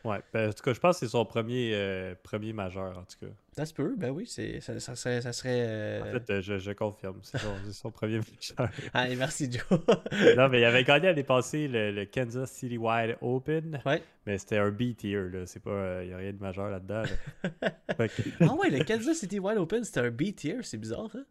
Ouais, 0.04 0.18
ben, 0.32 0.48
en 0.48 0.52
tout 0.52 0.62
cas, 0.64 0.72
je 0.72 0.80
pense 0.80 0.96
que 0.98 1.06
c'est 1.06 1.10
son 1.12 1.24
premier, 1.24 1.72
euh, 1.74 2.14
premier 2.24 2.52
majeur, 2.52 2.98
en 2.98 3.04
tout 3.04 3.24
cas. 3.24 3.32
Ça 3.56 3.64
se 3.66 3.72
peut, 3.72 3.94
ben 3.96 4.10
oui, 4.10 4.26
c'est, 4.26 4.60
ça, 4.60 4.80
ça 4.80 4.96
serait. 4.96 5.20
Ça 5.20 5.32
serait 5.32 5.64
euh, 5.64 6.00
En 6.02 6.12
fait, 6.12 6.30
euh, 6.30 6.40
je, 6.42 6.58
je 6.58 6.72
confirme, 6.72 7.20
c'est 7.22 7.38
son, 7.72 7.90
premier 7.92 8.18
majeur. 8.58 8.70
Allez, 8.94 9.14
merci 9.14 9.48
Joe. 9.52 9.62
non, 10.36 10.48
mais 10.48 10.60
il 10.60 10.64
avait 10.64 10.82
gagné 10.82 11.06
l'année 11.06 11.22
passée 11.22 11.68
le, 11.68 11.92
le 11.92 12.04
Kansas 12.06 12.50
City 12.50 12.78
Wide 12.78 13.16
Open, 13.20 13.80
ouais. 13.86 14.02
mais 14.26 14.38
c'était 14.38 14.58
un 14.58 14.70
B-tier, 14.70 15.28
là. 15.30 15.46
C'est 15.46 15.62
pas... 15.62 16.02
Il 16.02 16.08
n'y 16.08 16.14
a 16.14 16.16
rien 16.16 16.32
de 16.32 16.40
majeur 16.40 16.68
là-dedans, 16.68 17.02
là. 17.02 17.70
Fait 17.96 18.08
que- 18.22 18.22
Ah 18.40 18.54
ouais, 18.54 18.70
le 18.70 18.82
Kansas 18.84 19.16
City 19.18 19.38
Wide 19.38 19.58
Open, 19.58 19.84
c'était 19.84 20.00
un 20.00 20.10
B-tier, 20.10 20.58
c'est 20.62 20.78
bizarre, 20.78 21.10
hein? 21.14 21.24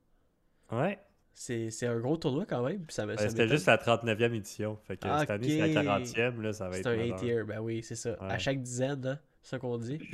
ouais. 0.72 0.98
C'est, 1.34 1.70
un 1.88 2.00
gros 2.00 2.18
tournoi 2.18 2.46
quand 2.48 2.62
même. 2.64 2.86
c'était 2.90 3.48
juste 3.48 3.66
la 3.66 3.78
39e 3.78 4.34
édition. 4.34 4.78
Fait 4.88 4.98
que 4.98 5.08
cette 5.20 5.30
année, 5.32 5.48
c'est 5.50 5.74
la 5.74 5.98
Ok. 5.98 6.04
40e, 6.06 6.42
là, 6.42 6.54
ça 6.54 6.66
va 6.68 6.74
C'est 6.74 6.80
être 6.82 6.88
un 6.88 6.96
majeur. 6.98 7.16
A-tier, 7.16 7.44
ben 7.44 7.60
oui, 7.60 7.82
c'est 7.84 7.96
ça. 7.96 8.16
À 8.20 8.38
chaque 8.38 8.62
dizaine, 8.62 9.06
hein, 9.06 9.20
c'est 9.42 9.50
ça 9.52 9.60
qu'on 9.60 9.78
dit. 9.78 9.98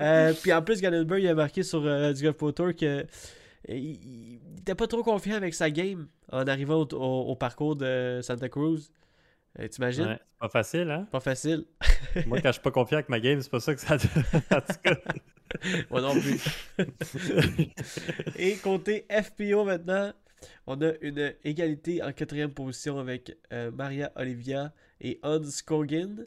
Euh, 0.00 0.32
puis 0.42 0.52
en 0.52 0.62
plus, 0.62 0.80
Gallenberg, 0.80 1.22
il 1.22 1.28
a 1.28 1.34
marqué 1.34 1.62
sur 1.62 1.84
euh, 1.84 2.12
du 2.12 2.22
Golf 2.24 2.36
Pro 2.36 2.52
Tour 2.52 2.74
que 2.74 2.84
euh, 3.00 3.04
il, 3.68 3.98
il 4.02 4.40
était 4.60 4.74
pas 4.74 4.86
trop 4.86 5.02
confiant 5.02 5.36
avec 5.36 5.54
sa 5.54 5.70
game 5.70 6.06
en 6.32 6.46
arrivant 6.46 6.76
au, 6.82 6.94
au- 6.94 7.30
au 7.30 7.36
parcours 7.36 7.76
de 7.76 8.20
Santa 8.22 8.48
Cruz. 8.48 8.90
Euh, 9.58 9.68
T'imagines? 9.68 10.06
Ouais, 10.06 10.18
c'est 10.18 10.38
pas 10.40 10.48
facile, 10.48 10.90
hein? 10.90 11.06
Pas 11.10 11.20
facile. 11.20 11.64
Moi, 12.26 12.40
quand 12.40 12.48
je 12.48 12.54
suis 12.54 12.62
pas 12.62 12.70
confiant 12.70 12.98
avec 12.98 13.08
ma 13.08 13.20
game, 13.20 13.40
c'est 13.40 13.50
pas 13.50 13.60
ça 13.60 13.74
que 13.74 13.80
ça... 13.80 13.94
en 13.94 13.98
tout 13.98 14.80
cas. 14.82 14.96
Moi 15.90 16.00
non 16.00 16.14
plus. 16.20 16.42
Et 18.36 18.56
côté 18.56 19.06
FPO 19.10 19.64
maintenant, 19.64 20.12
on 20.66 20.80
a 20.82 20.92
une 21.00 21.34
égalité 21.44 22.02
en 22.02 22.12
quatrième 22.12 22.52
position 22.52 22.98
avec 22.98 23.36
euh, 23.52 23.70
Maria 23.70 24.12
Olivia 24.16 24.72
et 25.00 25.20
Hans 25.22 25.40
Kogan. 25.64 26.26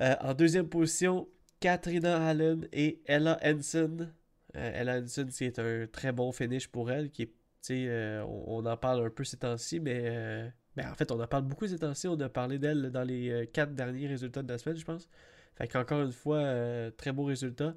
Euh, 0.00 0.14
en 0.20 0.34
deuxième 0.34 0.68
position, 0.68 1.28
Katrina 1.60 2.26
Allen 2.26 2.68
et 2.72 3.00
Ella 3.06 3.38
Hansen. 3.42 4.12
Euh, 4.56 4.80
Ella 4.80 5.00
Hansen, 5.00 5.30
c'est 5.30 5.58
un 5.58 5.86
très 5.86 6.12
bon 6.12 6.32
finish 6.32 6.68
pour 6.68 6.90
elle. 6.90 7.10
Qui 7.10 7.22
est, 7.70 8.20
on 8.26 8.64
en 8.64 8.76
parle 8.76 9.06
un 9.06 9.10
peu 9.10 9.24
ces 9.24 9.36
temps-ci, 9.36 9.80
mais 9.80 10.50
ben, 10.78 10.92
en 10.92 10.94
fait, 10.94 11.10
on 11.10 11.20
en 11.20 11.26
parle 11.26 11.42
beaucoup 11.42 11.66
ces 11.66 11.80
temps-ci. 11.80 12.06
On 12.06 12.20
a 12.20 12.28
parlé 12.28 12.60
d'elle 12.60 12.92
dans 12.92 13.02
les 13.02 13.30
euh, 13.30 13.46
quatre 13.46 13.74
derniers 13.74 14.06
résultats 14.06 14.44
de 14.44 14.48
la 14.48 14.58
semaine, 14.58 14.76
je 14.76 14.84
pense. 14.84 15.08
Fait 15.56 15.66
qu'encore 15.66 16.02
une 16.02 16.12
fois, 16.12 16.36
euh, 16.38 16.92
très 16.92 17.10
beau 17.10 17.24
résultat. 17.24 17.74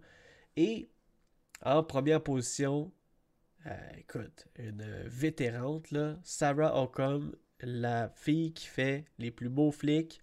Et 0.56 0.88
en 1.64 1.82
première 1.84 2.22
position, 2.22 2.92
euh, 3.66 3.90
écoute, 3.98 4.46
une 4.60 4.86
vétérante, 5.08 5.90
là, 5.90 6.20
Sarah 6.24 6.80
Ockham, 6.80 7.36
la 7.62 8.10
fille 8.10 8.54
qui 8.54 8.68
fait 8.68 9.06
les 9.18 9.32
plus 9.32 9.50
beaux 9.50 9.72
flicks. 9.72 10.22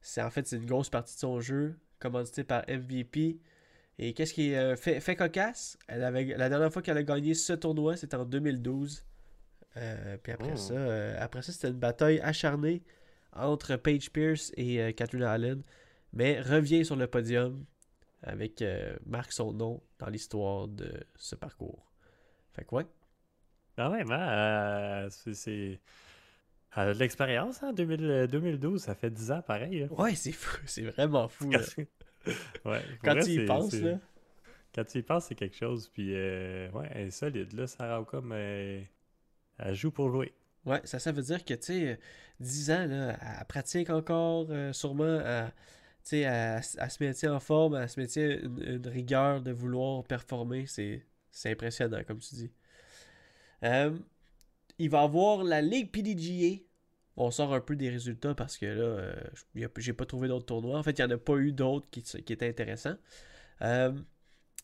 C'est 0.00 0.22
en 0.22 0.30
fait 0.30 0.52
une 0.52 0.66
grosse 0.66 0.90
partie 0.90 1.16
de 1.16 1.18
son 1.18 1.40
jeu, 1.40 1.76
commandité 1.98 2.44
par 2.44 2.62
MVP. 2.68 3.40
Et 3.98 4.14
qu'est-ce 4.14 4.34
qui 4.34 4.52
fait, 4.76 5.00
fait 5.00 5.16
cocasse? 5.16 5.78
Elle 5.88 6.04
avait, 6.04 6.24
La 6.36 6.48
dernière 6.48 6.72
fois 6.72 6.82
qu'elle 6.82 6.98
a 6.98 7.02
gagné 7.02 7.34
ce 7.34 7.54
tournoi, 7.54 7.96
c'était 7.96 8.16
en 8.16 8.24
2012. 8.24 9.04
Euh, 9.76 10.16
puis 10.22 10.32
après 10.32 10.52
Oh. 10.52 10.56
ça, 10.56 10.74
euh, 10.74 11.16
après 11.20 11.42
ça, 11.42 11.52
c'était 11.52 11.68
une 11.68 11.78
bataille 11.78 12.20
acharnée 12.20 12.82
entre 13.32 13.76
Paige 13.76 14.10
Pierce 14.12 14.52
et 14.56 14.80
euh, 14.80 14.92
Katrina 14.92 15.32
Allen. 15.32 15.62
Mais 16.12 16.40
revient 16.40 16.84
sur 16.84 16.94
le 16.96 17.06
podium 17.08 17.64
avec 18.22 18.62
euh, 18.62 18.94
marque 19.04 19.32
son 19.32 19.52
nom 19.52 19.82
dans 19.98 20.06
l'histoire 20.08 20.68
de 20.68 20.92
ce 21.16 21.34
parcours. 21.34 21.90
Fait 22.52 22.64
que 22.64 22.74
ouais. 22.76 22.86
Quand 23.76 23.90
même, 23.90 24.10
hein? 24.12 25.08
c'est-. 25.10 25.80
Elle 26.76 26.94
de 26.94 26.98
l'expérience, 26.98 27.62
hein? 27.62 27.72
2000, 27.72 28.04
euh, 28.04 28.26
2012, 28.28 28.80
ça 28.82 28.94
fait 28.94 29.10
10 29.10 29.30
ans 29.32 29.42
pareil. 29.42 29.82
hein. 29.84 29.88
Ouais, 29.90 30.14
c'est 30.14 30.32
fou, 30.32 30.56
c'est 30.66 30.82
vraiment 30.82 31.26
fou. 31.28 31.50
là. 31.50 31.58
ouais, 32.64 32.82
Quand 33.02 33.12
vrai, 33.14 33.22
tu 33.24 33.30
y 33.42 33.46
penses, 33.46 33.72
là. 33.74 33.98
Quand 34.74 34.84
tu 34.84 34.98
y 34.98 35.02
penses, 35.02 35.26
c'est 35.26 35.34
quelque 35.36 35.56
chose. 35.56 35.88
Puis, 35.88 36.12
ouais, 36.12 36.70
elle 36.90 37.06
est 37.08 37.10
solide. 37.10 37.52
Là, 37.52 37.66
Sarah 37.66 38.00
Ockham, 38.00 38.30
euh, 38.32 38.80
elle 39.58 39.74
joue 39.74 39.90
pour 39.90 40.10
jouer. 40.10 40.32
Ouais, 40.66 40.80
ça, 40.84 40.98
ça 40.98 41.12
veut 41.12 41.22
dire 41.22 41.44
que, 41.44 41.54
tu 41.54 41.62
sais, 41.62 41.88
euh, 41.88 41.96
10 42.40 42.70
ans, 42.70 42.88
elle 42.90 43.18
pratique 43.46 43.90
encore, 43.90 44.46
euh, 44.50 44.72
sûrement, 44.72 45.20
sais, 46.04 46.20
elle, 46.20 46.62
elle 46.78 46.90
se 46.90 47.04
maintient 47.04 47.34
en 47.34 47.40
forme, 47.40 47.74
elle 47.76 47.88
se 47.88 47.98
maintient 47.98 48.38
une, 48.42 48.86
rigueur 48.86 49.42
de 49.42 49.50
vouloir 49.50 50.04
performer. 50.04 50.66
C'est 50.66 51.02
impressionnant, 51.46 52.02
comme 52.06 52.18
tu 52.18 52.34
dis. 52.34 52.50
Euh, 53.64 53.96
il 54.78 54.90
va 54.90 55.02
avoir 55.02 55.42
la 55.42 55.62
Ligue 55.62 55.90
PDGA. 55.90 56.62
On 57.16 57.30
sort 57.30 57.54
un 57.54 57.60
peu 57.60 57.76
des 57.76 57.90
résultats 57.90 58.34
parce 58.34 58.58
que 58.58 58.66
là, 58.66 58.82
euh, 58.82 59.14
j'ai 59.76 59.92
pas 59.92 60.04
trouvé 60.04 60.28
d'autres 60.28 60.46
tournois. 60.46 60.78
En 60.78 60.82
fait, 60.82 60.98
il 60.98 61.04
n'y 61.04 61.12
en 61.12 61.14
a 61.14 61.18
pas 61.18 61.36
eu 61.36 61.52
d'autres 61.52 61.88
qui, 61.90 62.00
étaient 62.32 62.48
intéressants. 62.48 62.96
Euh, 63.62 63.92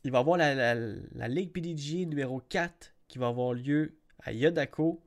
il 0.04 0.10
va 0.10 0.18
avoir 0.18 0.36
la, 0.36 0.54
la, 0.54 0.74
la 0.74 1.28
Ligue 1.28 1.52
PDGA 1.52 2.06
numéro 2.06 2.40
4 2.40 2.94
qui 3.06 3.18
va 3.18 3.28
avoir 3.28 3.54
lieu 3.54 3.99
à 4.22 4.32
Yodako 4.32 5.02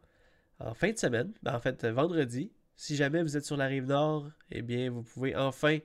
en 0.60 0.73
fin 0.73 0.91
de 0.91 0.97
semaine, 0.97 1.34
ben, 1.43 1.56
en 1.56 1.60
fait 1.60 1.86
vendredi. 1.86 2.52
Si 2.76 2.95
jamais 2.95 3.21
vous 3.21 3.38
êtes 3.38 3.45
sur 3.45 3.58
la 3.58 3.67
rive 3.67 3.86
nord, 3.86 4.30
eh 4.52 4.62
bien 4.62 4.89
vous 4.89 5.04
pouvez 5.04 5.36
enfin 5.36 5.80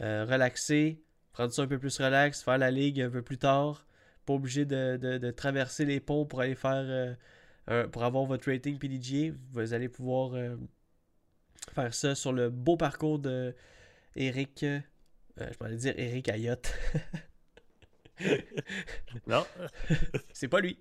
euh, 0.00 0.24
relaxer, 0.24 1.02
prendre 1.32 1.52
ça 1.52 1.62
un 1.62 1.66
peu 1.66 1.78
plus 1.78 1.96
relax, 1.98 2.42
faire 2.42 2.58
la 2.58 2.70
ligue 2.70 3.00
un 3.00 3.10
peu 3.10 3.22
plus 3.22 3.38
tard. 3.38 3.86
Pas 4.26 4.34
obligé 4.34 4.64
de, 4.64 4.96
de- 5.00 5.18
de 5.18 5.30
traverser 5.30 5.84
les 5.84 6.00
ponts 6.00 6.26
pour 6.26 6.40
aller 6.40 6.54
faire 6.54 6.72
euh, 6.74 7.14
un- 7.66 7.88
pour 7.88 8.04
avoir 8.04 8.24
votre 8.24 8.50
rating 8.50 8.78
PDGA. 8.78 9.34
Vous 9.52 9.72
allez 9.74 9.88
pouvoir 9.88 10.34
euh, 10.34 10.56
faire 11.74 11.94
ça 11.94 12.14
sur 12.14 12.32
le 12.32 12.50
beau 12.50 12.76
parcours 12.76 13.18
de 13.18 13.54
Eric. 14.16 14.64
je 14.64 15.44
m'allais 15.60 15.76
dire 15.76 15.94
Eric 15.96 16.28
Ayotte. 16.28 16.72
Non, 19.26 19.46
C'est 20.32 20.48
pas 20.48 20.60
lui. 20.60 20.76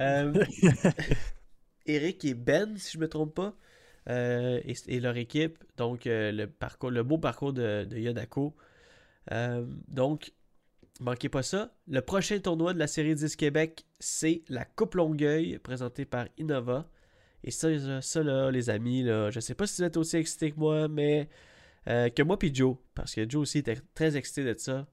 Euh, 0.00 0.44
Eric 1.86 2.24
et 2.24 2.34
Ben, 2.34 2.76
si 2.76 2.92
je 2.92 2.98
me 2.98 3.08
trompe 3.08 3.34
pas, 3.34 3.56
euh, 4.08 4.60
et, 4.64 4.74
et 4.88 5.00
leur 5.00 5.16
équipe. 5.16 5.58
Donc, 5.76 6.06
euh, 6.06 6.32
le, 6.32 6.46
parcours, 6.46 6.90
le 6.90 7.02
beau 7.02 7.18
parcours 7.18 7.52
de, 7.52 7.84
de 7.84 7.98
Yodako. 7.98 8.54
Donc, 9.88 10.32
manquez 11.00 11.28
pas 11.28 11.42
ça. 11.42 11.74
Le 11.88 12.00
prochain 12.00 12.38
tournoi 12.38 12.74
de 12.74 12.78
la 12.78 12.86
série 12.86 13.14
10 13.14 13.36
Québec, 13.36 13.84
c'est 13.98 14.42
la 14.48 14.64
Coupe 14.64 14.94
Longueuil, 14.94 15.58
présentée 15.58 16.04
par 16.04 16.26
Innova. 16.38 16.88
Et 17.44 17.50
ça, 17.50 17.68
ça, 18.00 18.22
là, 18.22 18.50
les 18.50 18.70
amis, 18.70 19.02
là, 19.02 19.30
je 19.30 19.40
sais 19.40 19.54
pas 19.54 19.66
si 19.66 19.80
vous 19.80 19.86
êtes 19.86 19.96
aussi 19.96 20.16
excités 20.16 20.50
que 20.50 20.58
moi, 20.58 20.88
mais 20.88 21.28
que 21.86 22.22
moi 22.22 22.38
puis 22.38 22.52
Joe, 22.52 22.76
parce 22.94 23.14
que 23.14 23.28
Joe 23.28 23.42
aussi 23.42 23.58
était 23.58 23.78
très 23.94 24.16
excité 24.16 24.44
de 24.44 24.58
ça. 24.58 24.86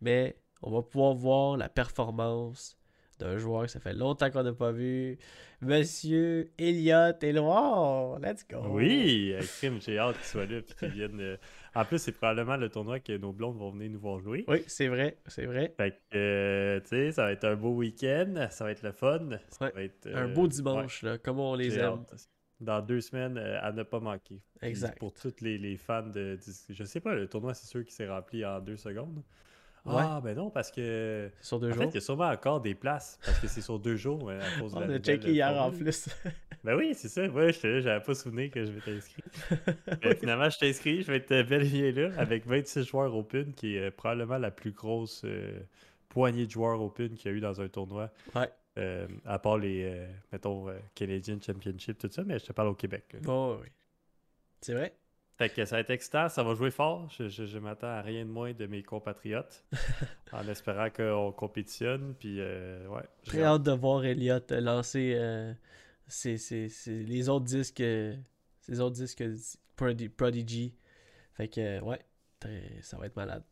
Mais 0.00 0.36
on 0.62 0.70
va 0.72 0.82
pouvoir 0.82 1.14
voir 1.14 1.56
la 1.56 1.68
performance 1.68 2.76
d'un 3.22 3.36
joueur 3.38 3.62
que 3.62 3.70
ça 3.70 3.80
fait 3.80 3.92
longtemps 3.94 4.30
qu'on 4.30 4.42
n'a 4.42 4.52
pas 4.52 4.72
vu. 4.72 5.18
Monsieur 5.60 6.50
Elliott 6.58 7.22
Éloire. 7.22 8.18
Let's 8.18 8.44
go. 8.48 8.58
oui, 8.70 9.34
crime, 9.58 9.80
j'ai 9.80 9.96
hâte 9.98 10.16
qu'il 10.16 10.24
soit 10.26 10.46
là. 10.46 10.60
Puis 10.60 10.74
qu'il 10.76 10.88
vienne. 10.88 11.20
euh, 11.20 11.36
En 11.74 11.84
plus, 11.84 11.98
c'est 11.98 12.12
probablement 12.12 12.56
le 12.56 12.68
tournoi 12.68 12.98
que 13.00 13.16
nos 13.16 13.32
blondes 13.32 13.56
vont 13.58 13.70
venir 13.70 13.90
nous 13.90 14.00
voir 14.00 14.18
jouer. 14.20 14.44
Oui, 14.48 14.64
c'est 14.66 14.88
vrai, 14.88 15.18
c'est 15.26 15.46
vrai. 15.46 15.72
Fait 15.76 15.92
que, 16.10 16.16
euh, 16.18 16.80
tu 16.80 16.88
sais, 16.88 17.12
ça 17.12 17.22
va 17.24 17.32
être 17.32 17.44
un 17.44 17.54
beau 17.54 17.70
week-end. 17.76 18.48
Ça 18.50 18.64
va 18.64 18.72
être 18.72 18.82
le 18.82 18.92
fun. 18.92 19.28
Ça 19.50 19.66
Ouais, 19.66 19.72
va 19.72 19.82
être, 19.84 20.06
Un 20.08 20.28
euh, 20.30 20.34
beau 20.34 20.48
dimanche, 20.48 21.02
là, 21.02 21.16
comme 21.18 21.38
on 21.38 21.54
les 21.54 21.78
aime. 21.78 21.84
hâte. 22.10 22.28
Dans 22.60 22.80
deux 22.80 23.00
semaines, 23.00 23.38
euh, 23.38 23.58
à 23.60 23.72
ne 23.72 23.82
pas 23.82 23.98
manquer. 24.00 24.40
Exact. 24.62 24.98
Pour 24.98 25.12
tous 25.12 25.40
les, 25.40 25.58
les 25.58 25.76
fans 25.76 26.02
de. 26.06 26.36
de- 26.36 26.38
Je 26.74 26.84
sais 26.84 27.00
pas, 27.00 27.14
le 27.14 27.28
tournoi, 27.28 27.54
c'est 27.54 27.66
sûr 27.66 27.82
qu'il 27.84 27.92
s'est 27.92 28.08
rempli 28.08 28.44
en 28.44 28.60
deux 28.60 28.76
secondes. 28.76 29.22
Ouais. 29.84 29.94
Ah, 29.98 30.20
ben 30.22 30.36
non, 30.36 30.48
parce 30.50 30.70
que. 30.70 31.28
Sur 31.40 31.58
deux 31.58 31.70
En 31.70 31.74
fait, 31.74 31.80
jours. 31.82 31.90
il 31.90 31.94
y 31.94 31.98
a 31.98 32.00
sûrement 32.00 32.28
encore 32.28 32.60
des 32.60 32.74
places 32.74 33.18
parce 33.24 33.40
que 33.40 33.48
c'est 33.48 33.60
sur 33.62 33.80
deux 33.80 33.96
jours 33.96 34.30
euh, 34.30 34.38
à 34.40 34.60
cause 34.60 34.72
de 34.72 34.76
On 34.78 34.80
la 34.86 34.94
a 34.94 34.98
checké 35.00 35.32
hier 35.32 35.50
en 35.60 35.70
plus. 35.70 36.08
Ben 36.64 36.76
oui, 36.76 36.94
c'est 36.94 37.08
ça. 37.08 37.22
J'étais 37.24 37.68
là, 37.68 37.80
j'avais 37.80 38.04
pas 38.04 38.14
souvenir 38.14 38.48
que 38.48 38.64
je 38.64 38.70
m'étais 38.70 38.92
inscrit. 38.92 39.24
Mais 40.04 40.14
finalement, 40.14 40.48
je 40.48 40.58
t'ai 40.60 40.68
inscrit, 40.70 41.02
je 41.02 41.10
vais 41.10 41.16
être 41.16 41.48
bel 41.48 41.62
et 41.74 41.90
bien 41.90 41.90
là 41.90 42.12
avec 42.16 42.46
26 42.46 42.84
joueurs 42.84 43.12
Open, 43.16 43.52
qui 43.52 43.74
est 43.74 43.88
euh, 43.88 43.90
probablement 43.90 44.38
la 44.38 44.52
plus 44.52 44.70
grosse 44.70 45.22
euh, 45.24 45.58
poignée 46.08 46.46
de 46.46 46.52
joueurs 46.52 46.80
Open 46.80 47.14
qu'il 47.16 47.32
y 47.32 47.34
a 47.34 47.36
eu 47.36 47.40
dans 47.40 47.60
un 47.60 47.66
tournoi. 47.66 48.10
Ouais. 48.36 48.48
Euh, 48.78 49.08
à 49.24 49.40
part 49.40 49.58
les, 49.58 49.82
euh, 49.84 50.06
mettons, 50.30 50.68
euh, 50.68 50.78
Canadian 50.94 51.38
Championship, 51.44 51.98
tout 51.98 52.08
ça, 52.12 52.22
mais 52.24 52.38
je 52.38 52.44
te 52.44 52.52
parle 52.52 52.68
au 52.68 52.74
Québec. 52.74 53.06
là. 53.14 53.18
Bon, 53.24 53.58
oui. 53.60 53.66
C'est 54.60 54.74
vrai? 54.74 54.94
Fait 55.38 55.48
que 55.48 55.64
ça 55.64 55.76
va 55.76 55.80
être 55.80 55.90
excitant, 55.90 56.28
ça 56.28 56.42
va 56.42 56.54
jouer 56.54 56.70
fort. 56.70 57.08
Je, 57.18 57.28
je- 57.28 57.46
je 57.46 57.58
m'attends 57.58 57.86
à 57.88 58.02
rien 58.02 58.24
de 58.24 58.30
moins 58.30 58.52
de 58.52 58.66
mes 58.66 58.82
compatriotes. 58.82 59.64
en 60.32 60.46
espérant 60.48 60.88
qu'on 60.90 61.32
compétitionne. 61.32 62.14
Puis, 62.18 62.36
euh, 62.40 62.86
ouais. 62.88 63.02
j'ai 63.24 63.30
Très 63.30 63.42
hâte. 63.44 63.62
de 63.62 63.72
voir 63.72 64.04
Elliott 64.04 64.50
lancer 64.52 65.14
euh, 65.16 65.52
ses- 66.06 66.38
ses- 66.38 66.68
ses- 66.68 67.02
les 67.02 67.28
autres 67.28 67.46
disques. 67.46 67.80
euh, 67.80 68.14
Ses 68.60 68.78
autres 68.80 68.94
disques 68.94 69.24
Prodi- 69.76 70.08
Prodigy. 70.08 70.74
Fait 71.34 71.48
que, 71.48 71.60
euh, 71.60 71.80
ouais, 71.80 71.98
très- 72.38 72.78
ça 72.82 72.96
va 72.96 73.06
être 73.06 73.16
malade. 73.16 73.42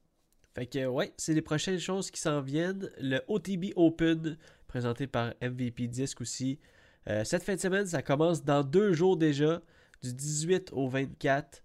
Fait 0.54 0.66
que, 0.66 0.86
ouais, 0.86 1.12
c'est 1.16 1.32
les 1.34 1.42
prochaines 1.42 1.80
choses 1.80 2.10
qui 2.12 2.20
s'en 2.20 2.40
viennent. 2.42 2.90
Le 3.00 3.20
OTB 3.26 3.72
Open, 3.76 4.36
présenté 4.68 5.06
par 5.08 5.32
MVP 5.40 5.88
Disc 5.88 6.20
aussi. 6.20 6.60
Euh, 7.08 7.24
cette 7.24 7.42
fin 7.42 7.54
de 7.56 7.60
semaine, 7.60 7.86
ça 7.86 8.02
commence 8.02 8.44
dans 8.44 8.62
deux 8.62 8.92
jours 8.92 9.16
déjà, 9.16 9.60
du 10.02 10.12
18 10.14 10.70
au 10.72 10.88
24. 10.88 11.62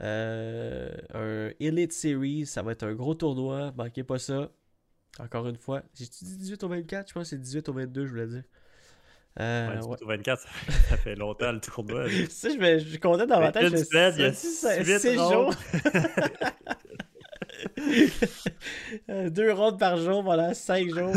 Euh, 0.00 0.90
un 1.14 1.50
Elite 1.60 1.92
Series, 1.92 2.46
ça 2.46 2.62
va 2.62 2.72
être 2.72 2.84
un 2.84 2.94
gros 2.94 3.14
tournoi, 3.14 3.72
manquez 3.76 4.02
pas 4.04 4.18
ça. 4.18 4.50
Encore 5.18 5.46
une 5.48 5.56
fois, 5.56 5.82
j'ai 5.94 6.06
dit 6.06 6.24
18 6.36 6.62
au 6.64 6.68
24, 6.68 7.08
je 7.08 7.12
pense 7.14 7.24
que 7.24 7.28
c'est 7.30 7.38
18 7.40 7.68
au 7.68 7.72
22, 7.74 8.06
je 8.06 8.10
voulais 8.10 8.26
dire. 8.26 8.42
Euh, 9.38 9.68
Ouais, 9.68 9.74
ouais. 9.74 9.80
18 9.96 10.02
au 10.02 10.06
24, 10.08 10.42
ça, 10.88 10.96
fait 10.96 11.14
longtemps 11.16 11.52
le 11.52 11.60
tournoi. 11.60 12.04
Ça, 12.30 12.48
je, 12.48 12.78
je 12.78 12.98
comptais 12.98 13.26
dans 13.26 13.40
ma 13.40 13.46
Mais 13.46 13.52
tête. 13.52 13.70
une 13.72 13.76
je 13.78 13.84
semaine, 13.84 14.14
il 14.16 14.22
y 14.22 14.24
a 14.24 14.32
c'est 14.32 14.84
huit 14.84 14.98
6 15.00 15.16
rondes. 15.18 15.32
jours. 15.32 15.54
Euh, 19.08 19.28
Deux 19.30 19.52
rondes 19.52 19.78
par 19.78 19.96
jour 19.96 20.24
pendant 20.24 20.54
5 20.54 20.88
jours. 20.88 21.14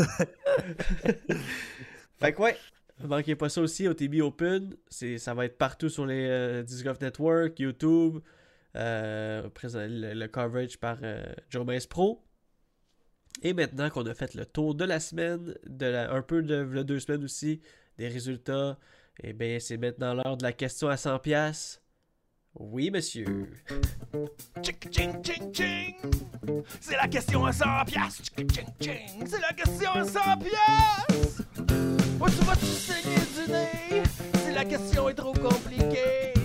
fait 2.18 2.32
que 2.32 2.42
ouais, 2.42 2.56
manquez 3.02 3.34
pas 3.34 3.48
ça 3.48 3.60
aussi 3.60 3.88
au 3.88 3.94
TB 3.94 4.20
Open. 4.20 4.74
C'est, 4.88 5.18
ça 5.18 5.34
va 5.34 5.46
être 5.46 5.56
partout 5.58 5.88
sur 5.88 6.06
les 6.06 6.26
euh, 6.28 6.62
Disc 6.62 6.84
Golf 6.84 7.00
Network, 7.00 7.58
YouTube. 7.58 8.18
Euh, 8.76 9.48
le, 9.62 10.14
le 10.14 10.28
coverage 10.28 10.78
par 10.78 10.98
euh, 11.02 11.24
Joe 11.48 11.86
Pro. 11.86 12.24
Et 13.42 13.52
maintenant 13.52 13.88
qu'on 13.90 14.06
a 14.06 14.14
fait 14.14 14.34
le 14.34 14.46
tour 14.46 14.74
de 14.74 14.84
la 14.84 15.00
semaine, 15.00 15.54
de 15.66 15.86
la, 15.86 16.12
un 16.12 16.22
peu 16.22 16.42
de 16.42 16.54
la 16.54 16.82
deux 16.82 16.98
semaines 17.00 17.24
aussi, 17.24 17.60
des 17.98 18.08
résultats, 18.08 18.78
et 19.22 19.32
bien 19.32 19.58
c'est 19.60 19.76
maintenant 19.76 20.14
l'heure 20.14 20.36
de 20.36 20.42
la 20.42 20.52
question 20.52 20.88
à 20.88 20.94
100$. 20.94 21.20
piastres. 21.20 21.80
Oui, 22.56 22.90
monsieur. 22.90 23.26
C'est 26.80 26.96
la 26.96 27.08
question 27.08 27.44
à 27.44 27.52
100 27.52 27.64
piastres. 27.86 28.22
C'est 29.26 29.40
la 29.40 29.52
question 29.52 29.90
à 29.90 30.04
100 30.04 30.20
piastres. 30.38 31.42
Où 32.20 32.26
tu 32.28 32.44
vas-tu 32.44 32.66
saigner 32.66 33.16
du 33.34 33.52
nez? 33.52 34.02
Si 34.36 34.52
la 34.52 34.64
question 34.64 35.08
est 35.08 35.14
trop 35.14 35.32
compliquée. 35.32 36.43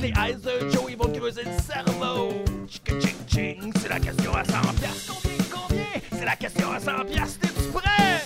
Les 0.00 0.08
eyes 0.08 0.36
de 0.36 0.68
Joe, 0.70 0.84
ils 0.90 0.96
vont 0.96 1.10
creuser 1.10 1.42
le 1.44 1.58
cerveau. 1.62 2.44
Tchic, 2.66 3.00
ching, 3.00 3.26
ching. 3.26 3.72
C'est 3.80 3.88
la 3.88 4.00
question 4.00 4.34
à 4.34 4.44
100 4.44 4.60
piastres. 4.74 5.22
Combien, 5.22 5.38
combien? 5.52 5.86
C'est 6.12 6.24
la 6.24 6.36
question 6.36 6.70
à 6.70 6.80
100 6.80 7.04
piastres. 7.06 7.40
T'es-tu 7.40 7.70
prêt? 7.70 8.18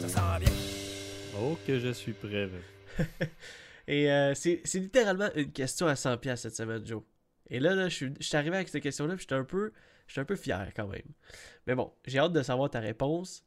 Ça 0.00 0.08
sent 0.08 0.40
bien. 0.40 0.52
Oh, 1.40 1.56
que 1.66 1.78
je 1.78 1.92
suis 1.92 2.12
prêt. 2.12 2.48
Et 3.88 4.10
euh, 4.10 4.34
c'est 4.34 4.62
littéralement 4.74 5.28
une 5.36 5.52
question 5.52 5.86
à 5.86 5.94
100$ 5.94 6.18
piastres 6.18 6.42
cette 6.44 6.56
semaine, 6.56 6.84
Joe. 6.84 7.02
Et 7.50 7.60
là, 7.60 7.74
là 7.74 7.88
je 7.88 7.94
suis 7.94 8.12
je 8.18 8.26
suis 8.26 8.36
arrivé 8.36 8.56
avec 8.56 8.68
cette 8.68 8.82
question-là, 8.82 9.14
puis 9.14 9.22
j'étais 9.22 9.34
un 9.34 9.44
peu, 9.44 9.72
j'étais 10.08 10.20
un 10.20 10.24
peu 10.24 10.36
fier 10.36 10.72
quand 10.74 10.88
même. 10.88 11.02
Mais 11.66 11.74
bon, 11.74 11.92
j'ai 12.06 12.18
hâte 12.18 12.32
de 12.32 12.42
savoir 12.42 12.70
ta 12.70 12.80
réponse. 12.80 13.44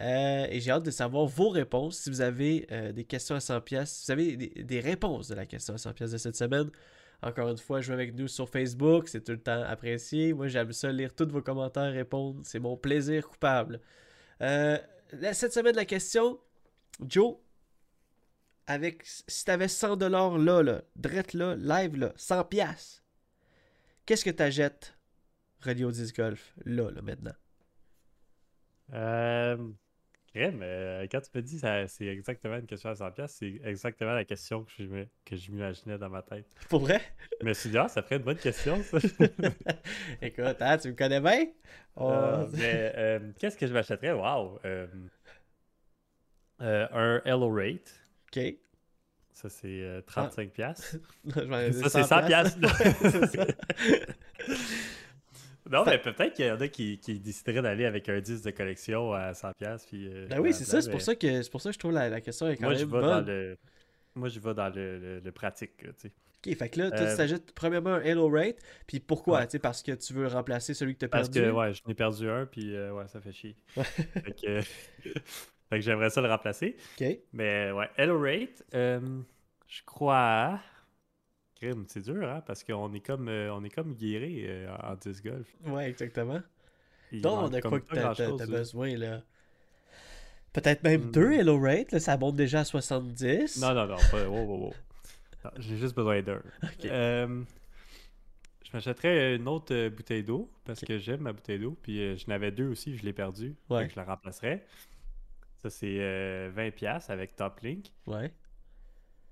Euh, 0.00 0.46
et 0.50 0.60
j'ai 0.60 0.70
hâte 0.70 0.82
de 0.82 0.90
savoir 0.90 1.26
vos 1.26 1.50
réponses. 1.50 1.98
Si 1.98 2.10
vous 2.10 2.20
avez 2.20 2.66
euh, 2.72 2.92
des 2.92 3.04
questions 3.04 3.36
à 3.36 3.38
100$, 3.38 3.60
piastres, 3.60 3.96
si 3.96 4.04
vous 4.06 4.10
avez 4.10 4.36
des, 4.36 4.80
réponses 4.80 5.28
de 5.28 5.34
la 5.34 5.46
question 5.46 5.74
à 5.74 5.76
100$ 5.76 5.92
piastres 5.92 6.14
de 6.14 6.18
cette 6.18 6.36
semaine, 6.36 6.70
encore 7.22 7.48
une 7.48 7.58
fois, 7.58 7.80
jouez 7.80 7.94
avec 7.94 8.14
nous 8.14 8.28
sur 8.28 8.48
Facebook, 8.48 9.08
c'est 9.08 9.22
tout 9.22 9.32
le 9.32 9.40
temps 9.40 9.62
apprécié. 9.62 10.32
Moi, 10.32 10.48
j'aime 10.48 10.72
ça 10.72 10.90
lire 10.90 11.14
tous 11.14 11.28
vos 11.28 11.42
commentaires, 11.42 11.92
répondre, 11.92 12.40
c'est 12.44 12.58
mon 12.58 12.76
plaisir 12.76 13.28
coupable. 13.28 13.80
Euh, 14.42 14.78
cette 15.32 15.52
semaine, 15.52 15.76
la 15.76 15.84
question, 15.84 16.38
Joe, 17.06 17.36
avec 18.66 19.02
si 19.04 19.44
t'avais 19.44 19.68
100 19.68 19.96
dollars 19.96 20.38
là, 20.38 20.62
là, 20.62 20.82
drette 20.96 21.34
là, 21.34 21.54
live 21.56 21.96
là, 21.96 22.12
100 22.16 22.44
pièces. 22.44 23.04
Qu'est-ce 24.06 24.24
que 24.24 24.30
t'achètes 24.30 24.98
Radio 25.60 25.90
Disc 25.90 26.16
Golf 26.16 26.54
là, 26.64 26.90
là, 26.90 27.00
maintenant? 27.00 27.34
Euh, 28.92 29.56
crème, 30.34 30.60
euh, 30.62 31.06
quand 31.10 31.20
tu 31.20 31.30
me 31.34 31.42
dis 31.42 31.58
ça, 31.58 31.86
c'est 31.86 32.06
exactement 32.06 32.56
une 32.56 32.66
question 32.66 32.90
à 32.90 32.94
100$, 32.94 33.12
piastres, 33.12 33.38
c'est 33.38 33.60
exactement 33.64 34.12
la 34.12 34.24
question 34.24 34.64
que 34.64 34.72
je, 34.76 34.84
que 35.24 35.36
je 35.36 35.50
m'imaginais 35.52 35.96
dans 35.96 36.10
ma 36.10 36.22
tête. 36.22 36.46
Pour 36.68 36.80
vrai? 36.80 37.00
Je 37.40 37.46
me 37.46 37.54
suis 37.54 37.70
dit, 37.70 37.78
ah, 37.78 37.88
ça 37.88 38.02
ferait 38.02 38.16
une 38.16 38.22
bonne 38.22 38.36
question, 38.36 38.82
ça. 38.82 38.98
Écoute, 40.22 40.56
hein, 40.60 40.78
tu 40.78 40.88
me 40.88 40.94
connais 40.94 41.20
bien? 41.20 41.46
Oh, 41.96 42.10
Euh, 42.10 42.46
mais 42.52 42.92
euh, 42.96 43.20
qu'est-ce 43.38 43.56
que 43.56 43.66
je 43.66 43.72
m'achèterais? 43.72 44.12
Wow! 44.12 44.58
euh, 44.64 44.86
un 46.60 47.22
Hello 47.24 47.48
Rate. 47.54 47.92
ok. 48.34 48.56
Ça, 49.32 49.48
c'est 49.48 49.82
euh, 49.82 50.00
35$. 50.02 50.50
piastres. 50.50 50.96
Je 51.24 51.40
m'en 51.42 51.58
ai 51.58 51.70
dit 51.70 51.80
Ça, 51.80 51.88
c'est 51.88 52.04
100 52.04 52.26
piastres. 52.26 52.58
Non, 55.70 55.84
mais 55.86 55.98
peut-être 55.98 56.34
qu'il 56.34 56.46
y 56.46 56.50
en 56.50 56.60
a 56.60 56.68
qui, 56.68 56.98
qui 56.98 57.18
décideraient 57.18 57.62
d'aller 57.62 57.86
avec 57.86 58.08
un 58.08 58.20
10 58.20 58.42
de 58.42 58.50
collection 58.50 59.12
à 59.12 59.32
100$. 59.32 59.54
piastres, 59.58 59.88
Puis, 59.88 60.08
euh, 60.08 60.26
Ben 60.28 60.40
oui, 60.40 60.52
c'est 60.52 60.64
ça, 60.64 60.82
c'est 60.82 60.90
pour 60.90 61.00
ça 61.00 61.14
que 61.14 61.42
c'est 61.42 61.50
pour 61.50 61.60
ça 61.62 61.70
que 61.70 61.74
je 61.74 61.78
trouve 61.78 61.92
la, 61.92 62.08
la 62.08 62.20
question 62.20 62.48
est 62.48 62.56
quand 62.56 62.64
Moi, 62.66 62.74
je 62.74 62.84
même 62.84 63.00
dans 63.00 63.20
le. 63.20 63.56
Moi, 64.14 64.28
je 64.28 64.38
vais 64.40 64.54
dans 64.54 64.68
le, 64.68 64.98
le- 64.98 65.20
le 65.20 65.32
pratique, 65.32 65.76
tu 65.78 65.86
sais. 65.96 66.12
Ok, 66.46 66.54
fait 66.58 66.68
que 66.68 66.78
là, 66.78 66.90
toi, 66.90 67.00
Euh, 67.00 67.10
tu 67.10 67.16
t'achètes 67.16 67.52
premièrement 67.54 67.94
un 67.94 68.00
Halo 68.02 68.28
Rate, 68.28 68.58
puis 68.86 69.00
pourquoi? 69.00 69.38
Ouais. 69.38 69.46
Tu 69.46 69.52
sais, 69.52 69.58
parce 69.58 69.82
que 69.82 69.92
tu 69.92 70.12
veux 70.12 70.26
remplacer 70.26 70.74
celui 70.74 70.94
que 70.94 70.98
t'as 71.00 71.08
Parce 71.08 71.30
perdu? 71.30 71.40
que, 71.40 71.50
ouais, 71.50 71.72
je 71.72 71.80
n'ai 71.86 71.94
perdu 71.94 72.28
un, 72.28 72.44
puis 72.46 72.76
euh, 72.76 72.92
ouais, 72.92 73.08
ça 73.08 73.20
fait 73.20 73.32
chier. 73.32 73.56
fait 73.74 74.34
que, 74.40 74.60
que 75.70 75.80
j'aimerais 75.80 76.10
ça 76.10 76.20
le 76.20 76.28
remplacer. 76.28 76.76
Ok. 77.00 77.18
Mais 77.32 77.72
ouais, 77.72 77.88
Hello 77.96 78.20
Rate, 78.20 78.62
euh, 78.74 79.00
je 79.66 79.80
crois. 79.86 80.60
Crime, 81.72 81.84
c'est 81.88 82.02
dur, 82.02 82.28
hein, 82.28 82.42
parce 82.46 82.62
qu'on 82.64 82.92
est 82.92 83.00
comme 83.00 83.28
euh, 83.28 83.52
on 83.54 83.62
est 83.64 83.70
comme 83.70 83.94
guéri 83.94 84.44
euh, 84.46 84.74
en 84.82 84.94
disc 84.96 85.24
golf. 85.24 85.46
Ouais, 85.66 85.88
exactement. 85.88 86.40
Il 87.12 87.20
Donc, 87.20 87.52
de 87.52 87.60
quoi 87.60 87.80
que 87.80 87.86
t'as 87.94 88.14
là. 88.14 88.46
besoin, 88.46 88.96
là? 88.96 89.22
Peut-être 90.52 90.82
même 90.84 91.06
Hmm. 91.06 91.10
deux 91.10 91.38
Halo 91.40 91.58
Rate, 91.60 91.92
là, 91.92 92.00
ça 92.00 92.16
monte 92.16 92.36
déjà 92.36 92.60
à 92.60 92.64
70. 92.64 93.60
Non, 93.60 93.74
non, 93.74 93.86
non, 93.86 93.96
pas. 94.10 94.28
Wow, 94.28 94.44
wow, 94.44 94.58
wow. 94.66 94.72
J'ai 95.58 95.76
juste 95.76 95.94
besoin 95.94 96.22
d'un. 96.22 96.40
Ok. 96.62 96.84
Euh, 96.86 97.42
je 98.64 98.70
m'achèterais 98.72 99.36
une 99.36 99.46
autre 99.48 99.74
euh, 99.74 99.90
bouteille 99.90 100.22
d'eau 100.24 100.50
parce 100.64 100.80
que 100.80 100.98
j'aime 100.98 101.20
ma 101.20 101.32
bouteille 101.32 101.58
d'eau. 101.58 101.76
Puis 101.82 102.16
je 102.18 102.26
n'avais 102.28 102.50
deux 102.50 102.68
aussi, 102.68 102.96
je 102.96 103.04
l'ai 103.04 103.12
perdu. 103.12 103.54
Ouais. 103.68 103.82
Donc 103.82 103.90
je 103.90 103.96
la 103.96 104.04
remplacerais. 104.04 104.64
Ça, 105.56 105.70
c'est 105.70 105.96
euh, 105.98 106.50
20$ 106.56 107.10
avec 107.10 107.36
Top 107.36 107.60
Link. 107.60 107.86
Ouais. 108.06 108.32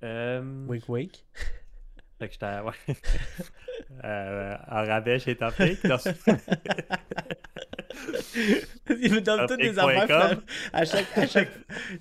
Euh, 0.02 0.66
Wink 0.66 0.88
wink. 0.88 1.24
Fait 2.22 2.28
que 2.28 2.34
j'étais 2.34 2.60
ouais. 2.60 2.72
euh, 4.04 4.56
en 4.70 4.84
rabais 4.84 5.18
chez 5.18 5.34
Top 5.34 5.56
Link. 5.58 5.82
Non, 5.82 5.98
c'est- 5.98 6.14
il 8.90 9.12
me 9.12 9.20
donne 9.20 9.46
toutes 9.48 9.58
des 9.60 9.76
affaires. 9.76 10.38
À 10.72 10.84
chaque, 10.84 11.18
à 11.18 11.26
chaque... 11.26 11.50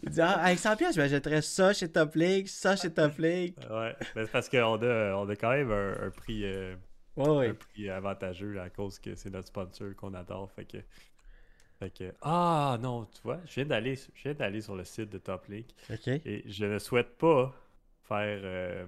Il 0.04 0.10
dit, 0.10 0.22
ah, 0.22 0.40
avec 0.44 0.60
100 0.60 0.76
pièces, 0.76 0.96
je 0.96 1.02
m'achèterais 1.02 1.42
ça 1.42 1.74
chez 1.74 1.92
Top 1.92 2.14
Link, 2.14 2.48
ça 2.50 2.76
chez 2.76 2.94
Top 2.94 3.18
Link. 3.18 3.56
ouais. 3.70 3.96
Mais 4.16 4.26
c'est 4.26 4.32
parce 4.32 4.48
qu'on 4.48 4.80
a, 4.84 5.16
on 5.16 5.28
a 5.28 5.36
quand 5.36 5.52
même 5.52 5.72
un, 5.72 6.06
un 6.08 6.10
prix, 6.12 6.44
euh, 6.46 6.76
Ouais, 7.18 7.30
ouais. 7.30 7.48
un 7.50 7.54
prix 7.56 7.90
avantageux 7.90 8.52
là, 8.54 8.64
à 8.64 8.70
cause 8.70 9.00
que 9.00 9.16
c'est 9.16 9.32
notre 9.32 9.48
sponsor 9.48 9.96
qu'on 9.98 10.14
adore. 10.14 10.52
Fait 10.52 10.66
que. 10.66 10.78
Fait 11.80 11.90
que. 11.90 12.14
Ah 12.22 12.78
non, 12.80 13.06
tu 13.06 13.22
vois, 13.24 13.40
je 13.48 13.56
viens 13.56 13.66
d'aller 13.66 13.96
je 13.96 14.24
viens 14.24 14.34
d'aller 14.36 14.62
sur 14.62 14.76
le 14.76 14.84
site 14.86 15.10
de 15.10 15.18
Top 15.18 15.46
Ok. 15.92 16.08
et 16.08 16.44
je 16.48 16.66
ne 16.66 16.78
souhaite 16.78 17.18
pas 17.18 17.54
faire. 18.08 18.40
euh, 18.44 18.86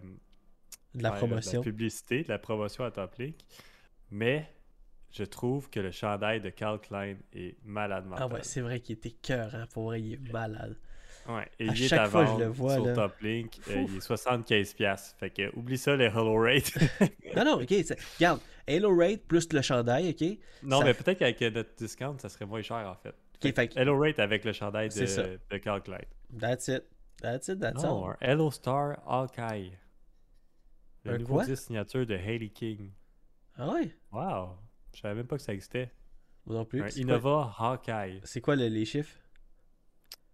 De 0.95 1.03
la 1.03 1.11
promotion. 1.11 1.61
De 1.61 1.65
la 1.65 1.71
publicité, 1.71 2.23
de 2.23 2.29
la 2.29 2.39
promotion 2.39 2.83
à 2.83 2.91
Top 2.91 3.15
Link. 3.17 3.35
Mais 4.11 4.47
je 5.11 5.23
trouve 5.23 5.69
que 5.69 5.79
le 5.79 5.91
chandail 5.91 6.39
de 6.41 6.49
Carl 6.49 6.79
Klein 6.79 7.15
est 7.33 7.55
malade 7.65 8.05
mental. 8.05 8.27
Ah 8.29 8.33
ouais, 8.33 8.43
c'est 8.43 8.61
vrai 8.61 8.79
qu'il 8.79 8.95
était 8.95 9.11
cœur, 9.11 9.53
hein. 9.55 9.65
Pour 9.73 9.85
vrai, 9.85 10.01
il 10.01 10.13
est 10.13 10.31
malade. 10.31 10.75
Ouais, 11.27 11.47
et 11.57 11.69
À 11.69 11.71
il 11.73 11.83
est 11.83 11.87
chaque 11.87 11.99
à 12.01 12.05
fois, 12.09 12.25
je 12.25 12.43
le 12.43 12.49
vois, 12.49 12.73
sur 12.75 12.85
là. 12.85 12.93
Top 12.93 13.19
Link. 13.21 13.57
euh, 13.69 13.85
il 13.87 13.95
est 13.95 13.99
75$. 14.05 14.75
piastres. 14.75 15.15
Fait 15.17 15.29
que 15.29 15.55
oublie 15.55 15.77
ça, 15.77 15.95
les 15.95 16.05
Hello 16.05 16.35
Rate. 16.35 16.71
Non, 17.35 17.45
non, 17.45 17.53
ok. 17.61 17.73
Regarde, 18.17 18.39
Halo 18.67 18.95
Rate 18.95 19.21
plus 19.27 19.51
le 19.53 19.61
chandail, 19.61 20.09
ok? 20.09 20.37
non, 20.63 20.79
Ça 20.79 20.85
mais 20.85 20.93
fait- 20.93 21.03
peut-être 21.03 21.17
qu'avec 21.19 21.41
euh, 21.41 21.49
notre 21.49 21.73
discount, 21.75 22.17
ça 22.19 22.29
serait 22.29 22.45
moins 22.45 22.61
cher 22.61 22.87
en 22.87 22.95
fait. 22.95 23.15
Ok, 23.43 23.55
fait 23.55 23.67
que- 23.69 23.79
Hello 23.79 23.97
Rate 23.99 24.19
avec 24.19 24.43
le 24.45 24.53
chandail 24.53 24.89
de, 24.89 25.39
de 25.49 25.57
Carl 25.57 25.81
Klein. 25.81 25.97
That's 26.39 26.67
it. 26.67 26.83
That's 27.21 27.47
it, 27.47 27.59
that's 27.59 27.81
Non, 27.83 28.05
all. 28.05 28.17
Hello 28.21 28.51
Star 28.51 28.99
Hawkeye. 29.07 29.71
Le 31.05 31.13
Un 31.13 31.17
nouveau 31.17 31.35
quoi? 31.35 31.45
10 31.45 31.55
signature 31.55 32.05
de 32.05 32.15
Hailey 32.15 32.49
King. 32.49 32.91
Ah 33.57 33.69
ouais? 33.69 33.95
Wow! 34.11 34.57
Je 34.93 35.01
savais 35.01 35.15
même 35.15 35.27
pas 35.27 35.35
que 35.37 35.41
ça 35.43 35.53
existait. 35.53 35.91
Moi 36.45 36.55
non 36.57 36.65
plus. 36.65 36.81
Un 36.81 36.87
Innova 36.89 37.53
Hawkeye. 37.57 38.21
C'est 38.23 38.41
quoi 38.41 38.55
le- 38.55 38.67
les 38.67 38.85
chiffres? 38.85 39.15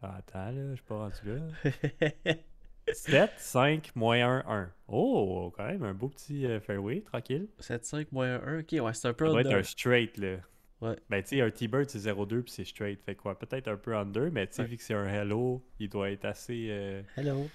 Ah, 0.01 0.15
attends, 0.17 0.51
là, 0.51 0.69
je 0.71 0.75
suis 0.75 0.83
pas 0.85 0.95
rendu 0.97 1.15
là. 1.25 2.33
7, 2.93 3.31
5, 3.37 3.95
moins 3.95 4.17
1, 4.25 4.43
1. 4.47 4.71
Oh, 4.87 5.53
quand 5.55 5.65
même, 5.65 5.83
un 5.83 5.93
beau 5.93 6.09
petit 6.09 6.45
euh, 6.45 6.59
fairway, 6.59 7.01
tranquille. 7.01 7.47
7-5 7.59 8.07
moins 8.11 8.35
1, 8.41 8.59
ok, 8.61 8.71
ouais, 8.81 8.93
c'est 8.93 9.07
un 9.07 9.13
peu 9.13 9.25
Ça 9.25 9.31
doit 9.31 9.41
être 9.41 9.47
under. 9.47 9.59
un 9.59 9.63
straight, 9.63 10.17
là. 10.17 10.37
Ouais. 10.81 10.95
Ben, 11.09 11.21
tu 11.21 11.29
sais, 11.29 11.41
un 11.41 11.51
T-Bird, 11.51 11.89
c'est 11.89 11.99
0,2 11.99 12.41
puis 12.41 12.51
c'est 12.51 12.63
straight. 12.65 13.01
Fait 13.03 13.13
quoi, 13.15 13.37
peut-être 13.37 13.67
un 13.67 13.75
peu 13.75 13.95
under, 13.95 14.31
mais 14.31 14.47
tu 14.47 14.53
sais, 14.55 14.61
Ouais. 14.63 14.67
vu 14.69 14.77
que 14.77 14.83
c'est 14.83 14.93
un 14.93 15.05
hello, 15.05 15.63
il 15.79 15.89
doit 15.89 16.09
être 16.09 16.25
assez. 16.25 16.67
euh, 16.69 17.01
Hello. 17.17 17.47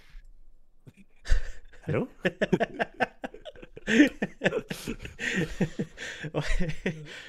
Hello? 1.88 2.08
ouais. 6.34 6.42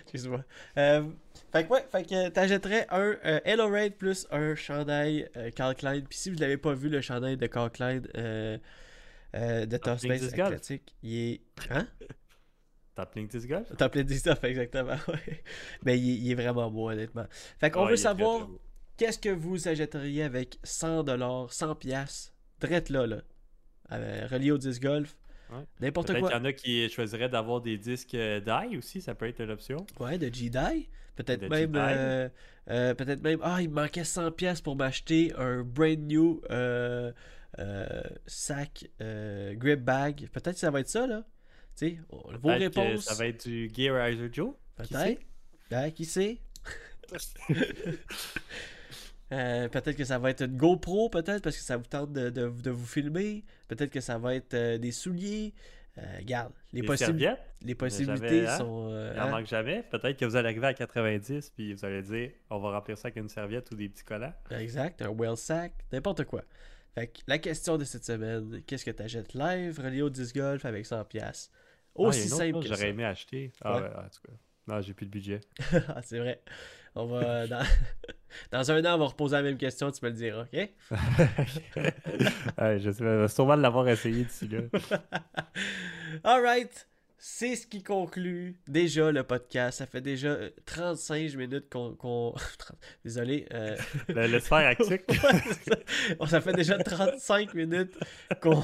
Excuse-moi. 0.03 0.43
Euh, 0.77 1.03
fait 1.51 1.65
que 1.65 1.69
ouais, 1.73 1.85
fait 1.91 2.03
que 2.03 2.29
t'achèterais 2.29 2.85
un 2.89 3.15
euh, 3.25 3.39
Hello 3.45 3.69
Raid 3.69 3.95
plus 3.95 4.27
un 4.31 4.55
chandail 4.55 5.29
euh, 5.37 5.51
Carl 5.51 5.75
Klein. 5.75 6.01
Puis 6.01 6.17
si 6.17 6.29
vous 6.31 6.39
l'avez 6.39 6.57
pas 6.57 6.73
vu, 6.73 6.89
le 6.89 7.01
chandail 7.01 7.37
de 7.37 7.47
Carl 7.47 7.69
Klein 7.71 8.01
euh, 8.17 8.57
euh, 9.35 9.65
de 9.65 9.77
Top 9.77 9.99
Space. 9.99 10.33
Athletic, 10.33 10.95
il 11.03 11.17
est. 11.17 11.41
Hein? 11.69 11.87
Top 12.95 13.13
Link 13.15 13.29
Disc 13.29 13.47
Golf? 13.49 13.67
Top 13.77 13.93
Link 13.95 14.07
Golf, 14.23 14.43
exactement. 14.45 14.95
ouais. 15.09 15.43
Mais 15.83 15.99
il, 15.99 16.11
est- 16.11 16.17
il 16.17 16.31
est 16.31 16.35
vraiment 16.35 16.71
beau, 16.71 16.89
honnêtement. 16.89 17.25
Fait 17.59 17.69
qu'on 17.69 17.83
Ouais, 17.83 17.91
veut 17.91 17.97
savoir 17.97 18.47
qu'est-ce 18.95 19.19
que 19.19 19.27
vous 19.29 19.67
achèteriez 19.67 20.23
avec 20.23 20.57
100$, 20.63 21.05
100$, 21.51 21.77
piastres, 21.77 22.31
drette 22.61 22.89
là, 22.89 23.05
là, 23.05 23.17
euh, 23.91 24.25
relié 24.31 24.51
au 24.51 24.57
disc 24.57 24.81
golf. 24.81 25.17
Ouais. 25.51 25.63
N'importe 25.79 26.07
Peut-être 26.07 26.19
quoi. 26.21 26.29
qu'il 26.29 26.37
y 26.37 26.41
en 26.41 26.45
a 26.45 26.53
qui 26.53 26.89
choisiraient 26.89 27.29
d'avoir 27.29 27.61
des 27.61 27.77
disques 27.77 28.15
euh, 28.15 28.39
die 28.39 28.77
aussi, 28.77 29.01
ça 29.01 29.13
peut 29.15 29.27
être 29.27 29.41
une 29.41 29.51
option. 29.51 29.85
Ouais, 29.99 30.17
de 30.17 30.25
Jedi. 30.33 30.89
Peut-être 31.15 31.47
même. 31.47 31.75
Euh, 31.75 32.27
euh, 32.69 32.93
Peut-être 32.93 33.21
même. 33.23 33.39
Ah, 33.41 33.61
il 33.61 33.69
me 33.69 33.75
manquait 33.75 34.01
100$ 34.01 34.31
piastres 34.31 34.63
pour 34.63 34.75
m'acheter 34.75 35.33
un 35.37 35.61
brand 35.63 35.97
new 35.99 36.41
euh, 36.49 37.11
euh, 37.59 38.01
sac 38.25 38.89
euh, 39.01 39.53
grip 39.53 39.81
bag. 39.81 40.27
Peut-être 40.33 40.53
que 40.55 40.59
ça 40.59 40.71
va 40.71 40.81
être 40.81 40.89
ça, 40.89 41.07
là. 41.07 41.23
Tu 41.77 41.87
sais, 41.89 41.99
vos 42.09 42.19
Peut-être 42.39 42.73
que 42.73 42.79
réponses. 42.79 43.05
Ça 43.05 43.13
va 43.15 43.27
être 43.27 43.47
du 43.47 43.71
Gearizer 43.73 44.29
Joe. 44.33 44.53
qui 44.83 44.93
Peut-être. 44.93 45.21
Ben, 45.69 45.91
qui 45.91 46.05
sait? 46.05 46.37
Euh, 49.31 49.67
peut-être 49.69 49.95
que 49.97 50.03
ça 50.05 50.19
va 50.19 50.29
être 50.29 50.41
une 50.43 50.55
GoPro, 50.55 51.09
peut-être, 51.09 51.41
parce 51.41 51.57
que 51.57 51.63
ça 51.63 51.77
vous 51.77 51.85
tente 51.85 52.13
de, 52.13 52.29
de- 52.29 52.49
de 52.49 52.69
vous 52.71 52.85
filmer. 52.85 53.43
Peut-être 53.67 53.89
que 53.91 53.99
ça 54.01 54.17
va 54.17 54.35
être 54.35 54.53
euh, 54.53 54.77
des 54.77 54.91
souliers. 54.91 55.53
Euh, 55.97 56.01
regarde, 56.19 56.51
les, 56.73 56.81
possib- 56.81 57.37
les 57.61 57.73
possibilités 57.75 58.45
hein? 58.47 58.57
sont. 58.57 58.89
euh, 58.91 59.13
Il 59.15 59.19
en 59.21 59.23
hein? 59.23 59.29
manque 59.31 59.47
jamais. 59.47 59.81
Peut-être 59.89 60.17
que 60.17 60.25
vous 60.25 60.35
allez 60.35 60.49
arriver 60.49 60.67
à 60.67 60.73
90 60.73 61.51
puis 61.55 61.73
vous 61.73 61.85
allez 61.85 62.01
dire 62.01 62.31
on 62.49 62.59
va 62.59 62.71
remplir 62.71 62.97
ça 62.97 63.07
avec 63.07 63.15
une 63.15 63.29
serviette 63.29 63.71
ou 63.71 63.75
des 63.75 63.87
petits 63.89 64.03
collants. 64.03 64.33
Exact, 64.51 65.01
un 65.01 65.09
well 65.09 65.37
sack, 65.37 65.73
n'importe 65.93 66.25
quoi. 66.25 66.43
Fait 66.95 67.07
que 67.07 67.19
la 67.27 67.37
question 67.39 67.77
de 67.77 67.85
cette 67.85 68.03
semaine, 68.05 68.61
qu'est-ce 68.67 68.83
que 68.85 68.91
tu 68.91 69.01
achètes 69.03 69.33
live, 69.33 69.79
relié 69.79 70.01
au 70.01 70.09
disc 70.09 70.35
golf 70.35 70.65
avec 70.65 70.85
100$? 70.85 71.05
piastres? 71.07 71.49
Ah, 71.97 72.01
Aussi 72.01 72.27
autre 72.27 72.37
simple 72.43 72.59
que 72.59 72.65
J'aurais 72.67 72.79
ça. 72.81 72.87
aimé 72.87 73.05
acheter. 73.05 73.53
Ah 73.61 73.75
Ouais. 73.77 73.81
ouais, 73.83 73.87
en 73.95 74.09
tout 74.09 74.21
cas. 74.27 74.33
Non, 74.67 74.81
j'ai 74.81 74.93
plus 74.93 75.05
de 75.05 75.11
budget. 75.11 75.39
Ah, 75.87 76.01
c'est 76.01 76.19
vrai. 76.19 76.41
On 76.95 77.05
va. 77.07 77.47
Dans... 77.47 77.63
dans 78.51 78.71
un 78.71 78.83
an, 78.85 78.95
on 78.95 78.97
va 78.99 79.05
reposer 79.05 79.35
la 79.37 79.41
même 79.43 79.57
question, 79.57 79.91
tu 79.91 80.03
me 80.03 80.09
le 80.09 80.15
diras, 80.15 80.41
ok? 80.43 80.69
Ouais, 82.57 82.79
je 82.79 82.89
vais 82.89 83.27
sûrement 83.27 83.55
l'avoir 83.55 83.87
essayé 83.87 84.23
d'ici 84.25 84.47
là. 84.49 84.59
Alright, 86.23 86.87
c'est 87.17 87.55
ce 87.55 87.65
qui 87.67 87.81
conclut 87.83 88.59
déjà 88.67 89.11
le 89.11 89.23
podcast. 89.23 89.77
Ça 89.79 89.85
fait 89.85 90.01
déjà 90.01 90.29
euh, 90.29 90.49
35 90.65 91.35
minutes 91.35 91.69
qu'on. 91.69 92.35
Désolé. 93.03 93.47
euh, 93.53 93.75
Le, 94.09 94.27
le 94.27 94.39
sphère 94.39 94.67
actique. 94.67 95.03
Ouais, 95.09 96.27
ça. 96.27 96.41
Fait 96.41 96.53
déjà 96.53 96.77
35 96.77 97.53
minutes 97.53 97.93
qu'on 98.41 98.63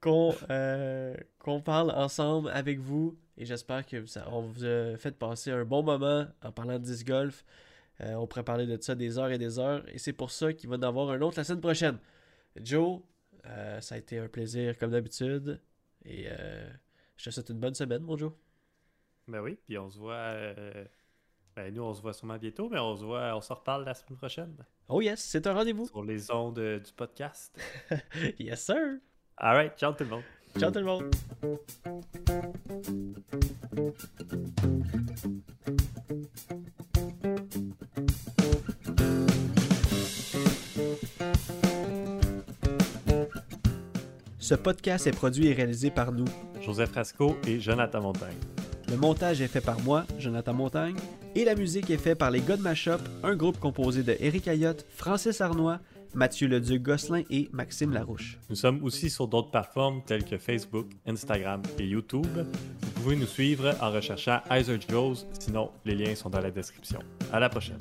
qu'on 0.00 0.34
euh, 0.50 1.14
qu'on 1.38 1.60
parle 1.60 1.90
ensemble 1.92 2.50
avec 2.50 2.78
vous 2.78 3.18
et 3.40 3.44
j'espère 3.46 3.86
que 3.86 4.04
ça, 4.06 4.28
on 4.30 4.42
vous 4.42 4.64
a 4.64 4.96
fait 4.98 5.12
passer 5.18 5.50
un 5.50 5.64
bon 5.64 5.82
moment 5.82 6.26
en 6.42 6.52
parlant 6.52 6.78
de 6.78 6.84
disc 6.84 7.06
golf. 7.06 7.44
Euh, 8.00 8.14
on 8.14 8.26
pourrait 8.26 8.44
parler 8.44 8.66
de 8.66 8.80
ça 8.80 8.94
des 8.94 9.18
heures 9.18 9.30
et 9.30 9.38
des 9.38 9.58
heures 9.58 9.82
et 9.88 9.98
c'est 9.98 10.12
pour 10.12 10.30
ça 10.30 10.52
qu'il 10.52 10.68
va 10.68 10.76
y 10.76 10.78
en 10.78 10.82
avoir 10.82 11.10
un 11.10 11.20
autre 11.22 11.38
la 11.38 11.44
semaine 11.44 11.60
prochaine. 11.60 11.98
Joe, 12.56 13.00
euh, 13.46 13.80
ça 13.80 13.94
a 13.94 13.98
été 13.98 14.18
un 14.18 14.28
plaisir 14.28 14.76
comme 14.78 14.90
d'habitude 14.90 15.60
et 16.04 16.26
euh, 16.28 16.70
je 17.16 17.24
te 17.24 17.30
souhaite 17.30 17.48
une 17.50 17.60
bonne 17.60 17.74
semaine, 17.74 18.02
mon 18.02 18.16
Joe. 18.16 18.32
ben 19.28 19.40
oui, 19.40 19.58
puis 19.66 19.76
on 19.78 19.88
se 19.90 19.98
voit. 19.98 20.34
Ben 21.56 21.74
nous, 21.74 21.82
on 21.82 21.92
se 21.94 22.00
voit 22.00 22.12
sûrement 22.12 22.38
bientôt, 22.38 22.68
mais 22.68 22.78
on 22.78 22.96
se 22.96 23.04
voit, 23.04 23.34
on 23.36 23.40
se 23.40 23.52
reparle 23.52 23.84
la 23.84 23.94
semaine 23.94 24.16
prochaine 24.18 24.56
Oh 24.88 25.00
yes, 25.00 25.20
c'est 25.20 25.46
un 25.46 25.52
rendez-vous. 25.54 25.86
sur 25.86 26.02
les 26.04 26.30
ondes 26.30 26.58
du 26.60 26.92
podcast. 26.96 27.58
Yes 28.38 28.64
sir. 28.64 28.98
Alright, 29.36 29.76
ciao 29.78 29.92
tout 29.92 30.04
le 30.04 30.10
monde. 30.10 30.22
Ciao 30.58 30.70
tout 30.70 30.78
le 30.78 30.84
monde. 30.84 31.04
Ce 44.38 44.54
podcast 44.56 45.06
est 45.06 45.12
produit 45.12 45.46
et 45.46 45.52
réalisé 45.52 45.90
par 45.90 46.12
nous. 46.12 46.24
Joseph 46.60 46.90
Frasco 46.90 47.36
et 47.46 47.60
Jonathan 47.60 48.00
Montagne. 48.00 48.34
Le 48.90 48.96
montage 48.96 49.40
est 49.40 49.46
fait 49.46 49.60
par 49.60 49.78
moi, 49.80 50.04
Jonathan 50.18 50.52
Montagne, 50.52 50.96
et 51.36 51.44
la 51.44 51.54
musique 51.54 51.90
est 51.90 51.96
faite 51.96 52.18
par 52.18 52.32
les 52.32 52.40
God 52.40 52.58
Mashup, 52.60 53.00
un 53.22 53.36
groupe 53.36 53.60
composé 53.60 54.02
de 54.02 54.16
Eric 54.18 54.48
Ayotte, 54.48 54.84
Francis 54.96 55.40
Arnois, 55.40 55.78
Mathieu 56.14 56.48
Leduc-Gosselin 56.48 57.22
et 57.30 57.48
Maxime 57.52 57.92
Larouche. 57.92 58.38
Nous 58.48 58.56
sommes 58.56 58.82
aussi 58.82 59.10
sur 59.10 59.28
d'autres 59.28 59.50
plateformes 59.50 60.02
telles 60.04 60.24
que 60.24 60.38
Facebook, 60.38 60.86
Instagram 61.06 61.62
et 61.78 61.86
YouTube. 61.86 62.26
Vous 62.26 63.02
pouvez 63.02 63.16
nous 63.16 63.26
suivre 63.26 63.74
en 63.80 63.90
recherchant 63.90 64.40
Heiser 64.50 64.78
Joes, 64.88 65.26
sinon 65.38 65.70
les 65.84 65.94
liens 65.94 66.14
sont 66.14 66.30
dans 66.30 66.40
la 66.40 66.50
description. 66.50 67.00
À 67.32 67.40
la 67.40 67.48
prochaine. 67.48 67.78